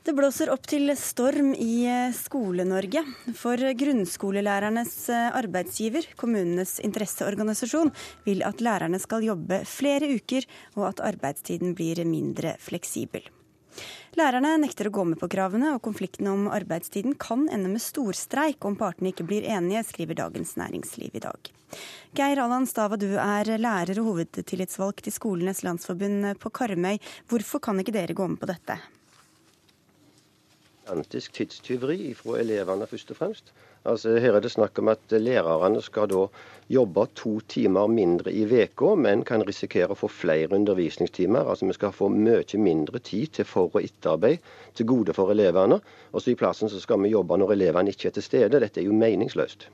Det 0.00 0.14
blåser 0.16 0.48
opp 0.48 0.64
til 0.64 0.88
storm 0.96 1.50
i 1.60 1.82
eh, 1.84 2.14
Skole-Norge. 2.16 3.02
For 3.36 3.60
grunnskolelærernes 3.82 4.94
eh, 5.12 5.26
arbeidsgiver, 5.36 6.06
kommunenes 6.16 6.78
interesseorganisasjon, 6.80 7.90
vil 8.24 8.40
at 8.48 8.62
lærerne 8.64 8.96
skal 9.02 9.26
jobbe 9.26 9.58
flere 9.68 10.08
uker, 10.16 10.46
og 10.78 10.86
at 10.88 11.02
arbeidstiden 11.04 11.74
blir 11.76 12.00
mindre 12.08 12.54
fleksibel. 12.64 13.26
Lærerne 14.16 14.54
nekter 14.62 14.88
å 14.88 14.92
gå 14.96 15.04
med 15.10 15.20
på 15.20 15.28
kravene, 15.34 15.74
og 15.76 15.84
konflikten 15.84 16.30
om 16.32 16.48
arbeidstiden 16.48 17.18
kan 17.20 17.44
ende 17.52 17.68
med 17.74 17.84
storstreik 17.84 18.64
om 18.64 18.78
partene 18.80 19.12
ikke 19.12 19.26
blir 19.28 19.44
enige, 19.52 19.82
skriver 19.90 20.16
Dagens 20.22 20.54
Næringsliv 20.56 21.18
i 21.20 21.22
dag. 21.26 21.50
Geir 22.16 22.40
Allan 22.40 22.64
Stava, 22.66 22.96
du 22.96 23.12
er 23.20 23.52
lærer 23.60 24.00
og 24.00 24.14
hovedtillitsvalgt 24.14 25.12
i 25.12 25.14
Skolenes 25.14 25.60
landsforbund 25.66 26.32
på 26.40 26.54
Karmøy. 26.56 26.96
Hvorfor 27.28 27.62
kan 27.68 27.84
ikke 27.84 27.94
dere 28.00 28.16
gå 28.16 28.30
med 28.32 28.40
på 28.40 28.48
dette? 28.48 28.78
Gigantisk 30.90 31.32
tidstyveri 31.32 32.14
fra 32.14 32.38
elevene, 32.40 32.86
først 32.86 33.10
og 33.10 33.16
fremst. 33.16 33.52
Altså, 33.84 34.18
her 34.18 34.34
er 34.34 34.40
det 34.40 34.50
snakk 34.50 34.78
om 34.78 34.88
at 34.88 35.12
lærerne 35.12 35.82
skal 35.82 36.10
da 36.10 36.26
jobbe 36.70 37.06
to 37.14 37.40
timer 37.50 37.88
mindre 37.88 38.30
i 38.30 38.44
uka, 38.46 38.94
men 38.94 39.24
kan 39.26 39.42
risikere 39.42 39.90
å 39.90 39.98
få 39.98 40.08
flere 40.08 40.54
undervisningstimer. 40.54 41.48
Altså 41.50 41.66
Vi 41.66 41.74
skal 41.74 41.92
få 41.92 42.08
mye 42.08 42.58
mindre 42.58 42.98
tid 42.98 43.32
til 43.32 43.44
for- 43.44 43.70
og 43.74 43.82
etterarbeid 43.82 44.38
til 44.74 44.86
gode 44.86 45.14
for 45.14 45.32
elevene. 45.32 45.80
Og 46.12 46.22
så 46.22 46.30
i 46.30 46.34
plassen 46.38 46.70
så 46.70 46.80
skal 46.80 47.00
vi 47.02 47.10
jobbe 47.10 47.36
når 47.38 47.52
elevene 47.56 47.90
ikke 47.90 48.08
er 48.08 48.14
til 48.14 48.22
stede. 48.22 48.60
Dette 48.60 48.80
er 48.80 48.86
jo 48.86 48.92
meningsløst. 48.92 49.66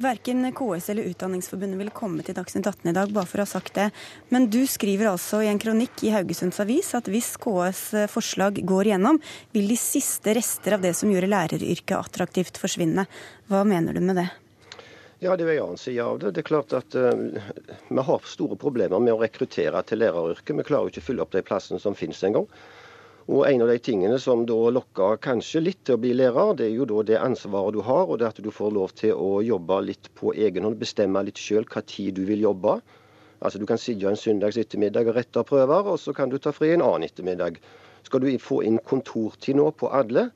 Verken 0.00 0.44
KS 0.52 0.90
eller 0.90 1.08
Utdanningsforbundet 1.08 1.78
ville 1.78 1.90
komme 1.90 2.22
til 2.22 2.34
Dagsnytt 2.34 2.66
18 2.66 2.90
i 2.90 2.92
dag, 2.92 3.12
bare 3.12 3.26
for 3.26 3.38
å 3.38 3.46
ha 3.46 3.46
sagt 3.46 3.74
det. 3.74 3.90
Men 4.28 4.50
du 4.50 4.66
skriver 4.66 5.08
altså 5.08 5.42
i 5.42 5.48
en 5.48 5.58
kronikk 5.58 6.04
i 6.04 6.12
Haugesunds 6.12 6.60
Avis 6.60 6.94
at 6.94 7.08
hvis 7.08 7.36
KS 7.40 8.08
forslag 8.12 8.60
går 8.64 8.92
igjennom, 8.92 9.20
vil 9.52 9.68
de 9.68 9.76
siste 9.76 10.36
rester 10.36 10.76
av 10.76 10.84
det 10.84 10.94
som 10.96 11.08
gjorde 11.08 11.32
læreryrket 11.32 11.96
attraktivt 11.96 12.60
forsvinne. 12.60 13.06
Hva 13.48 13.64
mener 13.64 13.92
du 13.92 14.00
med 14.00 14.16
det? 14.16 14.28
Ja, 15.22 15.36
det 15.38 15.44
er 15.46 15.52
en 15.54 15.68
annen 15.68 15.78
side 15.78 16.02
av 16.02 16.16
det. 16.18 16.32
Det 16.34 16.40
er 16.42 16.46
klart 16.48 16.72
at 16.74 16.94
uh, 16.98 17.12
Vi 17.94 18.02
har 18.08 18.24
store 18.26 18.56
problemer 18.58 18.98
med 18.98 19.12
å 19.14 19.20
rekruttere 19.20 19.78
til 19.86 20.00
læreryrket. 20.02 20.56
Vi 20.58 20.64
klarer 20.66 20.88
jo 20.88 20.90
ikke 20.90 21.02
å 21.04 21.06
fylle 21.08 21.22
opp 21.22 21.36
de 21.36 21.42
plassene 21.46 21.78
som 21.78 21.94
finnes 21.94 22.24
engang. 22.26 22.48
Og 23.30 23.44
En 23.46 23.62
av 23.62 23.70
de 23.70 23.76
tingene 23.78 24.16
som 24.18 24.42
da 24.50 24.56
lokker 24.74 25.20
kanskje 25.22 25.62
litt 25.62 25.84
til 25.86 25.94
å 25.94 26.00
bli 26.02 26.10
lærer, 26.18 26.56
det 26.58 26.66
er 26.66 26.74
jo 26.74 26.88
da 26.90 27.04
det 27.06 27.20
ansvaret 27.22 27.78
du 27.78 27.84
har, 27.86 28.10
og 28.10 28.18
det 28.18 28.32
at 28.32 28.42
du 28.42 28.50
får 28.50 28.74
lov 28.74 28.96
til 28.98 29.14
å 29.14 29.38
jobbe 29.46 29.78
litt 29.92 30.10
på 30.18 30.34
egen 30.34 30.66
hånd. 30.66 30.80
Bestemme 30.82 31.22
litt 31.22 31.38
sjøl 31.38 31.70
tid 31.70 32.18
du 32.18 32.24
vil 32.26 32.42
jobbe. 32.42 32.80
Altså 33.38 33.62
Du 33.62 33.66
kan 33.66 33.78
sitte 33.78 34.10
en 34.10 34.18
søndags 34.18 34.58
ettermiddag 34.58 35.06
og 35.06 35.20
rette 35.22 35.46
prøver, 35.46 35.86
og 35.86 36.02
så 36.02 36.10
kan 36.12 36.34
du 36.34 36.38
ta 36.42 36.50
fri 36.50 36.74
en 36.74 36.82
annen 36.82 37.06
ettermiddag. 37.06 37.62
Skal 38.02 38.26
du 38.26 38.38
få 38.42 38.64
inn 38.66 38.82
kontortid 38.82 39.54
nå 39.54 39.70
på 39.70 39.86
alle, 39.86 40.32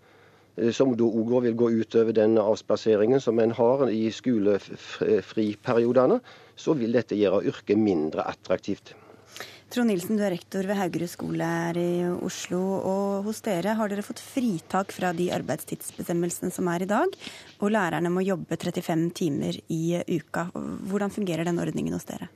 som 0.73 0.97
da 0.97 1.05
òg 1.05 1.43
vil 1.45 1.55
gå 1.59 1.71
utover 1.83 2.13
den 2.17 2.39
avspaseringen 2.41 3.21
som 3.21 3.39
en 3.43 3.53
har 3.57 3.91
i 3.93 4.11
skolefriperiodene, 4.13 6.21
så 6.57 6.75
vil 6.79 6.93
dette 6.97 7.15
gjøre 7.19 7.45
yrket 7.53 7.79
mindre 7.79 8.23
attraktivt. 8.25 8.95
Trond 9.67 9.91
Nilsen, 9.91 10.15
du 10.15 10.23
er 10.23 10.31
rektor 10.31 10.63
ved 10.63 10.79
Haugerud 10.79 11.11
skole 11.11 11.45
her 11.45 11.75
i 11.81 12.07
Oslo. 12.25 12.61
og 12.79 13.25
Hos 13.27 13.41
dere 13.43 13.75
har 13.75 13.89
dere 13.91 14.05
fått 14.07 14.23
fritak 14.23 14.93
fra 14.95 15.11
de 15.17 15.33
arbeidstidsbestemmelsene 15.35 16.55
som 16.55 16.69
er 16.71 16.83
i 16.87 16.91
dag, 16.91 17.09
og 17.59 17.73
lærerne 17.75 18.11
må 18.15 18.23
jobbe 18.23 18.55
35 18.55 19.11
timer 19.19 19.59
i 19.67 19.99
uka. 20.07 20.47
Hvordan 20.55 21.11
fungerer 21.11 21.45
den 21.45 21.59
ordningen 21.59 21.99
hos 21.99 22.07
dere? 22.07 22.31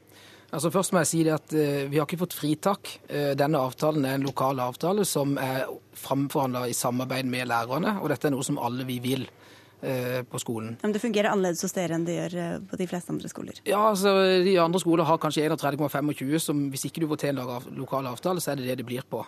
Altså 0.51 0.71
Først 0.75 0.95
må 0.95 1.03
jeg 1.05 1.11
si 1.11 1.21
det 1.27 1.35
at 1.37 1.53
uh, 1.55 1.85
vi 1.91 1.99
har 1.99 2.09
ikke 2.09 2.23
fått 2.25 2.37
fritak. 2.39 2.95
Uh, 3.11 3.33
denne 3.39 3.61
avtalen 3.61 4.07
er 4.07 4.19
en 4.19 4.27
lokal 4.27 4.59
avtale 4.63 5.07
som 5.09 5.37
er 5.41 5.69
framforhandla 6.01 6.67
i 6.71 6.77
samarbeid 6.77 7.29
med 7.31 7.49
lærerne, 7.51 7.99
og 8.01 8.11
dette 8.11 8.29
er 8.29 8.35
noe 8.35 8.47
som 8.47 8.59
alle 8.59 8.87
vi 8.89 8.99
vil 9.05 9.27
uh, 9.27 10.21
på 10.27 10.41
skolen. 10.43 10.75
Men 10.83 10.95
Det 10.97 11.03
fungerer 11.03 11.31
annerledes 11.31 11.63
hos 11.67 11.77
dere 11.77 11.95
enn 11.95 12.07
det 12.09 12.17
gjør 12.17 12.65
på 12.71 12.81
de 12.81 12.89
fleste 12.91 13.15
andre 13.15 13.31
skoler? 13.31 13.61
Ja, 13.69 13.83
altså 13.93 14.15
De 14.47 14.57
andre 14.63 14.83
skoler 14.83 15.07
har 15.07 15.21
kanskje 15.23 15.47
31,25, 15.53 16.35
som 16.43 16.65
hvis 16.73 16.89
ikke 16.91 17.05
du 17.05 17.11
får 17.13 17.23
til 17.23 17.39
en 17.39 17.71
lokal 17.79 18.11
avtale, 18.11 18.43
så 18.43 18.53
er 18.53 18.59
det 18.59 18.73
det 18.73 18.81
det 18.83 18.89
blir 18.89 19.07
på. 19.07 19.23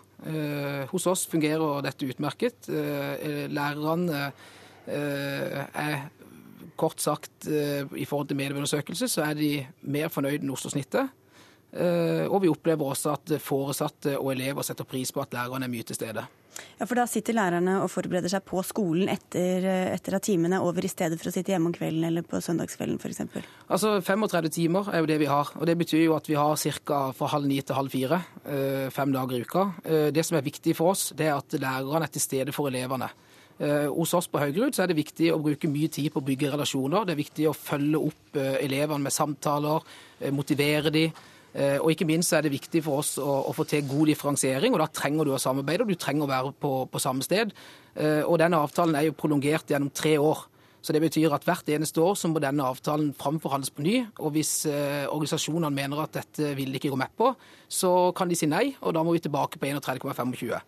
hos 0.91 1.07
oss 1.07 1.27
fungerer 1.31 1.83
dette 1.87 2.07
utmerket. 2.09 2.67
lærerne 3.53 4.33
er 4.87 5.97
kort 6.77 7.03
sagt, 7.03 7.49
eh, 7.49 7.83
i 7.97 8.07
forhold 8.09 8.31
til 8.31 8.39
medieundersøkelse, 8.39 9.09
så 9.11 9.27
er 9.29 9.39
de 9.39 9.55
mer 9.83 10.13
fornøyd 10.13 10.43
enn 10.43 10.55
Oslo-snittet. 10.55 11.11
Eh, 11.73 12.27
og 12.29 12.43
vi 12.45 12.51
opplever 12.53 12.93
også 12.93 13.15
at 13.17 13.33
foresatte 13.41 14.19
og 14.19 14.35
elever 14.35 14.65
setter 14.67 14.85
pris 14.85 15.13
på 15.13 15.23
at 15.23 15.33
lærerne 15.33 15.65
er 15.65 15.73
mye 15.73 15.87
til 15.89 15.97
stede. 15.97 16.25
Ja, 16.77 16.85
For 16.85 16.99
da 16.99 17.07
sitter 17.09 17.33
lærerne 17.33 17.79
og 17.81 17.89
forbereder 17.89 18.29
seg 18.29 18.45
på 18.45 18.61
skolen 18.67 19.09
etter, 19.09 19.65
etter 19.95 20.19
at 20.19 20.27
timene 20.27 20.59
er 20.59 20.67
over, 20.67 20.85
i 20.85 20.91
stedet 20.93 21.17
for 21.17 21.31
å 21.31 21.33
sitte 21.33 21.55
hjemme 21.55 21.71
om 21.71 21.77
kvelden 21.77 22.05
eller 22.05 22.27
på 22.29 22.43
søndagskvelden 22.45 23.01
f.eks.? 23.01 23.23
Altså 23.73 23.95
35 24.05 24.53
timer 24.53 24.93
er 24.93 25.01
jo 25.01 25.09
det 25.09 25.17
vi 25.23 25.31
har. 25.33 25.55
Og 25.57 25.65
det 25.71 25.79
betyr 25.81 26.05
jo 26.05 26.17
at 26.19 26.29
vi 26.29 26.37
har 26.37 26.61
ca. 26.85 27.01
fra 27.17 27.33
halv 27.33 27.49
ni 27.49 27.63
til 27.65 27.79
halv 27.79 27.97
fire. 27.97 28.21
Eh, 28.45 28.87
fem 28.93 29.17
dager 29.17 29.41
i 29.41 29.47
uka. 29.49 29.67
Det 30.13 30.27
som 30.29 30.37
er 30.37 30.45
viktig 30.45 30.77
for 30.77 30.93
oss, 30.93 31.09
det 31.17 31.31
er 31.31 31.39
at 31.41 31.57
lærerne 31.57 32.05
er 32.05 32.13
til 32.13 32.27
stede 32.29 32.53
for 32.53 32.69
elevene. 32.69 33.09
Eh, 33.63 33.89
hos 33.95 34.11
oss 34.19 34.27
på 34.27 34.41
Haugerud 34.43 34.75
er 34.75 34.91
det 34.91 34.99
viktig 34.99 35.29
å 35.31 35.43
bruke 35.43 35.71
mye 35.71 35.91
tid 35.93 36.11
på 36.11 36.19
å 36.19 36.27
bygge 36.27 36.51
relasjoner. 36.51 37.05
Det 37.07 37.15
er 37.15 37.21
viktig 37.21 37.45
å 37.47 37.55
følge 37.55 38.01
opp 38.09 38.39
eh, 38.41 38.57
elevene 38.65 39.07
med 39.07 39.15
samtaler, 39.15 39.85
eh, 40.19 40.35
motivere 40.35 40.91
dem. 40.95 41.29
Og 41.53 41.91
ikke 41.93 42.07
minst 42.09 42.33
er 42.33 42.47
det 42.47 42.49
viktig 42.49 42.81
for 42.81 43.03
oss 43.03 43.19
å, 43.21 43.29
å, 43.45 43.51
få 43.53 43.67
til 43.69 43.83
god 43.85 44.09
differensiering, 44.09 44.73
og 44.73 44.81
da 44.81 44.87
trenger 44.89 45.29
du 45.29 45.35
å 45.37 45.41
samarbeide, 45.43 45.85
og 45.85 45.91
du 45.93 45.99
trenger 46.01 46.25
å 46.25 46.31
være 46.31 46.53
på, 46.57 46.71
på 46.89 47.03
samme 47.05 47.21
sted. 47.21 47.53
Og 48.25 48.39
denne 48.41 48.57
avtalen 48.65 48.97
er 48.97 49.05
jo 49.11 49.17
prolongert 49.21 49.69
gjennom 49.69 49.91
tre 49.93 50.15
år. 50.17 50.47
Så 50.83 50.93
Det 50.93 51.01
betyr 51.01 51.31
at 51.31 51.45
hvert 51.47 51.69
eneste 51.71 52.03
år 52.03 52.17
så 52.19 52.29
må 52.29 52.41
denne 52.43 52.67
avtalen 52.67 53.13
framforhandles 53.15 53.71
på 53.71 53.85
ny. 53.87 53.95
og 54.19 54.33
Hvis 54.35 54.67
eh, 54.67 55.07
organisasjonene 55.07 55.71
mener 55.71 56.03
at 56.03 56.17
dette 56.17 56.57
vil 56.59 56.73
de 56.73 56.81
ikke 56.81 56.91
gå 56.91 56.99
med 56.99 57.15
på, 57.17 57.31
så 57.71 58.11
kan 58.17 58.29
de 58.29 58.35
si 58.35 58.49
nei, 58.51 58.75
og 58.81 58.95
da 58.95 59.05
må 59.07 59.15
vi 59.15 59.23
tilbake 59.23 59.63
på 59.63 59.71
31,25. 59.71 60.59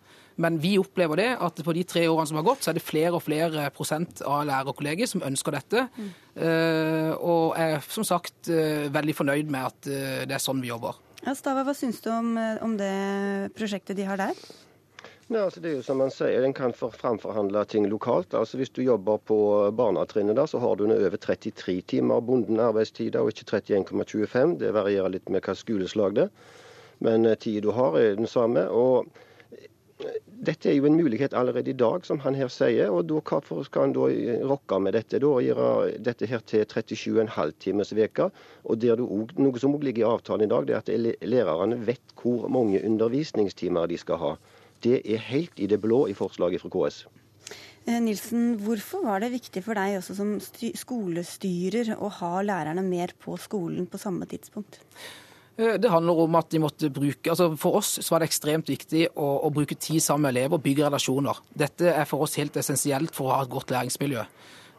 Men 0.41 0.59
vi 0.59 0.75
opplever 0.81 1.21
det 1.21 1.29
at 1.47 1.61
på 1.63 1.75
de 1.77 1.85
tre 1.87 2.07
årene 2.11 2.27
som 2.27 2.41
har 2.41 2.47
gått, 2.49 2.65
så 2.65 2.73
er 2.73 2.79
det 2.79 2.83
flere 2.83 3.15
og 3.15 3.23
flere 3.23 3.69
prosent 3.75 4.23
av 4.27 4.43
lærerkolleger 4.49 5.07
som 5.11 5.23
ønsker 5.23 5.55
dette. 5.55 5.87
Mm. 5.95 6.11
Og 7.21 7.45
og 7.45 7.61
er 7.61 7.79
som 7.93 8.07
sagt 8.07 8.51
uh, 8.51 8.91
veldig 8.95 9.15
fornøyd 9.15 9.51
med 9.53 9.71
at 9.71 9.89
uh, 9.91 10.23
det 10.27 10.35
er 10.35 10.43
sånn 10.43 10.63
vi 10.65 10.73
jobber. 10.73 10.99
Ja, 11.25 11.35
Stava, 11.39 11.63
hva 11.67 11.75
syns 11.77 12.03
du 12.05 12.11
om, 12.13 12.35
om 12.65 12.75
det 12.81 12.95
prosjektet 13.57 13.97
de 13.99 14.07
har 14.09 14.19
der? 14.21 14.39
Nei, 15.33 15.41
altså 15.41 15.63
det 15.65 15.71
er 15.71 15.77
jo 15.79 15.85
som 15.87 15.97
man 16.03 16.13
sier, 16.13 16.45
En 16.45 16.53
kan 16.53 16.75
framforhandle 16.77 17.63
ting 17.65 17.87
lokalt. 17.89 18.35
Altså 18.37 18.59
Hvis 18.61 18.75
du 18.77 18.83
jobber 18.85 19.23
på 19.25 19.39
barnetrinnet, 19.73 20.37
så 20.51 20.61
har 20.61 20.77
du 20.77 20.85
over 20.85 21.17
33 21.17 21.81
timer 21.95 22.21
bonden 22.21 22.61
arbeidstid, 22.61 23.17
og 23.17 23.33
ikke 23.33 23.63
31,25. 23.63 24.59
Det 24.61 24.75
varierer 24.77 25.15
litt 25.17 25.33
med 25.33 25.41
hva 25.47 25.57
skoleslag 25.57 26.19
det 26.19 26.29
er. 26.29 26.53
Men 27.05 27.25
eh, 27.27 27.39
tida 27.41 27.65
du 27.65 27.73
har, 27.75 27.97
er 27.99 28.19
den 28.21 28.29
samme. 28.29 28.69
og 28.69 29.09
eh, 29.09 29.24
dette 30.45 30.71
er 30.71 30.77
jo 30.77 30.87
en 30.89 30.97
mulighet 30.99 31.35
allerede 31.37 31.73
i 31.73 31.77
dag, 31.79 32.05
som 32.07 32.21
han 32.25 32.37
her 32.39 32.51
sier. 32.53 32.91
og 32.93 33.07
da, 33.09 33.21
Hvorfor 33.25 33.65
skal 33.67 33.89
han 33.89 33.95
da 33.97 34.09
rokke 34.51 34.79
med 34.83 34.97
dette? 34.97 35.21
Da 35.23 35.33
gjøre 35.45 35.99
dette 36.05 36.29
her 36.31 36.45
til 36.47 36.65
37,5 36.65 37.55
timers 37.61 37.93
uke. 37.93 38.31
Og 38.65 38.81
der 38.81 39.01
du 39.01 39.07
også, 39.07 39.39
noe 39.41 39.63
som 39.63 39.75
også 39.75 39.89
ligger 39.89 40.05
i 40.05 40.11
avtalen 40.13 40.47
i 40.47 40.53
dag, 40.53 40.69
det 40.69 40.77
er 40.77 40.85
at 40.85 41.29
lærerne 41.29 41.81
vet 41.87 42.15
hvor 42.21 42.49
mange 42.49 42.83
undervisningstimer 42.85 43.87
de 43.91 43.99
skal 44.01 44.21
ha. 44.21 44.33
Det 44.85 45.01
er 45.05 45.29
helt 45.31 45.61
i 45.61 45.69
det 45.71 45.81
blå 45.81 46.07
i 46.09 46.17
forslaget 46.17 46.61
fra 46.61 46.73
KS. 46.73 47.05
Eh, 47.85 48.01
Nilsen, 48.01 48.55
hvorfor 48.65 49.05
var 49.05 49.21
det 49.21 49.35
viktig 49.35 49.61
for 49.65 49.77
deg 49.77 49.99
også 49.99 50.17
som 50.17 50.37
skolestyrer 50.41 51.93
å 52.01 52.09
ha 52.21 52.33
lærerne 52.45 52.85
mer 52.85 53.13
på 53.21 53.37
skolen 53.41 53.85
på 53.91 54.01
samme 54.01 54.29
tidspunkt? 54.29 54.81
Eh, 55.57 55.77
det 55.79 55.91
handler 55.91 56.25
om 56.25 56.35
at 56.39 56.51
de 56.51 56.59
måtte 56.63 56.91
bruke, 56.91 57.31
altså 57.31 57.53
For 57.61 57.79
oss 57.79 58.11
var 58.11 58.23
det 58.23 58.31
ekstremt 58.33 58.71
viktig 58.71 59.07
å, 59.15 59.29
å 59.47 59.53
bruke 59.55 59.79
tid 59.79 60.03
sammen 60.03 60.27
med 60.27 60.35
elever 60.35 60.59
og 60.59 60.65
bygge 60.65 60.89
relasjoner. 60.89 61.41
Dette 61.55 61.95
er 61.95 62.11
for 62.11 62.27
oss 62.27 62.39
helt 62.41 62.57
essensielt 62.59 63.15
for 63.15 63.31
å 63.31 63.39
ha 63.39 63.45
et 63.45 63.53
godt 63.53 63.75
læringsmiljø. 63.75 64.27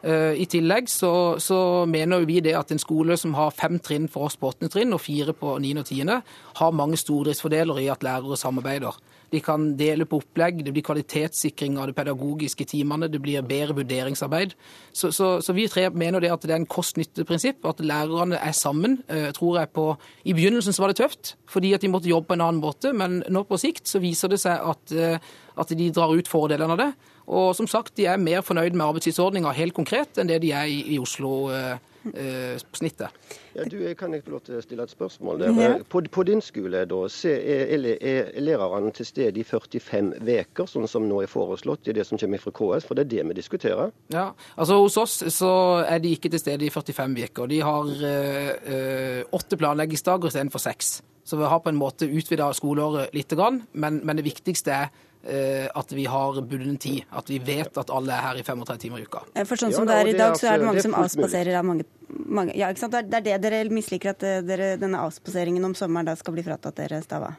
Eh, 0.06 0.36
I 0.42 0.46
tillegg 0.52 0.90
så, 0.92 1.10
så, 1.40 1.58
mener 1.88 2.26
vi 2.28 2.42
det 2.44 2.56
at 2.58 2.72
en 2.72 2.82
skole 2.82 3.16
som 3.16 3.34
har 3.38 3.54
fem 3.56 3.80
trinn 3.80 4.10
for 4.12 4.28
oss 4.28 4.36
på 4.36 4.52
åttende 4.52 4.72
trinn 4.72 4.92
og 4.92 5.00
fire 5.00 5.32
på 5.36 5.56
niende 5.64 5.86
og 5.86 5.88
tiende, 5.88 6.20
har 6.60 6.76
mange 6.76 7.00
stordriftsfordeler 7.00 7.80
i 7.86 7.88
at 7.92 8.04
lærere 8.04 8.36
samarbeider. 8.36 9.00
De 9.32 9.40
kan 9.42 9.72
dele 9.78 10.06
på 10.06 10.20
opplegg, 10.20 10.62
det 10.64 10.72
blir 10.74 10.84
kvalitetssikring 10.86 11.78
av 11.80 11.90
de 11.90 11.96
pedagogiske 11.96 12.66
timene, 12.70 13.08
det 13.10 13.20
blir 13.22 13.42
bedre 13.46 13.74
vurderingsarbeid. 13.80 14.54
Så, 14.92 15.10
så, 15.14 15.36
så 15.42 15.54
vi 15.56 15.66
tre 15.70 15.88
mener 15.90 16.22
det 16.22 16.30
at 16.34 16.46
det 16.46 16.54
er 16.54 16.60
en 16.60 16.68
kost-nytte-prinsipp, 16.70 17.66
at 17.66 17.82
lærerne 17.82 18.38
er 18.38 18.54
sammen. 18.56 19.00
Eh, 19.10 19.28
tror 19.36 19.60
jeg 19.60 19.72
på, 19.74 19.88
I 20.24 20.36
begynnelsen 20.36 20.76
så 20.76 20.84
var 20.84 20.94
det 20.94 21.00
tøft, 21.02 21.34
fordi 21.50 21.74
at 21.74 21.82
de 21.82 21.90
måtte 21.90 22.10
jobbe 22.10 22.30
på 22.30 22.38
en 22.38 22.46
annen 22.46 22.62
måte, 22.62 22.94
men 22.94 23.20
nå 23.32 23.42
på 23.48 23.58
sikt 23.60 23.90
så 23.90 24.02
viser 24.02 24.30
det 24.32 24.40
seg 24.44 24.62
at, 24.62 24.94
eh, 24.94 25.18
at 25.56 25.74
de 25.74 25.90
drar 25.90 26.14
ut 26.14 26.30
fordelene 26.30 26.76
av 26.76 26.82
det. 26.84 26.92
Og 27.26 27.50
som 27.58 27.66
sagt, 27.66 27.96
de 27.98 28.06
er 28.06 28.22
mer 28.22 28.46
fornøyd 28.46 28.76
med 28.76 28.86
arbeidstidsordninga 28.86 29.54
helt 29.56 29.74
konkret 29.74 30.20
enn 30.20 30.30
det 30.30 30.38
de 30.44 30.54
er 30.54 30.70
i, 30.70 30.80
i 30.94 31.00
Oslo. 31.02 31.48
Eh, 31.50 31.95
eh, 32.14 32.56
snittet. 32.76 33.14
Ja, 33.56 33.64
du, 33.64 33.78
kan 33.98 34.12
jeg 34.14 34.24
få 34.26 34.34
lov 34.34 34.42
til 34.46 34.58
å 34.58 34.62
stille 34.64 34.84
et 34.86 34.92
spørsmål? 34.92 35.44
Ja. 35.56 35.70
På, 35.88 36.02
på, 36.12 36.24
din 36.28 36.42
skole 36.44 36.84
da, 36.88 37.00
er, 37.30 37.86
er, 37.96 38.30
lærerne 38.44 38.92
til 38.96 39.08
stede 39.08 39.40
i 39.40 39.46
45 39.46 40.12
uker, 40.20 40.68
sånn 40.70 40.88
som 40.90 41.08
nå 41.08 41.22
er 41.24 41.30
foreslått 41.30 41.88
i 41.88 41.96
det 41.96 42.06
som 42.08 42.20
kommer 42.20 42.42
fra 42.42 42.54
KS? 42.58 42.88
For 42.88 42.98
det 42.98 43.06
er 43.06 43.12
det 43.14 43.26
vi 43.30 43.38
diskuterer? 43.40 43.94
Ja, 44.12 44.28
altså 44.56 44.80
Hos 44.82 45.00
oss 45.00 45.18
så 45.34 45.52
er 45.86 46.02
de 46.04 46.12
ikke 46.14 46.30
til 46.32 46.42
stede 46.42 46.68
i 46.68 46.72
45 46.72 47.16
uker. 47.30 47.50
De 47.50 47.60
har 47.64 47.90
øh, 48.12 49.20
åtte 49.36 49.58
planleggingsdager 49.58 50.30
istedenfor 50.30 50.62
seks. 50.62 50.98
Så 51.26 51.34
vi 51.40 51.48
har 51.50 51.58
på 51.58 51.72
en 51.72 51.80
måte 51.80 52.06
utvida 52.06 52.52
skoleåret 52.54 53.14
litt, 53.16 53.32
men, 53.74 53.98
men 54.06 54.18
det 54.18 54.28
viktigste 54.28 54.74
er 54.76 54.90
Eh, 54.90 55.05
at 55.26 55.92
vi 55.92 56.04
har 56.06 56.36
bunden 56.46 56.76
tid. 56.78 57.02
At 57.10 57.30
vi 57.30 57.40
vet 57.42 57.78
at 57.80 57.90
alle 57.90 58.14
er 58.14 58.22
her 58.28 58.40
i 58.40 58.44
35 58.46 58.78
timer 58.84 59.02
i 59.02 59.06
uka. 59.08 59.24
For 59.48 59.58
sånn 59.58 59.74
som 59.74 59.88
ja, 59.88 59.90
det 59.90 59.96
er 59.98 60.10
i 60.12 60.16
dag, 60.18 60.36
så 60.38 60.52
er 60.52 60.60
det 60.62 60.68
mange 60.68 60.84
som 60.84 60.94
avspaserer 60.94 61.58
av 61.58 61.66
mange, 61.66 61.86
mange, 62.08 62.54
Ja, 62.54 62.70
ikke 62.70 62.84
sant. 62.84 62.94
Det 62.94 63.18
er 63.18 63.26
det 63.26 63.36
dere 63.42 63.64
misliker, 63.72 64.14
at 64.14 64.22
eh, 64.26 64.38
dere, 64.46 64.72
denne 64.80 65.02
avspaseringen 65.02 65.66
om 65.66 65.74
sommeren 65.78 66.06
da 66.08 66.14
skal 66.18 66.36
bli 66.36 66.46
fratatt 66.46 66.78
dere, 66.78 67.02
Stava? 67.04 67.34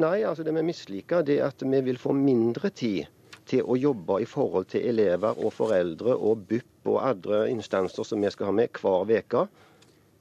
Nei, 0.00 0.20
altså 0.22 0.46
det 0.46 0.54
vi 0.54 0.62
misliker, 0.62 1.24
det 1.26 1.40
er 1.40 1.48
at 1.50 1.64
vi 1.66 1.80
vil 1.82 1.98
få 1.98 2.14
mindre 2.14 2.70
tid 2.70 3.08
til 3.50 3.66
å 3.66 3.76
jobbe 3.78 4.20
i 4.22 4.28
forhold 4.28 4.68
til 4.70 4.86
elever 4.86 5.38
og 5.42 5.52
foreldre 5.54 6.14
og 6.14 6.44
BUP 6.50 6.90
og 6.92 7.00
andre 7.02 7.48
instanser 7.50 8.06
som 8.06 8.22
vi 8.22 8.30
skal 8.30 8.50
ha 8.50 8.54
med 8.54 8.78
hver 8.78 9.10
uke. 9.10 9.48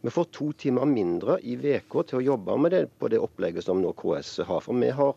Vi 0.02 0.14
får 0.16 0.30
to 0.32 0.52
timer 0.58 0.88
mindre 0.90 1.38
i 1.44 1.58
uka 1.60 2.06
til 2.08 2.20
å 2.22 2.26
jobbe 2.32 2.56
med 2.58 2.72
det 2.72 2.86
på 2.98 3.10
det 3.12 3.20
opplegget 3.20 3.68
som 3.68 3.82
nå 3.84 3.92
KS 3.94 4.40
har. 4.48 4.64
For 4.64 4.74
vi 4.74 4.90
har 4.96 5.14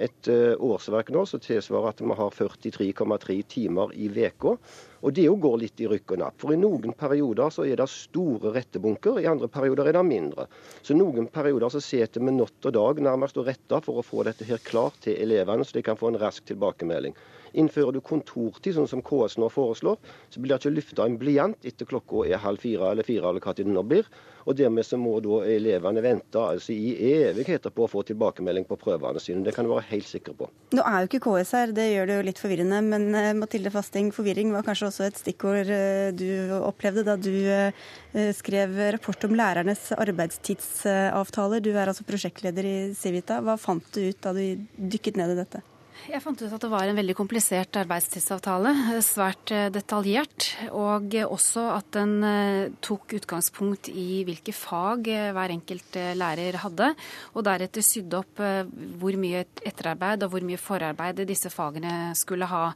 et 0.00 0.28
eh, 0.32 0.54
årsverk 0.56 1.10
nå 1.12 1.24
som 1.28 1.42
tilsvarer 1.42 1.92
at 1.92 2.00
vi 2.00 2.16
har 2.16 2.36
43,3 2.36 3.36
timer 3.50 3.92
i 3.94 4.08
uka. 4.08 4.56
Og 5.00 5.14
det 5.16 5.26
går 5.28 5.56
litt 5.60 5.80
i 5.80 5.88
rykk 5.88 6.14
og 6.14 6.20
napp. 6.20 6.38
For 6.42 6.52
i 6.52 6.60
noen 6.60 6.92
perioder 6.96 7.52
så 7.52 7.64
er 7.64 7.80
det 7.80 7.88
store 7.92 8.52
rettebunker, 8.56 9.20
i 9.20 9.28
andre 9.30 9.48
perioder 9.48 9.88
er 9.88 9.96
det 9.96 10.04
mindre. 10.08 10.46
Så 10.82 10.96
noen 10.96 11.28
perioder 11.32 11.72
så 11.72 11.80
sitter 11.84 12.24
vi 12.24 12.36
natt 12.36 12.68
og 12.68 12.76
dag 12.76 13.00
nærmest 13.04 13.40
og 13.40 13.48
retter 13.48 13.84
for 13.84 14.00
å 14.00 14.06
få 14.06 14.24
dette 14.28 14.48
her 14.48 14.60
klart 14.64 15.00
til 15.04 15.16
elevene, 15.20 15.64
så 15.64 15.78
de 15.78 15.84
kan 15.86 16.00
få 16.00 16.12
en 16.12 16.20
rask 16.20 16.44
tilbakemelding. 16.48 17.16
Innfører 17.58 17.96
du 17.96 18.00
kontortid, 18.04 18.74
sånn 18.76 18.90
som 18.90 19.02
KS 19.04 19.38
nå 19.40 19.48
foreslår, 19.52 19.98
så 20.30 20.42
blir 20.42 20.54
det 20.54 20.60
ikke 20.60 20.74
lufta 20.76 21.06
en 21.06 21.18
blyant 21.20 21.66
etter 21.66 21.88
klokka 21.88 22.26
er 22.28 22.42
halv 22.42 22.62
fire 22.62 22.92
eller 22.92 23.06
fire, 23.06 23.30
eller 23.30 23.42
hva 23.42 23.54
tid 23.56 23.68
det 23.68 23.74
nå 23.74 23.84
blir. 23.86 24.08
Og 24.48 24.56
dermed 24.56 24.86
så 24.86 24.96
må 25.00 25.18
da 25.22 25.42
elevene 25.50 26.02
vente 26.04 26.40
altså 26.40 26.72
i 26.72 26.94
evigheter 27.10 27.72
på 27.74 27.84
å 27.84 27.90
få 27.90 28.02
tilbakemelding 28.08 28.64
på 28.68 28.78
prøvene 28.80 29.20
sine. 29.22 29.44
Det 29.44 29.54
kan 29.56 29.66
du 29.66 29.72
være 29.72 29.88
helt 29.90 30.08
sikker 30.08 30.36
på. 30.38 30.48
Nå 30.76 30.84
er 30.86 31.02
jo 31.02 31.10
ikke 31.10 31.22
KS 31.26 31.52
her, 31.58 31.74
det 31.76 31.88
gjør 31.90 32.08
det 32.08 32.18
jo 32.18 32.26
litt 32.30 32.42
forvirrende. 32.42 32.80
Men 32.86 33.08
eh, 33.18 33.32
Mathilde 33.36 33.72
Fasting, 33.74 34.10
forvirring 34.16 34.54
var 34.54 34.64
kanskje 34.66 34.88
også 34.88 35.08
et 35.08 35.20
stikkord 35.20 35.70
eh, 35.74 36.10
du 36.16 36.54
opplevde 36.60 37.04
da 37.06 37.16
du 37.20 37.32
eh, 37.52 38.32
skrev 38.36 38.78
rapport 38.96 39.28
om 39.28 39.36
lærernes 39.38 39.90
arbeidstidsavtaler. 39.98 41.64
Du 41.64 41.72
er 41.74 41.90
altså 41.90 42.06
prosjektleder 42.08 42.66
i 42.66 42.78
Civita. 42.96 43.42
Hva 43.44 43.58
fant 43.60 43.84
du 43.94 44.08
ut 44.08 44.24
da 44.24 44.34
du 44.36 44.44
dykket 44.76 45.20
ned 45.20 45.34
i 45.34 45.42
dette? 45.42 45.62
Jeg 46.08 46.22
fant 46.24 46.40
ut 46.40 46.52
at 46.54 46.62
det 46.64 46.70
var 46.72 46.88
en 46.88 46.96
veldig 46.96 47.14
komplisert 47.18 47.76
arbeidstidsavtale. 47.76 48.72
Svært 49.04 49.52
eh, 49.52 49.66
detaljert. 49.74 50.46
Og 50.72 51.12
også 51.20 51.66
at 51.74 51.90
den 51.92 52.14
eh, 52.24 52.70
tok 52.80 53.12
utgangspunkt 53.18 53.90
i 53.92 54.22
hvilke 54.24 54.54
fag 54.56 55.10
eh, 55.12 55.28
hver 55.36 55.52
enkelt 55.52 55.98
lærer 56.16 56.56
hadde. 56.62 56.88
Og 57.34 57.44
deretter 57.44 57.84
sydde 57.84 58.20
opp 58.22 58.40
hvor 58.40 59.18
mye 59.20 59.42
etterarbeid 59.66 60.24
og 60.24 60.32
hvor 60.32 60.46
mye 60.46 60.60
forarbeid 60.60 61.20
disse 61.28 61.52
fagene 61.52 62.14
skulle 62.16 62.48
ha. 62.48 62.70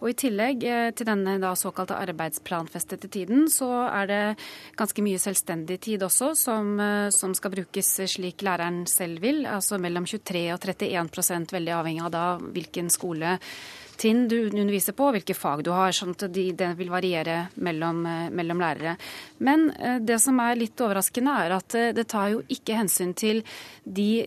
Og 0.00 0.08
i 0.12 0.16
tillegg 0.16 0.64
til 0.96 1.08
denne 1.08 1.36
da 1.42 1.52
såkalte 1.58 1.98
arbeidsplanfestede 2.00 3.10
tiden, 3.12 3.44
så 3.52 3.68
er 3.90 4.08
det 4.08 4.20
ganske 4.80 5.04
mye 5.04 5.20
selvstendig 5.20 5.76
tid 5.84 6.04
også 6.06 6.32
som, 6.38 6.72
som 7.12 7.34
skal 7.36 7.52
brukes 7.52 7.92
slik 8.14 8.44
læreren 8.46 8.82
selv 8.88 9.20
vil. 9.24 9.42
Altså 9.50 9.76
mellom 9.82 10.08
23 10.08 10.46
og 10.54 10.64
31 10.64 11.52
veldig 11.52 11.76
avhengig 11.76 12.06
av 12.06 12.14
da 12.14 12.24
hvilke 12.40 12.69
hvilken 12.70 12.90
skole 12.90 13.38
trinn 14.00 14.26
du 14.30 14.38
underviser 14.48 14.96
på, 14.96 15.10
hvilke 15.14 15.36
fag 15.36 15.64
du 15.66 15.70
har. 15.74 15.92
sånn 15.92 16.14
at 16.16 16.26
de, 16.32 16.50
Det 16.52 16.72
vil 16.78 16.90
variere 16.90 17.50
mellom, 17.56 18.04
eh, 18.06 18.30
mellom, 18.30 18.60
lærere. 18.60 18.96
Men 19.38 19.70
eh, 19.78 19.98
det 19.98 20.20
som 20.20 20.38
er 20.40 20.56
litt 20.56 20.80
overraskende, 20.80 21.34
er 21.44 21.54
at 21.56 21.74
eh, 21.74 21.92
det 21.92 22.06
tar 22.08 22.30
jo 22.32 22.42
ikke 22.48 22.78
hensyn 22.78 23.14
til 23.14 23.42
de 23.84 24.22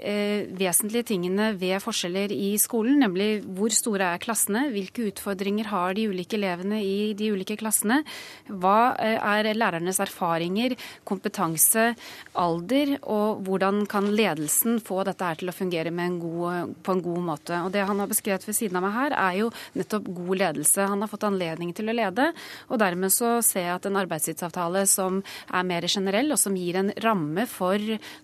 vesentlige 0.57 1.05
tingene 1.13 1.53
ved 1.55 1.79
forskjeller 1.79 2.31
i 2.33 2.57
skolen, 2.59 2.97
nemlig 2.99 3.43
hvor 3.45 3.71
store 3.71 4.09
er 4.15 4.19
klassene, 4.19 4.65
hvilke 4.73 5.05
utfordringer 5.11 5.69
har 5.69 5.93
de 5.95 6.07
ulike 6.09 6.35
elevene 6.35 6.81
i 6.83 7.13
de 7.15 7.29
ulike 7.31 7.55
klassene, 7.61 8.01
hva 8.49 8.95
er 8.99 9.53
lærernes 9.55 10.01
erfaringer, 10.03 10.75
kompetanse, 11.07 11.93
alder, 12.35 12.97
og 13.03 13.45
hvordan 13.45 13.85
kan 13.87 14.09
ledelsen 14.11 14.81
få 14.83 15.05
dette 15.07 15.29
her 15.29 15.39
til 15.39 15.53
å 15.53 15.55
fungere 15.55 15.93
en 15.93 16.19
god, 16.19 16.75
på 16.83 16.97
en 16.97 17.05
god 17.05 17.23
måte. 17.29 17.61
Og 17.63 17.71
Det 17.71 17.85
han 17.87 17.99
har 18.01 18.11
beskrevet 18.11 18.47
ved 18.47 18.57
siden 18.57 18.81
av 18.81 18.87
meg 18.87 18.97
her, 18.97 19.15
er 19.15 19.39
jo 19.43 19.51
nettopp 19.77 20.07
god 20.07 20.41
ledelse. 20.41 20.87
Han 20.91 21.03
har 21.03 21.11
fått 21.11 21.25
anledning 21.27 21.73
til 21.75 21.89
å 21.89 21.95
lede, 21.95 22.29
og 22.69 22.81
dermed 22.81 23.13
så 23.13 23.35
ser 23.45 23.67
jeg 23.67 23.75
at 23.77 23.87
en 23.89 23.99
arbeidstidsavtale 24.03 24.85
som 24.89 25.21
er 25.49 25.67
mer 25.67 25.87
generell, 25.87 26.33
og 26.35 26.41
som 26.41 26.57
gir 26.57 26.79
en 26.79 26.93
ramme 27.03 27.47
for 27.49 27.79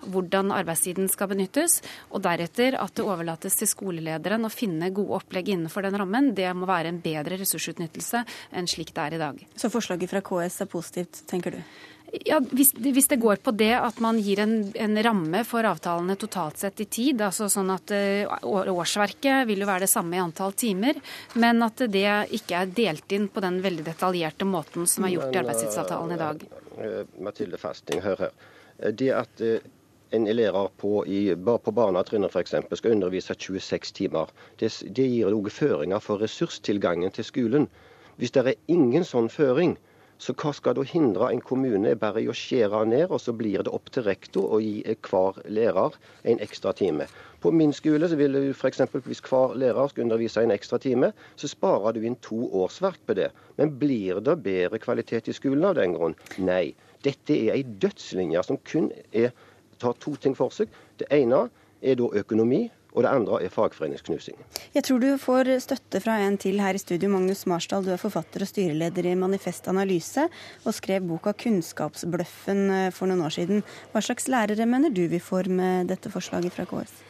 hvordan 0.08 0.54
arbeidstiden 0.56 1.10
skal 1.12 1.32
benyttes, 1.34 1.80
og 2.10 2.24
deretter 2.26 2.78
at 2.80 2.96
det 2.98 3.06
overlates 3.06 3.60
til 3.60 3.70
skolelederen 3.70 4.48
å 4.48 4.54
finne 4.54 4.92
gode 4.96 5.22
opplegg 5.22 5.54
innenfor 5.56 5.86
den 5.86 6.00
rammen, 6.00 6.34
det 6.38 6.50
må 6.58 6.70
være 6.70 6.94
en 6.94 7.04
bedre 7.04 7.40
ressursutnyttelse 7.42 8.26
enn 8.56 8.70
slik 8.70 8.94
det 8.96 9.06
er 9.06 9.18
i 9.18 9.22
dag. 9.22 9.46
Så 9.56 9.72
forslaget 9.74 10.12
fra 10.12 10.24
KS 10.26 10.64
er 10.66 10.72
positivt, 10.72 11.24
tenker 11.30 11.58
du? 11.58 11.64
Ja, 12.26 12.40
hvis, 12.40 12.72
hvis, 12.74 13.08
det 13.12 13.20
går 13.22 13.42
på 13.46 13.52
det 13.54 13.74
at 13.78 14.00
man 14.02 14.18
gir 14.24 14.42
en, 14.42 14.54
en, 14.74 14.98
ramme 15.06 15.44
for 15.46 15.66
avtalene 15.68 16.16
totalt 16.20 16.58
sett 16.58 16.82
i 16.82 16.88
tid, 16.90 17.22
altså 17.22 17.50
sånn 17.52 17.70
at 17.74 17.94
uh, 17.94 18.48
årsverket 18.74 19.46
vil 19.50 19.62
jo 19.62 19.70
være 19.70 19.86
det 19.86 19.92
samme 19.92 20.18
i 20.18 20.22
antall 20.24 20.56
timer, 20.58 20.98
men 21.38 21.62
at 21.66 21.84
det 21.92 22.08
ikke 22.40 22.64
er 22.64 22.72
delt 22.80 23.14
inn 23.14 23.28
på 23.30 23.44
den 23.46 23.60
veldig 23.62 23.86
detaljerte 23.92 24.48
måten 24.50 24.90
som 24.90 25.06
er 25.06 25.18
gjort 25.18 25.36
i 25.36 25.42
arbeidstidsavtalen 25.44 26.16
i 26.16 26.22
dag. 26.22 26.48
Uh, 26.80 27.04
Mathilde 27.22 27.62
Fasting, 27.62 28.02
hør 28.06 28.26
her. 28.26 28.40
Det 28.96 29.12
at 29.12 29.42
en 30.16 30.26
lærer 30.26 30.70
på, 30.78 31.04
i, 31.06 31.36
på 31.36 31.72
barnetrinnet 31.76 32.34
f.eks. 32.34 32.56
skal 32.80 32.96
undervise 32.96 33.36
26 33.36 33.94
timer, 33.94 34.32
det, 34.58 34.72
det 34.96 35.06
gir 35.06 35.30
noen 35.30 35.54
føringer 35.54 36.02
for 36.02 36.24
ressurstilgangen 36.24 37.14
til 37.14 37.28
skolen. 37.28 37.68
Hvis 38.18 38.34
det 38.36 38.46
er 38.48 38.58
ingen 38.72 39.06
sånn 39.06 39.30
føring, 39.30 39.78
så 40.20 40.34
hva 40.36 40.52
skal 40.56 40.76
da 40.76 40.84
hindre 40.84 41.30
en 41.32 41.42
kommune 41.42 41.94
bare 42.00 42.22
i 42.24 42.28
å 42.30 42.36
skjære 42.36 42.82
ned, 42.92 43.08
og 43.08 43.22
så 43.24 43.34
blir 43.36 43.64
det 43.64 43.72
opp 43.72 43.88
til 43.96 44.04
rektor 44.04 44.52
å 44.52 44.60
gi 44.60 44.84
hver 45.08 45.40
lærer 45.48 45.96
en 46.28 46.42
ekstra 46.44 46.74
time. 46.76 47.08
På 47.40 47.54
min 47.56 47.72
skole 47.76 48.10
så 48.12 48.18
vil 48.20 48.36
du 48.36 48.50
f.eks. 48.52 48.82
hvis 49.06 49.24
hver 49.24 49.56
lærer 49.56 49.88
skal 49.88 50.06
undervise 50.06 50.44
en 50.44 50.52
ekstra 50.52 50.80
time, 50.84 51.14
så 51.40 51.48
sparer 51.48 51.96
du 51.96 52.04
inn 52.04 52.20
to 52.26 52.50
årsverk 52.62 53.00
på 53.08 53.16
det. 53.16 53.30
Men 53.56 53.78
blir 53.80 54.20
det 54.20 54.42
bedre 54.44 54.82
kvalitet 54.84 55.32
i 55.32 55.38
skolen 55.38 55.72
av 55.72 55.80
den 55.80 55.96
grunn? 55.96 56.18
Nei. 56.44 56.74
Dette 57.08 57.32
er 57.32 57.56
ei 57.56 57.64
dødslinje 57.64 58.44
som 58.44 58.60
kun 58.68 58.90
er, 59.16 59.32
tar 59.80 59.96
to 60.04 60.18
ting 60.20 60.36
for 60.36 60.52
seg. 60.52 60.68
Det 61.00 61.08
ene 61.16 61.46
er 61.80 61.96
da 61.96 62.10
økonomi, 62.20 62.66
og 62.94 63.04
det 63.06 63.12
andre 63.12 63.42
er 63.46 63.54
fagforeningsknusing. 63.54 64.38
Jeg 64.74 64.86
tror 64.88 65.02
du 65.04 65.10
får 65.22 65.52
støtte 65.64 66.02
fra 66.04 66.18
en 66.26 66.38
til 66.42 66.62
her 66.62 66.78
i 66.78 66.82
studio. 66.82 67.12
Magnus 67.14 67.46
Marsdal, 67.50 67.86
du 67.86 67.92
er 67.94 68.02
forfatter 68.02 68.46
og 68.46 68.50
styreleder 68.50 69.12
i 69.12 69.18
Manifest 69.20 69.68
Analyse, 69.70 70.28
og 70.66 70.74
skrev 70.74 71.06
boka 71.08 71.34
'Kunnskapsbløffen' 71.34 72.66
eh, 72.78 72.92
for 72.92 73.06
noen 73.08 73.26
år 73.26 73.36
siden. 73.38 73.64
Hva 73.94 74.02
slags 74.02 74.28
lærere 74.28 74.66
mener 74.66 74.90
du 74.90 75.08
vi 75.08 75.20
får 75.20 75.50
med 75.50 75.88
dette 75.94 76.10
forslaget 76.10 76.54
fra 76.54 76.66
KS? 76.66 77.09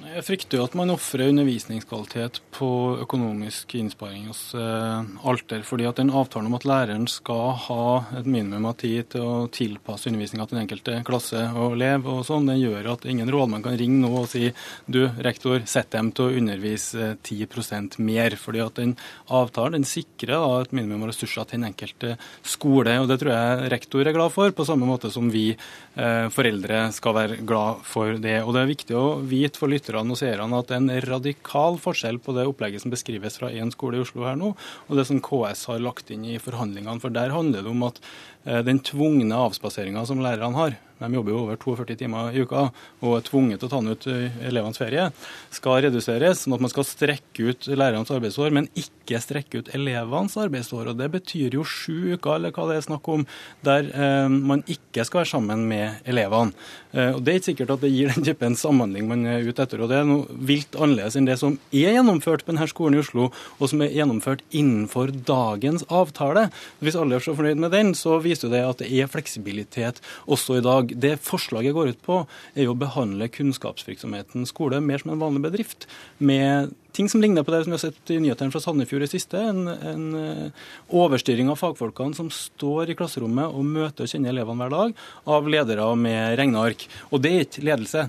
Jeg 0.00 0.24
frykter 0.24 0.56
jo 0.56 0.64
at 0.64 0.74
man 0.78 0.90
ofrer 0.94 1.28
undervisningskvalitet 1.28 2.38
på 2.56 2.68
økonomisk 3.02 3.74
innsparing 3.76 4.30
hos 4.30 4.54
eh, 4.56 5.10
Alter. 5.28 5.60
fordi 5.66 5.84
at 5.90 5.98
den 6.00 6.12
avtalen 6.16 6.48
om 6.48 6.56
at 6.56 6.64
læreren 6.64 7.04
skal 7.10 7.52
ha 7.66 7.84
et 8.16 8.24
minimum 8.24 8.70
av 8.70 8.78
tid 8.80 9.10
til 9.12 9.26
å 9.26 9.34
tilpasse 9.52 10.08
undervisninga 10.08 10.46
til 10.48 10.56
den 10.56 10.62
enkelte 10.64 11.02
klasse 11.04 11.42
og 11.52 11.76
elev, 11.76 12.08
og 12.08 12.22
sånn, 12.24 12.48
den 12.48 12.62
gjør 12.62 12.88
at 12.94 13.04
ingen 13.12 13.28
rådmann 13.28 13.64
kan 13.66 13.76
ringe 13.76 14.00
nå 14.00 14.10
og 14.22 14.30
si 14.32 14.48
du, 14.88 15.02
rektor, 15.20 15.60
sett 15.68 15.92
dem 15.92 16.10
til 16.16 16.30
å 16.30 16.40
undervise 16.40 17.12
10% 17.20 18.00
mer. 18.00 18.38
fordi 18.40 18.64
at 18.64 18.80
den 18.80 18.96
avtalen 19.28 19.82
den 19.82 19.88
sikrer 19.88 20.40
da, 20.40 20.64
et 20.64 20.72
minimum 20.72 21.04
av 21.04 21.12
ressurser 21.12 21.44
til 21.44 21.60
den 21.60 21.68
enkelte 21.74 22.16
skole. 22.40 22.96
og 23.02 23.08
Det 23.12 23.20
tror 23.20 23.34
jeg 23.36 23.70
rektor 23.76 24.06
er 24.06 24.16
glad 24.16 24.32
for, 24.32 24.48
på 24.48 24.64
samme 24.64 24.88
måte 24.88 25.12
som 25.12 25.28
vi 25.28 25.50
eh, 25.52 26.26
foreldre 26.32 26.86
skal 26.96 27.18
være 27.20 27.40
glad 27.44 27.84
for 27.84 28.16
det. 28.16 28.40
Og 28.46 28.56
Det 28.56 28.64
er 28.64 28.74
viktig 28.74 28.96
å 28.96 29.06
vite 29.20 29.60
for 29.60 29.68
lytterne 29.68 29.89
lytterne 29.90 30.14
og 30.14 30.20
seerne 30.20 30.60
at 30.60 30.70
det 30.70 30.76
er 30.76 30.82
en 30.84 31.08
radikal 31.08 31.78
forskjell 31.80 32.20
på 32.22 32.34
det 32.36 32.46
opplegget 32.48 32.82
som 32.82 32.92
beskrives 32.92 33.38
fra 33.40 33.50
én 33.50 33.72
skole 33.74 33.98
i 33.98 34.04
Oslo 34.04 34.24
her 34.26 34.38
nå, 34.38 34.54
og 34.88 34.96
det 34.96 35.06
som 35.08 35.20
KS 35.20 35.66
har 35.70 35.82
lagt 35.82 36.10
inn 36.10 36.24
i 36.24 36.38
forhandlingene. 36.38 37.00
For 37.02 37.10
der 37.10 37.34
handler 37.34 37.64
det 37.64 37.70
om 37.70 37.82
at 37.88 38.00
den 38.44 38.78
tvungne 38.80 39.36
avspaseringa 39.36 40.06
som 40.08 40.22
lærerne 40.24 40.56
har, 40.56 40.78
de 41.00 41.16
jobber 41.16 41.32
jo 41.32 41.40
over 41.46 41.56
42 41.60 41.96
timer 42.02 42.34
i 42.36 42.42
uka 42.44 42.66
og 43.00 43.14
er 43.16 43.24
tvunget 43.24 43.62
til 43.62 43.70
å 43.70 43.72
ta 43.72 43.80
ut 43.80 44.06
eh, 44.10 44.40
elevenes 44.50 44.80
ferie, 44.80 45.06
skal 45.54 45.80
reduseres, 45.86 46.42
sånn 46.42 46.56
at 46.56 46.64
man 46.64 46.72
skal 46.72 46.86
strekke 46.86 47.46
ut 47.50 47.68
lærernes 47.72 48.12
arbeidsår, 48.12 48.52
men 48.56 48.68
ikke 48.76 49.20
strekke 49.22 49.62
ut 49.62 49.70
elevenes 49.76 50.36
arbeidsår. 50.40 50.92
og 50.92 50.98
Det 51.00 51.08
betyr 51.14 51.56
jo 51.56 51.64
sju 51.64 52.16
uker, 52.16 52.36
eller 52.36 52.52
hva 52.52 52.68
det 52.68 52.78
er 52.78 52.86
snakk 52.90 53.08
om, 53.12 53.24
der 53.64 53.88
eh, 53.94 54.28
man 54.28 54.64
ikke 54.68 55.06
skal 55.08 55.22
være 55.22 55.32
sammen 55.32 55.64
med 55.70 56.04
elevene. 56.10 56.52
Eh, 56.92 57.14
og 57.16 57.24
Det 57.24 57.32
er 57.32 57.40
ikke 57.40 57.50
sikkert 57.52 57.74
at 57.76 57.86
det 57.86 57.92
gir 57.94 58.12
den 58.12 58.28
typen 58.28 58.58
samhandling 58.60 59.08
man 59.08 59.24
er 59.30 59.48
ute 59.48 59.64
etter. 59.64 59.80
og 59.80 59.88
Det 59.92 60.02
er 60.02 60.08
noe 60.10 60.40
vilt 60.50 60.76
annerledes 60.76 61.16
enn 61.16 61.30
det 61.30 61.38
som 61.40 61.56
er 61.72 61.96
gjennomført 61.96 62.44
på 62.44 62.52
denne 62.52 62.68
skolen 62.68 62.98
i 62.98 63.02
Oslo, 63.02 63.30
og 63.56 63.72
som 63.72 63.80
er 63.86 63.96
gjennomført 63.96 64.44
innenfor 64.52 65.14
dagens 65.24 65.86
avtale. 65.88 66.50
Hvis 66.84 67.00
alle 67.00 67.16
er 67.16 67.24
så 67.24 67.36
fornøyd 67.38 67.64
med 67.64 67.72
den, 67.72 67.96
så 67.96 68.20
viser 68.30 68.52
det 68.52 68.62
at 68.66 68.82
det 68.82 68.90
er 68.90 69.10
fleksibilitet 69.10 70.00
også 70.30 70.58
i 70.58 70.64
dag. 70.64 70.94
Det 70.94 71.16
forslaget 71.22 71.76
går 71.76 71.94
ut 71.94 72.04
på, 72.06 72.20
er 72.54 72.68
jo 72.68 72.74
å 72.74 72.80
behandle 72.80 73.30
kunnskapsvirksomheten 73.32 74.48
skole 74.48 74.80
mer 74.84 75.02
som 75.02 75.14
en 75.14 75.22
vanlig 75.22 75.44
bedrift. 75.48 75.88
Med 76.18 76.72
ting 76.96 77.08
som 77.08 77.22
ligner 77.22 77.44
på 77.46 77.52
det 77.54 77.64
som 77.64 77.72
vi 77.72 77.78
har 77.78 77.82
sett 77.84 78.12
i 78.12 78.18
nyhetene 78.22 78.52
fra 78.54 78.62
Sandefjord 78.62 79.06
i 79.06 79.10
siste. 79.10 79.40
En, 79.50 79.66
en 79.68 80.06
eh, 80.18 80.70
overstyring 81.02 81.50
av 81.52 81.60
fagfolkene 81.60 82.16
som 82.18 82.30
står 82.34 82.90
i 82.92 82.96
klasserommet 82.98 83.52
og 83.52 83.66
møter 83.66 84.06
og 84.06 84.12
kjenner 84.12 84.34
elevene 84.34 84.64
hver 84.64 84.74
dag, 84.74 85.04
av 85.36 85.50
ledere 85.50 85.90
med 85.98 86.38
regneark. 86.40 86.86
Og 87.10 87.22
det 87.24 87.34
er 87.34 87.46
ikke 87.46 87.66
ledelse. 87.70 88.08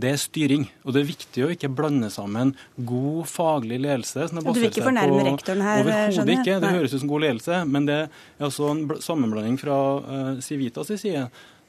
Det 0.00 0.14
er 0.14 0.20
styring. 0.20 0.66
Og 0.84 0.94
det 0.96 1.02
er 1.02 1.08
viktig 1.10 1.44
å 1.44 1.52
ikke 1.54 1.70
blande 1.80 2.10
sammen 2.12 2.54
god 2.76 3.28
faglig 3.30 3.80
ledelse 3.82 4.30
som 4.30 4.40
er 4.40 4.46
basert 4.46 4.56
Du 4.56 4.64
vil 4.64 4.72
ikke 4.72 4.88
fornærme 4.88 5.22
rektoren 5.28 5.64
her? 5.66 5.84
Overhodet 5.84 6.36
ikke. 6.38 6.58
Det 6.62 6.74
høres 6.78 6.96
ut 6.96 7.04
som 7.04 7.12
god 7.12 7.26
ledelse, 7.26 7.62
men 7.68 7.88
det 7.88 8.02
er 8.02 8.50
altså 8.50 8.72
en 8.72 8.84
sammenblanding 9.04 9.60
fra 9.60 9.78
uh, 10.00 10.36
Civitas 10.44 10.92
side 11.00 11.20
Eh, 11.20 11.26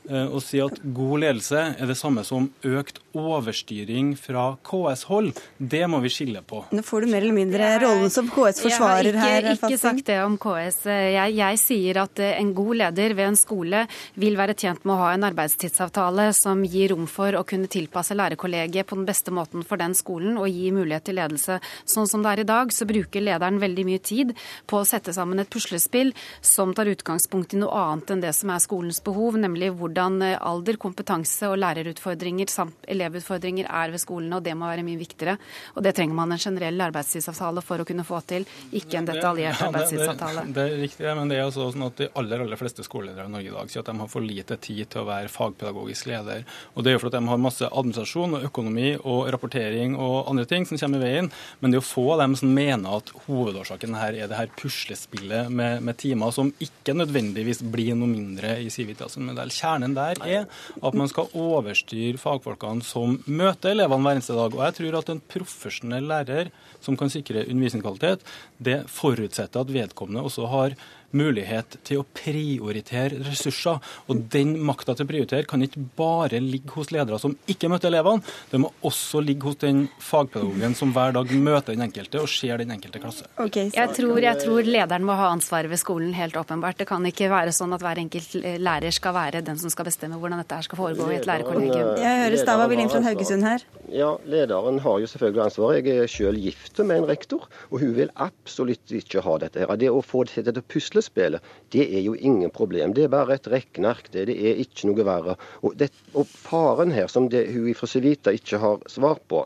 å 0.10 0.40
si 0.42 0.60
at 0.64 0.80
god 0.82 1.22
ledelse 1.22 1.60
er 1.78 1.90
det 1.90 1.96
samme 2.00 2.24
som 2.26 2.48
økt 2.66 3.02
overstyring 3.18 4.14
fra 4.20 4.56
KS-hold, 4.66 5.36
det 5.58 5.84
må 5.92 6.00
vi 6.04 6.12
skille 6.12 6.42
på. 6.48 6.64
Nå 6.72 6.84
får 6.86 7.06
du 7.06 7.12
mer 7.12 7.22
eller 7.22 7.36
mindre 7.36 7.70
rollen 7.84 8.12
som 8.14 8.30
KS-forsvarer 8.32 9.18
her. 9.20 9.34
Jeg 9.36 9.46
har 9.46 9.58
ikke, 9.58 9.70
ikke 9.70 9.82
sagt 9.82 10.08
det 10.08 10.18
om 10.24 10.38
KS. 10.42 10.80
Jeg, 10.88 11.36
jeg, 11.38 11.60
sier 11.62 12.02
at 12.06 12.22
eh, 12.24 12.38
en 12.40 12.54
god 12.58 12.80
leder 12.82 13.16
ved 13.18 13.32
en 13.32 13.40
skole 13.40 13.84
vil 14.22 14.40
være 14.40 14.56
tjent 14.58 14.86
med 14.86 14.96
å 14.96 15.00
ha 15.04 15.12
en 15.16 15.28
arbeidstidsavtale 15.28 16.30
som 16.38 16.64
gir 16.66 16.96
rom 16.96 17.08
for 17.12 17.36
å 17.38 17.44
kunne 17.48 17.70
tilpasse 17.72 18.18
lærerkollegiet 18.18 18.88
på 18.88 18.98
den 19.00 19.08
beste 19.10 19.34
måten 19.36 19.66
for 19.68 19.82
den 19.82 19.96
skolen 19.98 20.40
og 20.40 20.50
gi 20.50 20.72
mulighet 20.76 21.10
til 21.10 21.20
ledelse. 21.20 21.60
Sånn 21.86 22.10
som 22.10 22.24
det 22.26 22.34
er 22.34 22.44
i 22.46 22.50
dag, 22.50 22.74
så 22.74 22.88
bruker 22.90 23.24
lederen 23.24 23.62
veldig 23.62 23.88
mye 23.88 24.02
tid 24.02 24.34
på 24.72 24.82
å 24.82 24.88
sette 24.88 25.14
sammen 25.16 25.44
et 25.44 25.52
puslespill 25.52 26.14
som 26.42 26.74
tar 26.76 26.90
utgangspunkt 26.92 27.56
i 27.56 27.62
noe 27.62 27.86
annet 27.92 28.16
enn 28.16 28.24
det 28.24 28.34
som 28.38 28.52
er 28.54 28.64
skolens 28.64 29.02
behov, 29.04 29.38
nemlig 29.42 29.74
hvordan 29.76 29.91
hvordan 29.92 30.22
eh, 30.22 30.38
alder, 30.40 30.78
kompetanse 30.82 31.50
og 31.52 31.60
lærerutfordringer 31.60 32.50
samt 32.52 32.88
elevutfordringer 32.92 33.68
er 33.68 33.92
ved 33.92 34.02
skolene, 34.02 34.38
og 34.38 34.44
det 34.46 34.56
må 34.58 34.70
være 34.70 34.86
mye 34.86 35.00
viktigere. 35.00 35.38
Og 35.76 35.84
det 35.84 35.94
trenger 35.96 36.16
man 36.16 36.32
en 36.32 36.42
generell 36.42 36.82
arbeidstidsavtale 36.88 37.64
for 37.66 37.82
å 37.82 37.88
kunne 37.88 38.06
få 38.08 38.22
til, 38.28 38.46
ikke 38.72 39.00
en 39.00 39.10
detaljert 39.10 39.62
arbeidstidsavtale. 39.68 40.46
Det, 40.48 40.54
det, 40.54 40.56
det, 40.56 40.66
er 40.66 40.84
riktig, 40.86 41.08
men 41.18 41.32
det 41.32 41.40
er 41.40 41.46
altså 41.48 41.70
sånn 41.74 41.88
at 41.88 42.00
de 42.00 42.10
aller, 42.22 42.46
aller 42.46 42.60
fleste 42.60 42.86
skoleledere 42.88 43.28
i 43.28 43.34
Norge 43.36 43.52
i 43.52 43.56
dag 43.56 43.72
sier 43.72 43.84
at 43.84 43.92
de 43.92 43.98
har 44.02 44.12
for 44.12 44.26
lite 44.26 44.58
tid 44.62 44.92
til 44.92 45.04
å 45.04 45.10
være 45.10 45.32
fagpedagogisk 45.32 46.10
leder. 46.12 46.46
Og 46.76 46.86
det 46.86 46.94
er 46.94 46.98
jo 46.98 47.04
fordi 47.04 47.20
de 47.20 47.32
har 47.32 47.42
masse 47.42 47.68
administrasjon 47.68 48.38
og 48.40 48.48
økonomi 48.48 48.94
og 49.02 49.28
rapportering 49.34 49.98
og 50.00 50.32
andre 50.32 50.48
ting 50.50 50.68
som 50.68 50.80
kommer 50.80 51.02
i 51.02 51.10
veien. 51.10 51.32
Men 51.60 51.72
det 51.72 51.80
er 51.80 51.84
jo 51.84 51.90
få 51.90 52.08
av 52.16 52.24
dem 52.24 52.38
som 52.40 52.54
mener 52.56 53.02
at 53.02 53.12
hovedårsaken 53.28 53.98
her 54.00 54.18
er 54.18 54.32
det 54.32 54.40
her 54.40 54.52
puslespillet 54.58 55.52
med, 55.52 55.84
med 55.86 56.00
timer 56.02 56.34
som 56.36 56.52
ikke 56.64 56.96
nødvendigvis 56.98 57.64
blir 57.72 57.98
noe 57.98 58.10
mindre 58.12 58.58
i 58.62 58.70
Civitas 58.74 59.18
modell. 59.22 59.52
Kjernen 59.52 59.81
kjernen 59.82 59.96
der 59.96 60.22
er 60.22 60.48
at 60.82 60.94
man 60.94 61.10
skal 61.10 61.30
overstyre 61.34 62.20
fagfolkene 62.20 62.84
som 62.84 63.18
møter 63.26 63.74
elevene 63.74 64.04
hver 64.06 64.18
eneste 64.18 64.36
dag. 64.38 64.54
Og 64.54 64.64
jeg 64.66 64.78
tror 64.78 65.00
at 65.00 65.10
en 65.10 65.22
profesjonell 65.22 66.08
lærer 66.08 66.52
som 66.82 66.98
kan 66.98 67.10
sikre 67.10 67.46
undervisningskvalitet, 67.48 68.24
det 68.60 68.84
forutsetter 68.90 69.62
at 69.62 69.74
vedkommende 69.74 70.24
også 70.24 70.48
har 70.48 70.76
mulighet 71.18 71.78
til 71.88 72.02
å 72.02 72.06
prioritere 72.16 73.22
ressurser. 73.26 73.80
Og 74.08 74.26
den 74.34 74.56
makta 74.66 74.96
til 74.96 75.08
å 75.08 75.12
prioritere 75.12 75.50
kan 75.50 75.64
ikke 75.66 75.84
bare 75.98 76.42
ligge 76.44 76.76
hos 76.76 76.92
ledere 76.94 77.20
som 77.22 77.36
ikke 77.52 77.70
møter 77.72 77.92
elevene, 77.92 78.24
det 78.52 78.62
må 78.62 78.72
også 78.88 79.22
ligge 79.24 79.50
hos 79.50 79.60
den 79.62 79.86
fagpedagogen 80.02 80.76
som 80.78 80.94
hver 80.96 81.16
dag 81.18 81.34
møter 81.36 81.76
den 81.76 81.86
enkelte 81.88 82.22
og 82.22 82.30
ser 82.32 82.62
den 82.62 82.74
enkelte 82.76 83.02
klasse. 83.04 83.28
Okay, 83.42 83.70
jeg, 83.74 83.94
tror, 83.98 84.20
jeg, 84.22 84.40
tror, 84.44 84.68
lederen 84.68 85.06
må 85.08 85.18
ha 85.20 85.32
ansvaret 85.34 85.72
ved 85.72 85.82
skolen, 85.82 86.14
helt 86.18 86.38
åpenbart. 86.40 86.80
Det 86.82 86.90
kan 86.90 87.06
ikke 87.08 87.30
være 87.32 87.54
sånn 87.56 87.76
at 87.76 87.84
hver 87.84 88.02
enkelt 88.02 88.36
lærer 88.62 88.96
skal 88.96 89.16
være 89.18 89.44
den 89.46 89.60
som 89.62 89.74
skal 89.74 89.88
bestemme 89.90 90.20
hvordan 90.22 90.42
dette 90.42 90.58
her 90.58 90.68
skal 90.68 90.82
foregå 90.82 91.10
i 91.12 91.20
et 91.20 91.30
lærerkollegium. 91.30 91.94
Jeg 92.02 92.24
hører 92.26 92.42
Stava 92.42 92.70
fra 92.72 93.04
Haugesund 93.06 93.48
her. 93.48 93.66
Ja, 93.92 94.14
lederen 94.30 94.80
har 94.80 95.00
jo 95.04 95.08
selvfølgelig 95.10 95.44
ansvaret. 95.44 95.88
Jeg 95.88 96.04
er 96.04 96.12
selv 96.12 96.40
gift 96.40 96.80
med 96.80 97.02
en 97.02 97.08
rektor, 97.10 97.48
og 97.70 97.82
hun 97.84 97.96
vil 97.98 98.12
absolutt 98.16 98.94
ikke 98.96 99.24
ha 99.26 99.38
dette 99.42 99.64
her. 99.64 99.74
Det 99.80 99.90
å 99.92 100.04
få 100.06 100.24
det 100.30 100.46
til 100.48 100.62
å 100.62 100.64
pusle 100.72 101.01
puslespillet, 101.02 101.42
det 101.72 101.88
er 101.96 102.02
jo 102.02 102.14
ingen 102.16 102.50
problem. 102.50 102.94
Det 102.94 103.04
er 103.04 103.10
bare 103.10 103.36
et 103.36 103.48
regneark. 103.48 104.12
Det, 104.12 104.28
det, 104.28 104.38
er 104.38 104.62
ikke 104.62 104.88
noe 104.88 105.06
verre. 105.06 105.36
Og, 105.62 105.76
det, 105.78 105.92
og 106.14 106.28
faren 106.28 106.92
her, 106.92 107.08
som 107.08 107.30
det, 107.30 107.50
hun 107.54 107.74
fra 107.76 107.88
Civita 107.88 108.32
ikke 108.32 108.58
har 108.62 108.80
svar 108.88 109.20
på, 109.28 109.46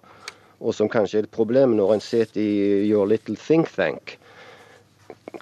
og 0.59 0.73
som 0.73 0.89
kanskje 0.89 1.19
er 1.19 1.25
et 1.25 1.35
problem 1.35 1.75
når 1.75 1.93
en 1.93 2.01
sitter 2.01 2.41
i 2.41 2.89
your 2.89 3.05
little 3.07 3.35
think 3.35 3.69
tank, 3.75 4.17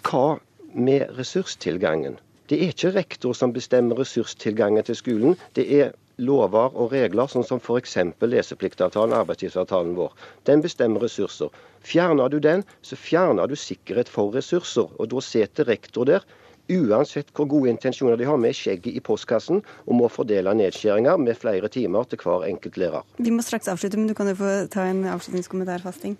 hva 0.03 0.39
med 0.74 1.09
ressurstilgangen? 1.18 2.18
Det 2.49 2.59
er 2.59 2.74
ikke 2.74 2.93
rektor 2.93 3.34
som 3.34 3.53
bestemmer 3.53 3.97
ressurstilgangen 3.97 4.84
til 4.84 4.97
skolen. 4.97 5.38
Det 5.55 5.68
er 5.72 5.93
lover 6.26 6.76
og 6.76 6.93
regler, 6.95 7.30
sånn 7.32 7.45
som 7.47 7.61
f.eks. 7.61 7.97
lesepliktavtalen, 8.21 9.15
arbeidstidsavtalen 9.19 9.95
vår. 9.97 10.13
Den 10.49 10.63
bestemmer 10.65 11.03
ressurser. 11.03 11.51
Fjerner 11.84 12.32
du 12.32 12.39
den, 12.43 12.63
så 12.82 12.95
fjerner 12.99 13.51
du 13.51 13.57
sikkerhet 13.59 14.11
for 14.11 14.34
ressurser. 14.36 14.88
Og 14.99 15.11
da 15.11 15.24
sitter 15.24 15.67
rektor 15.69 16.07
der 16.09 16.26
uansett 16.71 17.32
hvor 17.36 17.47
gode 17.51 17.71
intensjoner 17.74 18.17
de 18.19 18.28
har 18.28 18.38
med 18.39 18.55
skjegget 18.55 18.95
i 18.95 19.01
postkassen, 19.03 19.63
og 19.88 19.97
må 19.99 20.07
fordele 20.11 20.53
nedskjæringer 20.55 21.19
med 21.19 21.36
flere 21.39 21.67
timer 21.71 22.07
til 22.07 22.24
hver 22.24 22.47
enkelt 22.47 22.80
lærer. 22.80 23.03
Vi 23.19 23.34
må 23.34 23.43
straks 23.43 23.67
avslutte, 23.71 23.99
men 23.99 24.07
du 24.07 24.15
kan 24.17 24.32
jo 24.32 24.38
få 24.39 24.53
ta 24.71 24.88
en 24.88 25.03
avslutningskommentar, 25.11 25.84
Fasting. 25.84 26.17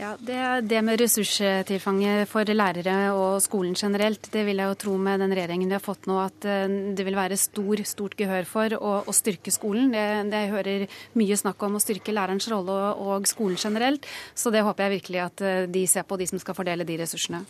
Ja, 0.00 0.14
det, 0.16 0.38
det, 0.64 0.78
med 0.80 0.96
ressurstilfanget 0.96 2.28
for 2.30 2.48
lærere 2.48 3.10
og 3.12 3.34
skolen 3.44 3.74
generelt, 3.76 4.30
det 4.32 4.46
vil 4.46 4.62
jeg 4.62 4.70
jo 4.70 4.76
tro 4.80 4.94
med 4.96 5.20
den 5.20 5.34
regjeringen 5.36 5.68
vi 5.68 5.76
har 5.76 5.82
fått 5.84 6.06
nå, 6.08 6.14
at 6.22 6.46
eh, 6.48 6.72
det 6.96 7.04
vil 7.04 7.18
være 7.18 7.36
stor, 7.36 7.82
stort 7.84 8.16
gehør 8.16 8.48
for 8.48 8.76
å, 8.78 8.92
å 9.04 9.12
styrke 9.12 9.52
skolen. 9.52 9.90
Det, 9.92 10.04
det, 10.32 10.40
jeg 10.46 10.52
hører 10.54 10.84
mye 11.20 11.36
snakk 11.36 11.66
om 11.68 11.76
å 11.76 11.82
styrke 11.84 12.14
lærerens 12.16 12.48
rolle 12.48 12.72
og, 12.72 13.02
og, 13.18 13.28
skolen 13.28 13.58
generelt. 13.60 14.08
Så 14.32 14.48
det 14.54 14.62
håper 14.64 14.86
jeg 14.86 14.94
virkelig 14.94 15.20
at 15.26 15.44
eh, 15.44 15.58
de 15.68 15.84
ser 15.92 16.08
på, 16.08 16.16
de 16.16 16.30
som 16.30 16.40
skal 16.40 16.56
fordele 16.56 16.88
de 16.88 16.96
ressursene. 17.02 17.42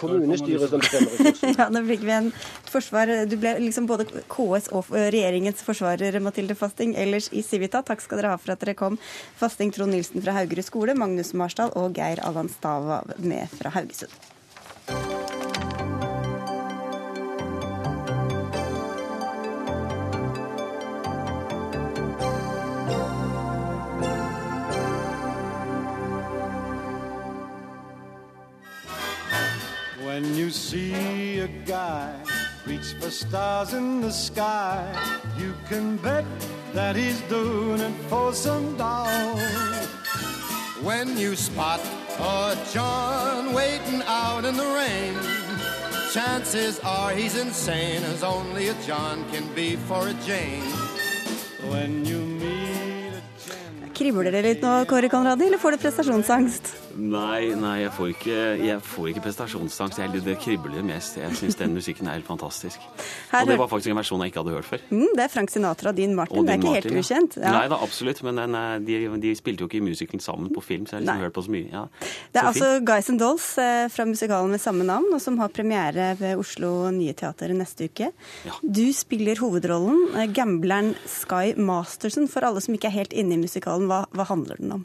Kommunestyret 0.00 0.72
som 0.72 0.80
bestemmer 0.80 1.12
ressursene. 1.26 1.52
ja, 1.60 1.68
nå 1.76 1.84
fikk 1.90 2.08
vi 2.08 2.16
en 2.16 2.32
forsvar. 2.72 3.14
Du 3.28 3.36
ble 3.36 3.54
liksom 3.66 3.90
både 3.90 4.08
KS 4.32 4.70
og 4.72 4.88
regjeringens 4.96 5.60
forsvarer, 5.68 6.16
Mathilde 6.24 6.56
Fasting, 6.56 6.96
ellers 7.04 7.28
i 7.36 7.44
Civita. 7.44 7.84
Takk 7.84 8.00
skal 8.00 8.22
dere 8.22 8.32
ha 8.32 8.40
for 8.40 8.56
at 8.56 8.64
dere 8.64 8.78
kom. 8.80 8.96
Fasting 9.36 9.76
Trond 9.76 9.92
Nilsen 9.92 10.24
fra 10.24 10.40
Haugerud 10.40 10.70
skole, 10.72 10.96
Magnus 10.96 11.36
Marsdal 11.36 11.68
og 11.76 11.81
og 11.82 11.94
Geir 11.94 12.22
Allan 12.22 12.48
Stava 12.48 13.00
med 13.18 13.46
fra 13.52 13.70
Haugesund. 13.70 14.10
When 30.04 30.36
you 30.36 30.50
see 30.50 31.40
a 31.40 31.48
guy 31.66 32.12
reach 32.66 32.94
for 33.00 33.10
stars 33.10 33.72
in 33.72 34.02
the 34.02 34.10
sky, 34.10 34.84
you 35.38 35.54
can 35.68 35.96
bet 35.96 36.24
that 36.74 36.96
he's 36.96 37.20
doing 37.22 37.80
it 37.80 37.94
for 38.08 38.34
some 38.34 38.76
dough. 38.76 40.01
When 40.82 41.16
you 41.16 41.36
spot 41.36 41.78
a 42.18 42.58
John 42.74 43.54
waiting 43.54 44.02
out 44.04 44.44
in 44.44 44.56
the 44.56 44.66
rain, 44.66 45.14
chances 46.12 46.80
are 46.82 47.12
he's 47.14 47.36
insane, 47.38 48.02
as 48.02 48.24
only 48.24 48.66
a 48.66 48.74
John 48.84 49.24
can 49.30 49.46
be 49.54 49.76
for 49.76 50.08
a 50.08 50.14
Jane. 50.26 50.66
When 51.70 52.04
you 52.04 52.18
meet 52.18 53.14
a 53.14 53.22
Jane 53.46 53.94
Kribler 53.94 54.34
det 54.34 54.42
litt 54.42 54.66
nå, 54.66 54.80
Kåre 54.90 55.08
Konradi, 55.08 55.46
eller 55.46 55.62
får 55.62 55.70
du 55.70 55.84
prestasjonsangst? 55.86 56.81
Nei, 56.96 57.52
nei, 57.56 57.74
jeg 57.82 57.92
får 57.96 58.10
ikke, 58.12 58.38
jeg 58.60 58.82
får 58.84 59.08
ikke 59.12 59.22
prestasjonsangst. 59.26 60.00
Det 60.22 60.34
kribler 60.42 60.84
mest. 60.86 61.16
Jeg 61.20 61.36
syns 61.38 61.56
den 61.60 61.74
musikken 61.76 62.08
er 62.08 62.18
helt 62.18 62.28
fantastisk. 62.28 62.82
Her, 63.30 63.42
og 63.42 63.50
det 63.50 63.56
var 63.60 63.70
faktisk 63.70 63.92
en 63.92 63.98
versjon 64.00 64.24
jeg 64.24 64.32
ikke 64.32 64.42
hadde 64.42 64.54
hørt 64.56 64.68
før. 64.68 64.84
Mm, 64.90 65.12
det 65.16 65.24
er 65.24 65.32
Frank 65.32 65.52
Sinatra 65.52 65.92
og 65.92 65.98
Dean 65.98 66.14
Martin. 66.18 66.38
Og 66.38 66.46
det 66.46 66.54
er 66.54 66.60
ikke 66.60 66.74
Martin, 66.74 66.96
helt 66.98 67.06
ukjent. 67.06 67.38
Ja. 67.40 67.54
Nei 67.56 67.64
da, 67.72 67.78
absolutt. 67.86 68.22
Men 68.26 68.40
den, 68.42 68.58
de, 68.86 68.98
de, 69.24 69.34
spilte 69.38 69.64
jo 69.64 69.70
ikke 69.70 69.82
musikken 69.84 70.22
sammen 70.22 70.52
på 70.54 70.64
film, 70.64 70.86
så 70.86 70.98
jeg 70.98 71.02
har 71.02 71.08
liksom 71.08 71.26
hørt 71.26 71.36
på 71.36 71.46
så 71.46 71.54
mye. 71.56 71.68
Ja, 71.72 71.84
det 72.32 72.42
er 72.42 72.50
altså. 72.52 72.70
Guys 72.92 73.10
and 73.12 73.22
Dolls 73.22 73.48
eh, 73.62 73.86
fra 73.92 74.08
musikalen 74.08 74.52
med 74.52 74.62
samme 74.62 74.86
navn, 74.88 75.08
og 75.14 75.22
som 75.24 75.38
har 75.40 75.52
premiere 75.54 76.12
ved 76.20 76.40
Oslo 76.40 76.90
Nye 76.94 77.16
Teater 77.18 77.54
neste 77.56 77.88
uke. 77.90 78.12
Ja. 78.48 78.58
Du 78.62 78.84
spiller 78.96 79.40
hovedrollen, 79.40 80.04
eh, 80.16 80.28
gambleren 80.34 80.94
Sky 81.08 81.56
Masterson. 81.56 82.28
For 82.32 82.44
alle 82.46 82.62
som 82.64 82.76
ikke 82.76 82.90
er 82.92 83.00
helt 83.00 83.16
inne 83.16 83.38
i 83.38 83.44
musikalen, 83.44 83.88
hva, 83.90 84.04
hva 84.12 84.28
handler 84.28 84.60
den 84.60 84.80
om? 84.80 84.84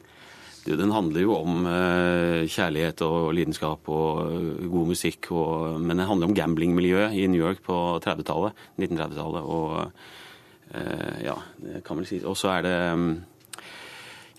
Den 0.76 0.92
handler 0.92 1.22
jo 1.22 1.34
om 1.38 1.64
eh, 1.70 2.44
kjærlighet 2.50 3.00
og 3.06 3.30
lidenskap 3.36 3.88
og 3.88 4.20
eh, 4.26 4.66
god 4.68 4.90
musikk. 4.90 5.30
Og, 5.32 5.78
men 5.80 5.96
den 5.96 6.08
handler 6.08 6.28
om 6.28 6.36
gamblingmiljøet 6.36 7.16
i 7.16 7.26
New 7.30 7.40
York 7.40 7.62
på 7.64 7.76
30-tallet, 8.04 8.58
1930-tallet. 8.76 9.48
Og 9.48 10.74
eh, 10.74 11.16
ja, 11.24 11.38
det 11.62 11.82
kan 11.86 12.00
vel 12.00 12.08
si. 12.10 12.20
Og 12.26 12.36
så 12.36 12.52
er 12.56 12.66
det 12.66 12.76
um, 12.92 13.08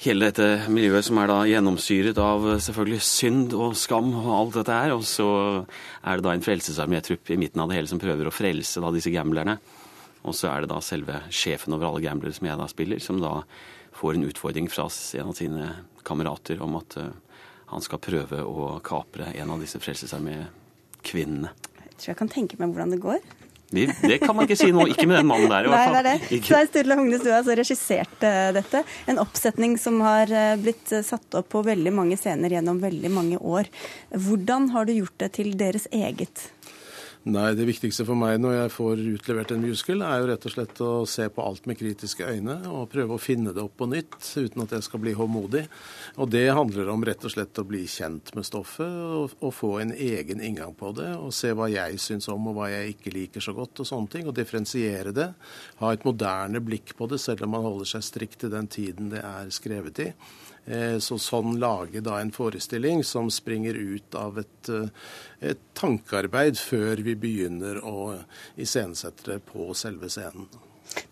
hele 0.04 0.30
dette 0.30 0.70
miljøet 0.70 1.08
som 1.08 1.18
er 1.24 1.32
da 1.32 1.40
gjennomsyret 1.50 2.22
av 2.22 2.48
selvfølgelig 2.68 3.02
synd 3.10 3.58
og 3.58 3.76
skam 3.80 4.14
og 4.22 4.32
alt 4.36 4.62
dette 4.62 4.80
her. 4.84 4.96
Og 5.00 5.08
så 5.08 5.30
er 6.04 6.20
det 6.20 6.28
da 6.28 6.36
en 6.36 6.46
frelsesarmétrupp 6.46 7.34
i 7.34 7.40
midten 7.42 7.64
av 7.64 7.72
det 7.72 7.80
hele 7.80 7.92
som 7.92 8.02
prøver 8.02 8.30
å 8.30 8.36
frelse 8.36 8.84
da 8.84 8.94
disse 8.94 9.14
gamblerne. 9.16 9.58
Og 10.28 10.36
så 10.36 10.52
er 10.52 10.64
det 10.64 10.74
da 10.74 10.82
selve 10.84 11.24
sjefen 11.32 11.74
over 11.74 11.90
alle 11.90 12.04
gamblere 12.04 12.36
som 12.36 12.50
jeg 12.50 12.60
da 12.60 12.68
spiller, 12.70 13.02
som 13.02 13.22
da 13.24 13.40
får 14.00 14.16
en 14.16 14.28
utfordring 14.30 14.68
fra 14.72 14.88
en 15.20 15.32
av 15.32 15.38
sine 15.38 15.70
kamerater 16.08 16.62
om 16.66 16.78
at 16.80 16.97
uh, 17.00 17.10
han 17.70 17.84
skal 17.86 18.02
prøve 18.02 18.41
å 18.45 18.72
kapre 18.86 19.32
en 19.36 19.54
av 19.54 19.62
disse 19.62 19.82
Frelsesarmé-kvinnene. 19.82 21.52
Jeg 21.84 22.00
tror 22.00 22.14
jeg 22.14 22.20
kan 22.22 22.32
tenke 22.32 22.60
meg 22.60 22.74
hvordan 22.74 22.95
det 22.95 23.04
går. 23.04 23.22
Det, 23.70 23.84
det, 24.02 24.18
kan 24.24 24.34
man 24.34 24.47
ikke 24.47 24.58
si 24.58 24.72
nå. 24.74 24.88
Ikke 24.89 25.06
med 25.06 25.20
den 25.20 25.28
mannen 25.30 25.52
der, 25.52 25.68
i 25.68 25.70
hvert 25.70 25.84
fall. 25.86 25.97
Nei, 26.00 26.02
det 26.02 26.14
er 26.16 26.22
det. 26.26 26.39
Svein 26.47 26.70
Sturle 26.72 26.95
Hognes, 26.97 27.22
du 27.22 27.30
har 27.30 27.43
altså 27.43 27.58
regissert 27.60 28.24
uh, 28.26 28.50
dette. 28.56 28.82
En 29.12 29.22
oppsetning 29.22 29.76
som 29.82 30.00
har 30.02 30.32
uh, 30.34 30.56
blitt 30.62 30.89
satt 31.06 31.38
opp 31.38 31.52
på 31.54 31.62
veldig 31.68 31.93
mange 31.93 32.18
scener 32.18 32.58
gjennom 32.58 32.82
veldig 32.82 33.12
mange 33.14 33.38
år. 33.38 33.70
Hvordan 34.10 34.72
har 34.74 34.89
du 34.89 34.95
gjort 34.97 35.20
det 35.22 35.34
til 35.38 35.54
deres 35.60 35.86
eget? 35.93 36.50
Nei, 37.30 37.52
det 37.54 37.68
viktigste 37.68 38.08
for 38.08 38.18
meg 38.18 38.40
når 38.42 38.56
jeg 38.56 38.70
får 38.74 39.02
utlevert 39.12 39.52
en 39.54 39.62
musical, 39.62 40.00
er 40.02 40.22
jo 40.22 40.30
rett 40.32 40.46
og 40.48 40.54
slett 40.54 40.80
å 40.82 40.90
se 41.06 41.28
på 41.30 41.44
alt 41.46 41.68
med 41.70 41.78
kritiske 41.78 42.26
øyne 42.26 42.56
og 42.72 42.88
prøve 42.90 43.14
å 43.14 43.22
finne 43.22 43.54
det 43.54 43.62
opp 43.62 43.76
på 43.78 43.86
nytt 43.92 44.18
uten 44.40 44.64
at 44.64 44.74
jeg 44.74 44.88
skal 44.88 45.04
bli 45.04 45.14
håndmodig. 45.14 45.62
Og 46.18 46.32
det 46.34 46.48
handler 46.58 46.90
om 46.90 47.06
rett 47.06 47.28
og 47.28 47.36
slett 47.36 47.62
å 47.62 47.68
bli 47.70 47.84
kjent 47.92 48.34
med 48.34 48.48
stoffet 48.50 48.90
og, 48.90 49.38
og 49.46 49.54
få 49.54 49.76
en 49.84 49.94
egen 49.94 50.42
inngang 50.42 50.74
på 50.80 50.90
det. 50.98 51.12
Og 51.20 51.30
se 51.36 51.54
hva 51.54 51.70
jeg 51.70 52.02
syns 52.02 52.32
om 52.34 52.50
og 52.50 52.58
hva 52.58 52.72
jeg 52.74 52.96
ikke 52.96 53.14
liker 53.14 53.46
så 53.46 53.54
godt 53.58 53.84
og 53.84 53.92
sånne 53.92 54.14
ting. 54.16 54.26
Og 54.26 54.38
differensiere 54.40 55.14
det. 55.14 55.30
Ha 55.84 55.94
et 55.94 56.08
moderne 56.10 56.64
blikk 56.66 56.96
på 56.98 57.12
det, 57.12 57.22
selv 57.22 57.46
om 57.46 57.54
man 57.60 57.68
holder 57.68 57.94
seg 57.94 58.10
strikt 58.10 58.42
til 58.42 58.56
den 58.56 58.72
tiden 58.72 59.14
det 59.14 59.22
er 59.22 59.54
skrevet 59.54 60.08
i. 60.08 60.14
Eh, 60.66 60.97
så 61.01 61.18
sånn 61.22 61.57
lage 61.62 62.01
da 62.05 62.20
en 62.20 62.32
forestilling 62.36 63.03
som 63.07 63.32
springer 63.34 63.78
ut 63.78 64.16
av 64.16 64.39
et, 64.41 64.70
eh, 64.70 64.89
et 65.51 65.62
tankearbeid 65.74 66.60
før 66.60 67.01
vi 67.05 67.16
begynner 67.16 67.82
å 67.82 68.20
iscenesette 68.57 69.32
det 69.32 69.39
på 69.45 69.74
selve 69.74 70.10
scenen. 70.10 70.49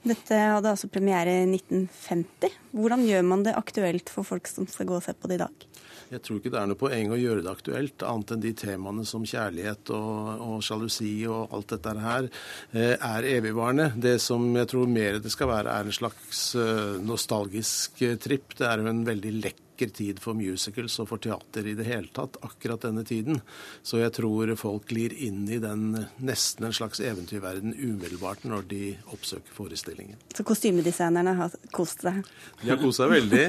Dette 0.03 0.33
hadde 0.33 0.71
altså 0.71 0.89
premiere 0.89 1.43
i 1.43 1.47
1950. 1.49 2.53
Hvordan 2.73 3.05
gjør 3.07 3.25
man 3.25 3.43
det 3.45 3.55
aktuelt 3.57 4.09
for 4.09 4.25
folk 4.25 4.47
som 4.49 4.67
skal 4.67 4.89
gå 4.89 4.97
og 4.97 5.03
se 5.05 5.13
på 5.13 5.29
det 5.29 5.37
i 5.37 5.43
dag? 5.45 5.67
Jeg 6.08 6.24
tror 6.24 6.39
ikke 6.39 6.51
det 6.53 6.60
er 6.62 6.70
noe 6.72 6.80
poeng 6.80 7.12
å 7.12 7.20
gjøre 7.20 7.43
det 7.43 7.51
aktuelt, 7.51 8.03
annet 8.08 8.32
enn 8.32 8.43
de 8.45 8.53
temaene 8.55 9.03
som 9.08 9.26
kjærlighet 9.28 9.91
og, 9.95 10.45
og 10.45 10.64
sjalusi 10.64 11.12
og 11.28 11.51
alt 11.58 11.74
dette 11.76 11.95
her 11.99 12.30
eh, 12.72 12.95
er 12.95 13.30
evigvarende. 13.34 13.89
Det 14.08 14.16
som 14.24 14.47
jeg 14.55 14.72
tror 14.72 14.88
mer 14.91 15.20
det 15.24 15.34
skal 15.34 15.51
være, 15.51 15.76
er 15.76 15.89
en 15.89 15.99
slags 15.99 16.47
eh, 16.55 16.97
nostalgisk 17.03 18.03
eh, 18.08 18.16
tripp. 18.24 18.55
Det 18.55 18.70
er 18.70 18.84
jo 18.84 18.91
en 18.93 19.08
veldig 19.08 19.38
lekker 19.41 19.66
vakker 19.78 19.93
tid 19.93 20.19
for 20.19 20.34
musicals 20.34 20.99
og 20.99 21.09
for 21.09 21.17
teater 21.21 21.67
i 21.67 21.75
det 21.75 21.86
hele 21.86 22.07
tatt, 22.13 22.38
akkurat 22.41 22.82
denne 22.82 23.03
tiden. 23.05 23.41
Så 23.84 23.99
jeg 23.99 24.11
tror 24.13 24.55
folk 24.57 24.88
glir 24.89 25.13
inn 25.13 25.47
i 25.49 25.59
den 25.59 26.07
nesten 26.17 26.65
en 26.65 26.73
slags 26.73 26.99
eventyrverden 26.99 27.75
umiddelbart 27.78 28.43
når 28.43 28.65
de 28.69 28.97
oppsøker 29.13 29.53
forestillingen. 29.53 30.17
Så 30.34 30.43
kostymedesignerne 30.43 31.36
har 31.38 31.53
kost 31.71 32.01
seg? 32.01 32.23
De 32.63 32.69
har 32.71 32.82
kost 32.82 32.97
seg 32.97 33.11
veldig. 33.11 33.45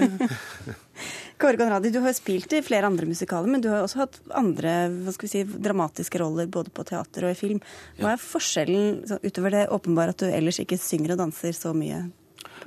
Kåre 1.39 1.57
Conradi, 1.57 1.91
du 1.95 2.01
har 2.03 2.13
spilt 2.13 2.53
i 2.53 2.63
flere 2.63 2.87
andre 2.87 3.07
musikaler, 3.07 3.49
men 3.49 3.63
du 3.63 3.71
har 3.71 3.85
også 3.85 4.03
hatt 4.03 4.21
andre 4.35 4.89
hva 4.91 5.15
skal 5.15 5.29
vi 5.29 5.33
si, 5.33 5.45
dramatiske 5.47 6.19
roller 6.21 6.49
både 6.51 6.75
på 6.75 6.85
teater 6.85 7.29
og 7.29 7.33
i 7.33 7.39
film. 7.39 7.61
Hva 8.01 8.17
er 8.17 8.21
forskjellen, 8.21 9.05
utover 9.23 9.55
det 9.55 9.69
åpenbare 9.73 10.17
at 10.17 10.25
du 10.25 10.29
ellers 10.29 10.59
ikke 10.61 10.81
synger 10.81 11.15
og 11.15 11.23
danser 11.23 11.55
så 11.57 11.73
mye? 11.77 12.09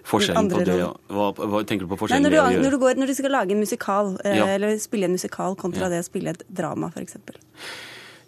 Forskjellen 0.07 0.49
på 0.49 0.63
det, 0.65 0.77
hva, 1.13 1.29
hva, 1.37 1.61
tenker 1.67 1.85
du 1.85 1.91
på 1.91 1.99
forskjellen 2.01 2.25
Nei, 2.25 2.33
når, 2.33 2.55
du, 2.55 2.63
når, 2.63 2.75
du 2.75 2.81
går, 2.81 2.99
når, 3.01 3.11
du, 3.11 3.15
skal 3.17 3.33
lage 3.35 3.55
en 3.55 3.61
musikal, 3.61 4.15
eh, 4.25 4.37
ja. 4.39 4.49
eller 4.55 4.75
spille 4.81 5.09
en 5.09 5.15
musikal 5.15 5.57
kontra 5.59 5.87
ja. 5.87 5.95
det 5.95 6.03
å 6.03 6.07
spille 6.07 6.33
et 6.35 6.45
drama, 6.49 6.89
f.eks. 6.95 7.19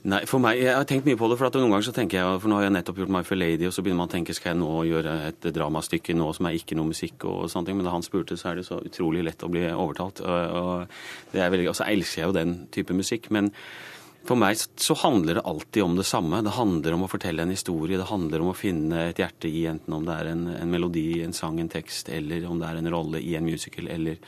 Nei, 0.04 0.20
for 0.28 0.44
meg, 0.44 0.60
Jeg 0.60 0.76
har 0.76 0.84
tenkt 0.84 1.06
mye 1.08 1.16
på 1.16 1.30
det. 1.32 1.38
for 1.40 1.48
at 1.48 1.56
Noen 1.56 1.72
ganger 1.72 1.88
så 1.88 1.94
tenker 1.96 2.20
jeg, 2.20 2.40
for 2.44 2.52
nå 2.52 2.58
har 2.60 2.66
jeg 2.66 2.76
nettopp 2.76 2.98
gjort 3.00 3.14
My 3.16 3.22
Fair 3.24 3.40
Lady, 3.40 3.70
og 3.70 3.72
så 3.72 3.86
begynner 3.86 4.02
man 4.02 4.10
å 4.10 4.12
tenke 4.12 4.36
skal 4.36 4.52
jeg 4.52 4.60
nå 4.60 4.72
gjøre 4.90 5.14
et 5.30 5.48
dramastykke 5.56 6.16
nå 6.20 6.28
som 6.36 6.50
er 6.50 6.58
ikke 6.60 6.76
noe 6.76 6.92
musikk 6.92 7.24
og 7.30 7.48
sånne 7.52 7.70
ting. 7.70 7.80
Men 7.80 7.88
da 7.88 7.96
han 7.96 8.04
spurte, 8.04 8.36
så 8.36 8.52
er 8.52 8.60
det 8.60 8.68
så 8.68 8.82
utrolig 8.84 9.24
lett 9.24 9.48
å 9.48 9.52
bli 9.54 9.64
overtalt. 9.72 10.20
Og, 10.28 10.60
og 10.60 11.32
det 11.32 11.46
er 11.46 11.56
veldig, 11.56 11.70
og 11.72 11.80
så 11.80 11.88
elsker 11.88 12.22
jeg 12.22 12.30
jo 12.30 12.36
den 12.36 12.56
type 12.76 12.98
musikk. 13.00 13.32
men 13.32 13.54
for 14.24 14.40
meg 14.40 14.56
så 14.56 14.96
handler 15.02 15.36
det 15.36 15.44
alltid 15.50 15.84
om 15.84 15.98
det 15.98 16.06
samme. 16.08 16.40
Det 16.46 16.56
handler 16.56 16.96
om 16.96 17.02
å 17.04 17.10
fortelle 17.12 17.44
en 17.44 17.52
historie. 17.52 18.00
Det 18.00 18.08
handler 18.08 18.44
om 18.44 18.54
å 18.54 18.56
finne 18.56 19.10
et 19.10 19.20
hjerte 19.20 19.50
i 19.52 19.66
enten 19.68 19.98
om 19.98 20.06
det 20.08 20.16
er 20.16 20.30
en, 20.32 20.46
en 20.56 20.72
melodi, 20.72 21.20
en 21.26 21.36
sang, 21.36 21.60
en 21.60 21.72
tekst, 21.72 22.08
eller 22.08 22.46
om 22.48 22.62
det 22.62 22.70
er 22.70 22.80
en 22.80 22.92
rolle 22.94 23.20
i 23.20 23.34
en 23.36 23.44
musical, 23.44 23.90
eller, 23.92 24.22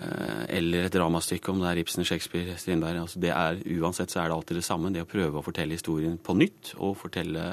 uh, 0.00 0.42
eller 0.50 0.88
et 0.88 0.96
dramastykke, 0.96 1.52
om 1.52 1.62
det 1.62 1.68
er 1.70 1.82
Ibsen, 1.84 2.06
Shakespeare, 2.08 2.56
Strindberg. 2.58 3.04
Altså 3.04 3.22
det 3.22 3.30
er, 3.30 3.60
uansett 3.78 4.10
så 4.10 4.24
er 4.24 4.32
det 4.32 4.38
alltid 4.40 4.58
det 4.58 4.66
samme. 4.66 4.90
Det 4.90 5.06
å 5.06 5.10
prøve 5.12 5.38
å 5.38 5.46
fortelle 5.46 5.78
historien 5.78 6.16
på 6.18 6.34
nytt, 6.40 6.72
og 6.82 6.98
fortelle 6.98 7.44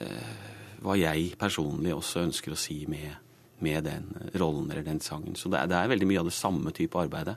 eh, 0.00 0.46
hva 0.80 0.96
jeg 0.96 1.34
personlig 1.40 1.92
også 1.92 2.24
ønsker 2.24 2.56
å 2.56 2.62
si 2.62 2.78
med, 2.88 3.12
med 3.60 3.84
den 3.84 4.08
rollen 4.40 4.72
eller 4.72 4.88
den 4.88 5.04
sangen. 5.04 5.36
Så 5.36 5.52
det 5.52 5.60
er, 5.60 5.68
det 5.68 5.82
er 5.82 5.92
veldig 5.92 6.08
mye 6.08 6.24
av 6.24 6.32
det 6.32 6.38
samme 6.38 6.72
type 6.72 6.96
arbeidet. 6.96 7.36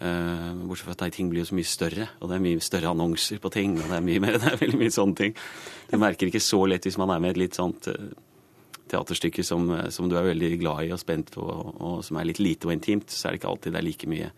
Uh, 0.00 0.54
bortsett 0.64 0.88
fra 0.88 0.94
at 0.96 1.12
ting 1.12 1.28
blir 1.28 1.42
jo 1.42 1.50
så 1.50 1.56
mye 1.58 1.68
større, 1.68 2.06
og 2.20 2.30
det 2.30 2.38
er 2.38 2.44
mye 2.46 2.64
større 2.64 2.88
annonser 2.94 3.40
på 3.42 3.50
ting. 3.52 3.76
og 3.76 3.90
Det 3.90 3.98
er, 3.98 4.06
mye 4.06 4.22
mer, 4.24 4.38
det 4.40 4.48
er 4.48 4.60
veldig 4.62 4.80
mye 4.80 4.94
sånne 4.94 5.18
ting. 5.18 5.34
Du 5.90 5.98
merker 6.00 6.30
ikke 6.30 6.42
så 6.44 6.62
lett 6.70 6.88
hvis 6.88 6.98
man 7.00 7.12
er 7.12 7.20
med 7.20 7.34
et 7.34 7.42
litt 7.42 7.58
sånt 7.58 7.90
uh, 7.92 8.08
teaterstykke 8.90 9.44
som, 9.46 9.68
som, 9.92 10.08
du 10.08 10.16
er 10.18 10.30
veldig 10.30 10.54
glad 10.62 10.86
i 10.86 10.94
og 10.94 11.02
spent 11.02 11.34
på, 11.34 11.44
og, 11.44 11.74
og, 11.76 11.98
som 12.06 12.18
er 12.18 12.30
litt 12.30 12.40
lite 12.42 12.70
og 12.70 12.74
intimt, 12.74 13.12
så 13.12 13.28
er 13.28 13.36
det 13.36 13.42
ikke 13.42 13.52
alltid 13.52 13.76
det 13.76 13.82
er 13.82 13.88
like 13.90 14.10
mye 14.10 14.32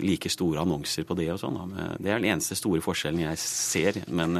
like 0.00 0.30
store 0.32 0.62
annonser 0.62 1.04
på 1.04 1.12
det 1.18 1.26
og 1.34 1.36
sånn. 1.36 1.58
Det 2.00 2.08
er 2.08 2.16
den 2.16 2.30
eneste 2.30 2.56
store 2.56 2.80
forskjellen 2.80 3.26
jeg 3.26 3.40
ser. 3.42 3.98
men 4.08 4.38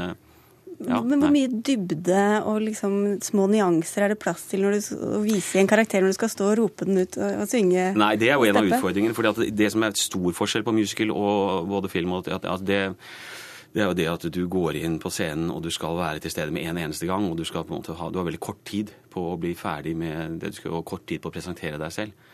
ja, 0.82 1.00
Men 1.06 1.22
hvor 1.22 1.32
mye 1.32 1.50
dybde 1.64 2.22
og 2.50 2.58
liksom 2.64 2.96
små 3.24 3.46
nyanser 3.52 4.06
er 4.06 4.14
det 4.14 4.20
plass 4.22 4.42
til 4.50 4.64
når 4.64 4.76
du, 4.76 4.88
å 5.18 5.20
vise 5.24 5.60
en 5.60 5.70
karakter 5.70 6.02
når 6.02 6.14
du 6.14 6.18
skal 6.18 6.32
stå 6.32 6.48
og 6.50 6.58
rope 6.60 6.88
den 6.88 7.04
ut 7.04 7.18
og, 7.18 7.30
og 7.44 7.50
synge? 7.50 7.86
Nei, 7.98 8.14
det 8.20 8.30
er 8.30 8.38
jo 8.38 8.48
en 8.48 8.60
av 8.60 8.68
utfordringene. 8.68 9.16
fordi 9.16 9.50
det 9.54 9.70
som 9.74 9.84
er 9.84 9.94
et 9.94 10.02
stor 10.02 10.36
forskjell 10.40 10.66
på 10.66 10.74
musical 10.76 11.14
og 11.14 11.70
både 11.70 11.92
film 11.92 12.16
og 12.16 12.28
at, 12.32 12.46
at 12.50 12.66
det, 12.66 12.80
det 13.74 13.82
er 13.82 13.90
jo 13.90 13.98
det 13.98 14.08
at 14.10 14.28
du 14.34 14.42
går 14.50 14.80
inn 14.82 15.00
på 15.02 15.12
scenen 15.14 15.52
og 15.54 15.62
du 15.64 15.70
skal 15.74 15.96
være 15.98 16.24
til 16.24 16.34
stede 16.34 16.54
med 16.54 16.68
en 16.70 16.82
eneste 16.86 17.08
gang. 17.10 17.30
og 17.30 17.38
Du, 17.38 17.44
skal 17.48 17.64
på 17.64 17.74
en 17.74 17.80
måte 17.80 17.96
ha, 17.98 18.10
du 18.10 18.20
har 18.20 18.28
veldig 18.28 18.42
kort 18.42 18.62
tid 18.66 18.92
på 19.10 19.32
å 19.32 19.38
bli 19.40 19.54
ferdig 19.58 19.96
med 19.98 20.40
det 20.42 20.54
du 20.54 20.60
skal, 20.60 20.76
og 20.78 20.86
kort 20.88 21.06
tid 21.10 21.22
på 21.22 21.32
å 21.32 21.34
presentere 21.34 21.80
deg 21.80 21.94
selv. 21.94 22.30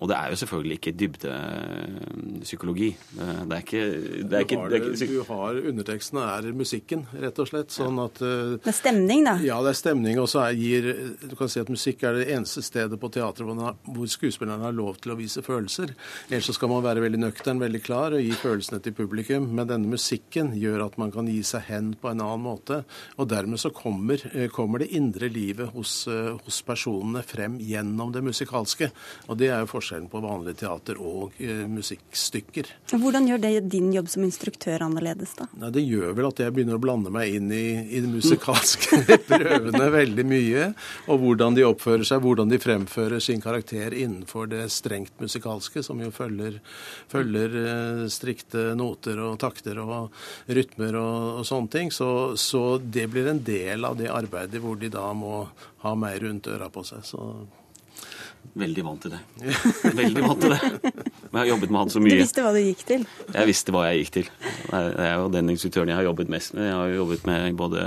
Og 0.00 0.08
det 0.10 0.16
er 0.16 0.32
jo 0.32 0.38
selvfølgelig 0.40 0.76
ikke 0.78 0.92
dybdepsykologi. 0.98 2.88
Det 3.12 3.54
er 3.54 3.60
ikke, 3.62 3.82
det 4.26 4.38
er 4.38 4.46
ikke, 4.46 4.56
du, 4.56 4.62
har 4.62 4.72
det, 4.72 5.08
du 5.08 5.18
har 5.28 5.58
undertekstene 5.70 6.24
er 6.26 6.48
musikken, 6.56 7.04
rett 7.22 7.38
og 7.38 7.48
slett. 7.50 7.70
Sånn 7.74 8.00
at 8.02 8.18
eh, 8.24 8.56
Det 8.56 8.72
er 8.72 8.76
stemning, 8.76 9.22
da? 9.28 9.36
Ja, 9.44 9.60
det 9.62 9.74
er 9.74 9.78
stemning. 9.78 10.18
Og 10.22 10.26
så 10.32 10.44
gir 10.58 10.88
Du 11.22 11.36
kan 11.38 11.50
si 11.52 11.62
at 11.62 11.70
musikk 11.70 12.02
er 12.08 12.18
det 12.18 12.26
eneste 12.34 12.64
stedet 12.66 12.98
på 13.00 13.10
teatret 13.14 13.46
hvor, 13.46 13.76
hvor 13.86 14.10
skuespillerne 14.10 14.66
har 14.66 14.74
lov 14.76 14.98
til 15.02 15.14
å 15.14 15.18
vise 15.18 15.44
følelser. 15.44 15.94
Ellers 16.28 16.50
så 16.50 16.56
skal 16.56 16.72
man 16.72 16.84
være 16.84 17.04
veldig 17.04 17.22
nøktern, 17.22 17.62
veldig 17.62 17.82
klar 17.84 18.16
og 18.16 18.24
gi 18.24 18.34
følelsene 18.42 18.82
til 18.82 18.96
publikum. 18.98 19.46
Men 19.54 19.70
denne 19.70 19.92
musikken 19.92 20.54
gjør 20.58 20.86
at 20.88 20.98
man 21.00 21.14
kan 21.14 21.30
gi 21.30 21.40
seg 21.46 21.68
hen 21.68 21.94
på 22.00 22.10
en 22.10 22.24
annen 22.24 22.42
måte. 22.42 22.82
Og 23.22 23.30
dermed 23.30 23.62
så 23.62 23.70
kommer, 23.74 24.18
eh, 24.32 24.50
kommer 24.50 24.82
det 24.82 24.90
indre 24.98 25.30
livet 25.30 25.70
hos, 25.76 26.08
eh, 26.08 26.34
hos 26.42 26.62
personene 26.66 27.22
frem 27.22 27.60
gjennom 27.62 28.12
det 28.12 28.24
musikalske. 28.26 28.90
Og 29.28 29.38
det 29.38 29.52
er 29.52 29.62
jo 29.62 29.70
forskjellen 29.82 30.08
på 30.08 30.20
vanlig 30.22 30.56
teater 30.60 30.98
og 31.02 31.34
uh, 31.40 31.64
musikkstykker. 31.68 32.70
Hvordan 32.92 33.26
gjør 33.28 33.42
det 33.42 33.52
din 33.72 33.90
jobb 33.94 34.08
som 34.12 34.24
instruktør 34.24 34.84
annerledes, 34.86 35.34
da? 35.38 35.48
Nei, 35.58 35.72
det 35.74 35.82
gjør 35.82 36.14
vel 36.18 36.28
at 36.28 36.42
jeg 36.42 36.54
begynner 36.54 36.78
å 36.78 36.82
blande 36.82 37.12
meg 37.12 37.34
inn 37.36 37.50
i, 37.52 37.66
i 37.90 38.00
de 38.04 38.10
musikalske 38.10 39.02
prøvene 39.26 39.88
veldig 39.92 40.26
mye. 40.28 40.68
Og 41.10 41.22
hvordan 41.22 41.58
de 41.58 41.66
oppfører 41.66 42.06
seg, 42.06 42.22
hvordan 42.22 42.52
de 42.52 42.60
fremfører 42.62 43.22
sin 43.22 43.42
karakter 43.42 43.94
innenfor 43.96 44.50
det 44.52 44.68
strengt 44.72 45.18
musikalske, 45.22 45.82
som 45.82 46.00
jo 46.02 46.12
følger, 46.14 46.60
følger 47.12 47.58
uh, 47.58 48.04
strikte 48.12 48.70
noter 48.78 49.18
og 49.22 49.40
takter 49.42 49.82
og 49.82 50.12
rytmer 50.46 51.00
og, 51.00 51.42
og 51.42 51.48
sånne 51.48 51.74
ting. 51.74 51.90
Så, 51.94 52.36
så 52.38 52.78
det 52.82 53.08
blir 53.10 53.32
en 53.32 53.42
del 53.42 53.88
av 53.88 53.98
det 53.98 54.12
arbeidet 54.12 54.62
hvor 54.62 54.78
de 54.78 54.92
da 54.92 55.08
må 55.16 55.42
ha 55.82 55.96
meg 55.98 56.22
rundt 56.22 56.46
øra 56.52 56.70
på 56.70 56.84
seg. 56.86 57.02
Så 57.06 57.26
Veldig 58.52 58.82
vant 58.84 59.00
til 59.00 59.14
det. 59.14 59.18
Veldig 59.96 60.22
vant 60.26 60.42
til 60.42 60.52
det. 60.52 60.58
Men 61.32 61.38
jeg 61.38 61.40
har 61.40 61.46
jobbet 61.54 61.70
med 61.72 61.78
han 61.80 61.92
så 61.94 62.00
mye. 62.04 62.12
Du 62.12 62.20
visste 62.20 62.42
hva 62.44 62.50
du 62.52 62.58
gikk 62.60 62.82
til? 62.84 63.06
Jeg 63.32 63.48
visste 63.48 63.72
hva 63.72 63.84
jeg 63.86 64.02
gikk 64.02 64.10
til. 64.18 64.28
Det 64.68 65.06
er 65.06 65.14
jo 65.22 65.30
den 65.32 65.52
instruktøren 65.54 65.88
jeg 65.88 65.96
har 65.96 66.04
jobbet 66.04 66.32
mest 66.34 66.52
med. 66.58 66.66
Jeg 66.68 66.74
har 66.76 66.92
jobbet 66.92 67.24
med 67.30 67.56
både 67.56 67.86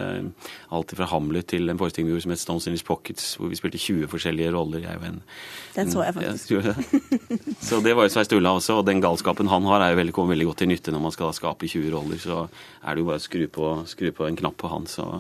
alt 0.74 0.95
fra 0.97 1.10
Hamlet 1.12 1.45
til 1.53 1.70
en 1.70 1.82
forestilling 1.82 2.10
vi 2.10 2.16
gjorde 2.16 2.26
som 2.26 2.34
het 2.34 2.41
Stones 2.41 2.66
in 2.66 2.74
His 2.74 2.86
Pockets, 2.88 3.28
hvor 3.38 3.51
vi 3.51 3.60
spilte 3.60 3.82
20 3.84 4.10
forskjellige 4.10 4.56
roller. 4.58 4.82
Jeg 4.88 5.06
en, 5.06 5.22
den 5.76 5.93
så 5.93 6.01
jeg 6.08 6.18
faktisk. 6.18 6.56
Ja, 6.56 6.74
så 7.70 7.82
det 7.86 7.93
var 7.93 8.10
jo 8.10 8.16
Svein 8.16 8.26
Stulla 8.26 8.56
også, 8.58 8.80
og 8.80 8.88
den 8.89 9.03
galskapen 9.06 9.51
han 9.51 9.70
har, 9.70 9.86
er 9.86 9.93
jo 9.93 10.01
veldig, 10.01 10.16
kommer 10.18 10.34
veldig 10.34 10.49
godt 10.49 10.64
til 10.64 10.74
nytte 10.74 10.95
når 10.95 11.06
man 11.06 11.14
skal 11.14 11.36
skape 11.38 11.70
20 11.70 11.93
roller. 11.93 12.18
Så 12.22 12.47
er 12.82 12.89
det 12.95 13.06
jo 13.06 13.12
bare 13.12 13.22
å 13.22 13.28
skru 13.28 13.45
på, 13.53 13.74
skru 13.91 14.10
på 14.18 14.26
en 14.26 14.41
knapp 14.41 14.58
på 14.64 14.74
han, 14.74 14.89
så 14.89 15.12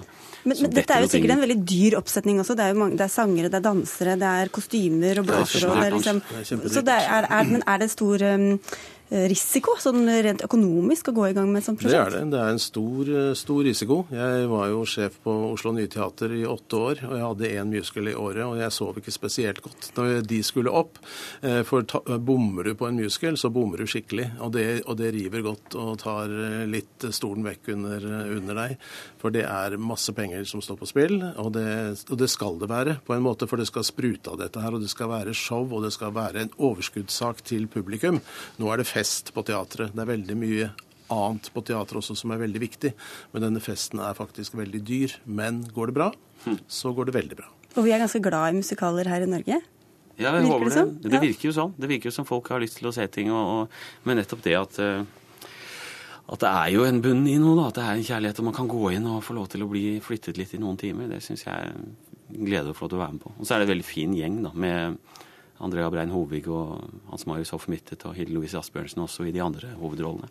men, 0.45 0.57
men 0.61 0.73
dette 0.73 0.93
er 0.93 1.03
jo 1.03 1.09
sikkert 1.09 1.35
en 1.35 1.41
veldig 1.41 1.57
dyr 1.67 1.97
oppsetning 1.99 2.41
også. 2.41 2.55
Det 2.57 2.65
er 2.65 2.77
mange, 2.77 2.97
det 2.99 3.05
er 3.07 3.13
sangere, 3.13 3.49
det 3.49 3.59
er 3.59 3.65
dansere, 3.65 4.17
det 4.21 4.33
er 4.41 4.51
kostymer 4.53 5.21
og 5.21 5.29
blåser. 5.29 5.65
Liksom, 5.95 6.21
så 6.69 6.83
det 6.85 6.97
er, 7.01 7.27
er, 7.29 7.49
men 7.49 7.65
er 7.65 7.81
det 7.81 7.89
stor 7.93 8.25
um, 8.35 8.51
risiko, 9.09 9.75
sånn 9.77 10.07
rent 10.25 10.41
økonomisk, 10.45 11.11
å 11.11 11.15
gå 11.15 11.27
i 11.29 11.33
gang 11.37 11.51
med 11.51 11.61
et 11.61 11.67
sånt 11.67 11.79
prosjekt? 11.79 11.93
Det 11.93 12.01
er 12.01 12.25
det. 12.25 12.31
Det 12.33 12.39
er 12.41 12.53
en 12.55 12.61
stor, 12.61 13.09
eh, 13.09 13.33
stor 13.37 13.61
risiko. 13.63 13.97
Jeg 14.09 14.47
var 14.49 14.67
jo 14.71 14.81
sjef 14.85 15.19
på 15.23 15.33
Oslo 15.53 15.71
Nye 15.71 15.87
Teater 15.87 16.33
i 16.33 16.43
åtte 16.43 16.73
år, 16.73 17.03
og 17.05 17.13
jeg 17.13 17.25
hadde 17.25 17.51
én 17.61 17.69
musical 17.69 18.07
i 18.07 18.15
året. 18.15 18.43
Og 18.45 18.57
jeg 18.57 18.71
sov 18.71 18.97
ikke 18.97 19.13
spesielt 19.13 19.61
godt 19.61 19.91
når 19.95 20.25
de 20.25 20.41
skulle 20.41 20.73
opp. 20.73 20.97
Eh, 21.43 21.61
for 21.63 21.83
ta, 21.83 22.01
bommer 22.17 22.63
du 22.63 22.73
på 22.73 22.87
en 22.87 22.97
musical, 22.97 23.37
så 23.37 23.51
bommer 23.53 23.77
du 23.77 23.85
skikkelig. 23.85 24.39
Og 24.41 24.51
det, 24.51 24.83
og 24.87 24.97
det 24.97 25.13
river 25.13 25.41
godt 25.45 25.75
og 25.75 25.99
tar 25.99 26.27
litt 26.65 27.05
stolen 27.11 27.43
vekk 27.45 27.69
under, 27.75 28.01
under, 28.37 28.55
deg. 28.55 28.77
For 29.21 29.29
det 29.29 29.45
er 29.45 29.77
masse 29.77 30.13
penger 30.13 30.45
som 30.45 30.61
står 30.61 30.77
på 30.81 30.89
spill, 30.89 31.21
og 31.37 31.53
det, 31.53 32.05
og 32.09 32.17
det 32.17 32.29
skal 32.29 32.57
det 32.59 32.69
være 32.69 32.97
på 33.05 33.13
en 33.13 33.25
måte. 33.25 33.47
For 33.47 33.57
det 33.57 33.67
skal 33.67 33.85
sprute 33.85 34.33
av 34.33 34.39
dette 34.41 34.61
her, 34.61 34.73
og 34.73 34.81
det 34.81 34.89
skal 34.89 35.11
være 35.13 35.33
show, 35.33 35.65
og 35.69 35.85
det 35.85 35.93
skal 35.93 36.13
være 36.15 36.41
en 36.41 36.53
overskuddssak 36.57 37.43
til 37.45 37.67
publikum. 37.67 38.21
Nå 38.57 38.71
er 38.71 38.81
det 38.81 38.89
fest 38.95 39.31
på 39.35 39.43
teatret. 39.45 39.93
Det 39.95 40.03
er 40.03 40.11
veldig 40.15 40.39
mye 40.39 40.71
annet 41.13 41.51
på 41.53 41.61
teatret 41.65 41.99
også 42.01 42.15
som 42.17 42.33
er 42.33 42.41
veldig 42.41 42.61
viktig. 42.63 42.93
Men 43.33 43.47
denne 43.47 43.63
festen 43.63 44.01
er 44.01 44.17
faktisk 44.17 44.57
veldig 44.57 44.81
dyr. 44.87 45.15
Men 45.25 45.63
går 45.75 45.91
det 45.91 45.97
bra, 45.99 46.09
hm. 46.45 46.59
så 46.67 46.93
går 46.95 47.11
det 47.11 47.17
veldig 47.19 47.39
bra. 47.43 47.51
Og 47.75 47.83
vi 47.83 47.91
er 47.91 48.01
ganske 48.01 48.23
glad 48.23 48.53
i 48.53 48.61
musikaler 48.61 49.09
her 49.11 49.25
i 49.25 49.29
Norge? 49.29 49.59
Ja, 50.15 50.31
jeg 50.31 50.47
håper 50.47 50.71
det. 50.71 50.85
Det, 51.03 51.11
det 51.11 51.21
virker 51.25 51.49
jo 51.49 51.53
sånn. 51.55 51.75
Det 51.75 51.89
virker 51.91 52.09
jo 52.09 52.15
som 52.15 52.27
folk 52.27 52.47
har 52.53 52.63
lyst 52.63 52.79
til 52.79 52.87
å 52.87 52.95
se 52.95 53.03
ting. 53.11 53.31
Og, 53.35 53.51
og, 53.65 53.79
men 54.07 54.21
nettopp 54.21 54.45
det 54.45 54.55
at, 54.55 54.79
eh, 54.79 55.03
at 56.31 56.45
det 56.45 56.51
er 56.51 56.71
jo 56.77 56.85
en 56.87 57.01
bunn 57.03 57.25
i 57.27 57.35
noe, 57.41 57.57
da. 57.59 57.67
At 57.67 57.79
det 57.79 57.85
er 57.85 57.99
en 57.99 58.07
kjærlighet, 58.07 58.39
og 58.39 58.47
man 58.47 58.55
kan 58.55 58.71
gå 58.71 58.93
inn 58.95 59.09
og 59.11 59.23
få 59.27 59.35
lov 59.35 59.49
til 59.51 59.65
å 59.65 59.69
bli 59.71 59.85
flyttet 60.03 60.39
litt 60.39 60.55
i 60.55 60.61
noen 60.63 60.79
timer. 60.79 61.11
Det 61.11 61.19
syns 61.25 61.43
jeg 61.43 61.51
er 61.51 61.75
en 61.75 62.47
glede 62.47 62.71
å 62.71 62.77
få 62.77 62.87
lov 62.87 62.93
til 62.93 63.01
å 63.01 63.03
være 63.03 63.17
med 63.17 63.25
på. 63.25 63.35
Og 63.35 63.43
så 63.43 63.55
er 63.55 63.61
det 63.61 63.67
en 63.67 63.73
veldig 63.75 63.89
fin 63.89 64.15
gjeng 64.15 64.39
da, 64.47 64.53
med 64.55 65.21
Andrea 65.65 65.89
Brein 65.91 66.11
Hovig 66.13 66.45
og 66.51 66.83
Hans 67.09 67.25
Marius 67.29 67.51
Hoff 67.55 67.67
Mittet 67.71 68.05
og 68.07 68.15
Hilde 68.17 68.35
Louise 68.35 68.57
Asbjørnsen 68.59 69.01
også 69.03 69.25
i 69.25 69.33
de 69.33 69.41
andre 69.43 69.71
hovedrollene. 69.79 70.29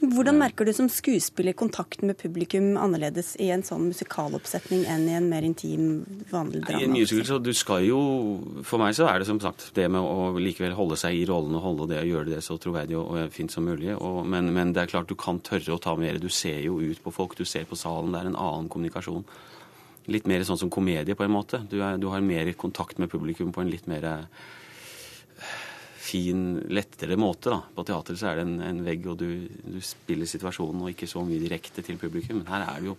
Hvordan 0.00 0.38
merker 0.38 0.68
du 0.68 0.72
som 0.76 0.88
skuespiller 0.92 1.56
kontakten 1.58 2.10
med 2.10 2.18
publikum 2.20 2.76
annerledes 2.80 3.34
i 3.42 3.50
en 3.54 3.64
sånn 3.66 3.88
musikaloppsetning 3.90 4.84
enn 4.92 5.08
i 5.10 5.16
en 5.18 5.28
mer 5.30 5.46
intim, 5.46 6.04
vanlig 6.30 6.62
drama? 6.66 6.82
I 6.82 6.86
en 6.88 6.94
musical 6.94 7.26
så 7.26 7.40
du 7.42 7.52
skal 7.56 7.86
jo 7.88 7.98
For 8.66 8.80
meg 8.80 8.94
så 8.96 9.08
er 9.10 9.20
det 9.20 9.28
som 9.28 9.40
sagt 9.42 9.70
det 9.76 9.88
med 9.92 10.02
å 10.02 10.36
likevel 10.40 10.76
holde 10.78 10.98
seg 11.00 11.16
i 11.18 11.26
rollen 11.28 11.56
og 11.58 11.64
holde 11.64 11.90
det 11.94 12.02
og 12.04 12.12
gjøre 12.12 12.30
det 12.34 12.44
så 12.44 12.58
troverdig 12.60 12.98
og 13.00 13.18
fint 13.34 13.52
som 13.52 13.66
mulig. 13.66 13.92
Og, 13.96 14.22
men, 14.28 14.52
men 14.54 14.72
det 14.76 14.84
er 14.84 14.92
klart 14.94 15.10
du 15.10 15.18
kan 15.18 15.42
tørre 15.44 15.74
å 15.74 15.82
ta 15.82 15.96
mer. 15.98 16.20
Du 16.22 16.30
ser 16.32 16.62
jo 16.64 16.78
ut 16.80 17.02
på 17.02 17.14
folk, 17.14 17.36
du 17.38 17.44
ser 17.48 17.66
på 17.68 17.78
salen. 17.78 18.14
Det 18.14 18.22
er 18.22 18.32
en 18.32 18.40
annen 18.40 18.70
kommunikasjon 18.72 19.26
litt 20.12 20.28
mer 20.30 20.44
sånn 20.46 20.60
som 20.60 20.70
komedie, 20.72 21.16
på 21.18 21.24
en 21.26 21.34
måte. 21.34 21.60
Du, 21.70 21.80
er, 21.82 21.98
du, 21.98 22.08
har 22.12 22.22
mer 22.24 22.50
kontakt 22.58 23.00
med 23.02 23.10
publikum 23.10 23.52
på 23.54 23.62
en 23.62 23.72
litt 23.72 23.88
mer 23.90 24.06
fin, 26.06 26.46
lettere 26.70 27.18
måte. 27.20 27.52
da. 27.52 27.60
På 27.74 27.84
teater 27.86 28.18
så 28.18 28.30
er 28.30 28.40
det 28.40 28.46
en, 28.46 28.56
en 28.64 28.82
vegg, 28.86 29.06
og 29.10 29.18
du, 29.20 29.46
du, 29.66 29.78
spiller 29.84 30.28
situasjonen 30.30 30.86
og 30.86 30.92
ikke 30.94 31.10
så 31.10 31.24
mye 31.26 31.42
direkte 31.42 31.84
til 31.86 32.00
publikum. 32.00 32.42
Men 32.42 32.50
her 32.54 32.66
er 32.68 32.82
det 32.82 32.92
jo 32.92 32.98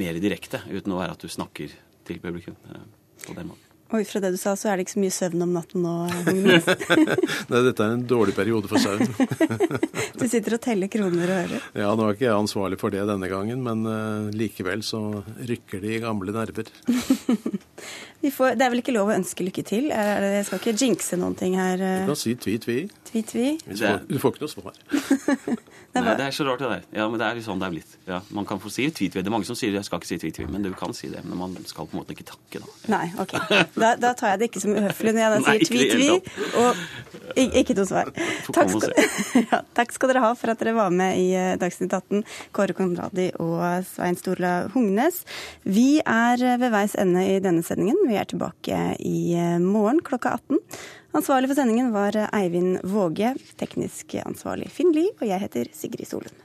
mer 0.00 0.18
direkte, 0.22 0.64
uten 0.70 0.94
å 0.94 1.00
være 1.00 1.16
at 1.16 1.24
du 1.24 1.30
snakker 1.30 1.76
til 2.04 2.20
publikum 2.20 2.58
eh, 2.70 2.90
på 3.24 3.36
den 3.36 3.52
måten. 3.52 3.70
Og 3.94 4.00
ut 4.02 4.08
fra 4.10 4.20
det 4.24 4.32
du 4.34 4.38
sa, 4.40 4.54
så 4.58 4.70
er 4.70 4.78
det 4.78 4.86
ikke 4.86 4.94
så 4.96 5.00
mye 5.02 5.14
søvn 5.14 5.44
om 5.44 5.52
natten 5.54 5.84
nå? 5.84 5.92
Nei, 7.52 7.60
dette 7.68 7.84
er 7.84 7.92
en 7.92 8.06
dårlig 8.08 8.34
periode 8.34 8.66
for 8.70 8.80
søvn. 8.82 9.06
du 10.18 10.24
sitter 10.24 10.56
og 10.56 10.62
teller 10.64 10.90
kroner 10.90 11.28
og 11.28 11.36
hører. 11.36 11.68
Ja, 11.78 11.92
nå 11.92 12.08
er 12.08 12.16
ikke 12.16 12.26
jeg 12.26 12.34
ansvarlig 12.34 12.80
for 12.80 12.94
det 12.94 13.04
denne 13.06 13.28
gangen, 13.30 13.62
men 13.62 13.84
uh, 13.86 14.32
likevel 14.34 14.82
så 14.86 15.02
rykker 15.36 15.84
det 15.84 15.98
i 15.98 16.02
gamle 16.02 16.34
nerver. 16.34 16.72
Får, 18.32 18.54
det 18.56 18.64
er 18.64 18.72
vel 18.72 18.80
ikke 18.80 18.94
lov 18.94 19.10
å 19.10 19.16
ønske 19.18 19.44
lykke 19.44 19.64
til? 19.68 19.90
Jeg 19.92 20.44
skal 20.48 20.60
ikke 20.60 20.72
jinxe 20.80 21.18
noen 21.20 21.34
ting 21.36 21.58
her. 21.60 21.76
Eh. 21.76 22.04
Du 22.04 22.12
kan 22.14 22.18
si 22.18 22.32
tvi-tvi. 22.40 22.78
Tvi-tvi? 23.10 23.48
Du 24.08 24.16
får 24.22 24.32
ikke 24.32 24.46
noe 24.46 24.52
svar. 24.52 24.78
Nei, 25.94 26.14
det 26.18 26.24
er 26.24 26.32
så 26.34 26.42
rart 26.48 26.58
det 26.58 26.70
der. 26.70 26.86
Ja, 26.96 27.04
men 27.06 27.20
det 27.20 27.26
er 27.28 27.38
jo 27.38 27.44
sånn 27.44 27.60
det 27.60 27.68
er 27.68 27.74
blitt. 27.76 27.92
Ja, 28.08 28.18
man 28.34 28.48
kan 28.48 28.58
få 28.62 28.72
si 28.72 28.88
tvi-tvi. 28.88 29.20
Det 29.20 29.30
er 29.30 29.34
mange 29.34 29.46
som 29.46 29.58
sier 29.58 29.76
jeg 29.76 29.86
skal 29.86 30.00
ikke 30.00 30.10
si 30.10 30.18
tvi-tvi, 30.24 30.48
men 30.50 30.64
du 30.64 30.72
kan 30.78 30.96
si 30.96 31.10
det. 31.12 31.20
Men 31.28 31.38
man 31.38 31.54
skal 31.68 31.86
på 31.86 31.94
en 31.94 32.00
måte 32.00 32.16
ikke 32.16 32.26
takke, 32.32 32.64
da. 32.64 32.72
Nei, 32.96 33.04
ok. 33.22 33.36
Da, 33.76 33.92
da 34.00 34.14
tar 34.18 34.32
jeg 34.32 34.40
det 34.40 34.48
ikke 34.50 34.64
som 34.64 34.74
uhøflig 34.74 35.14
når 35.14 35.22
jeg 35.22 35.34
da 35.34 35.42
sier 35.46 35.68
tvi-tvi, 35.68 36.08
og 36.64 36.82
ikke 37.60 37.76
noe 37.78 37.88
svar. 37.92 38.10
Takk 38.48 38.72
skal, 38.74 38.96
ja, 39.52 39.60
takk 39.76 39.94
skal, 39.94 40.10
dere 40.10 40.24
ha 40.24 40.32
for 40.38 40.54
at 40.54 40.64
dere 40.64 40.74
var 40.76 40.90
med 40.94 41.20
i 41.20 41.28
eh, 41.38 41.54
Dagsnytt 41.60 41.94
18, 41.94 42.24
Kåre 42.56 42.74
Konradi 42.76 43.28
og 43.42 43.86
Svein 43.92 44.18
Storla 44.18 44.54
Hungnes. 44.74 45.22
Vi 45.62 46.00
er 46.00 46.42
ved 46.58 46.74
veis 46.74 46.98
ende 46.98 47.22
i 47.28 47.38
denne 47.44 47.62
sendingen. 47.62 47.73
Vi 47.76 48.16
er 48.16 48.28
tilbake 48.30 48.78
i 49.02 49.34
eh, 49.34 49.58
morgen 49.58 49.98
klokka 50.04 50.36
18. 50.36 50.60
Ansvarlig 51.18 51.50
for 51.50 51.58
sendingen 51.58 51.90
var 51.94 52.16
Eivind 52.30 52.78
Våge, 52.86 53.34
teknisk 53.58 54.14
ansvarlig 54.22 54.70
Finn 54.70 54.94
Lie, 54.94 55.14
og 55.20 55.26
jeg 55.26 55.42
heter 55.42 55.72
Sigrid 55.74 56.10
Solund. 56.10 56.44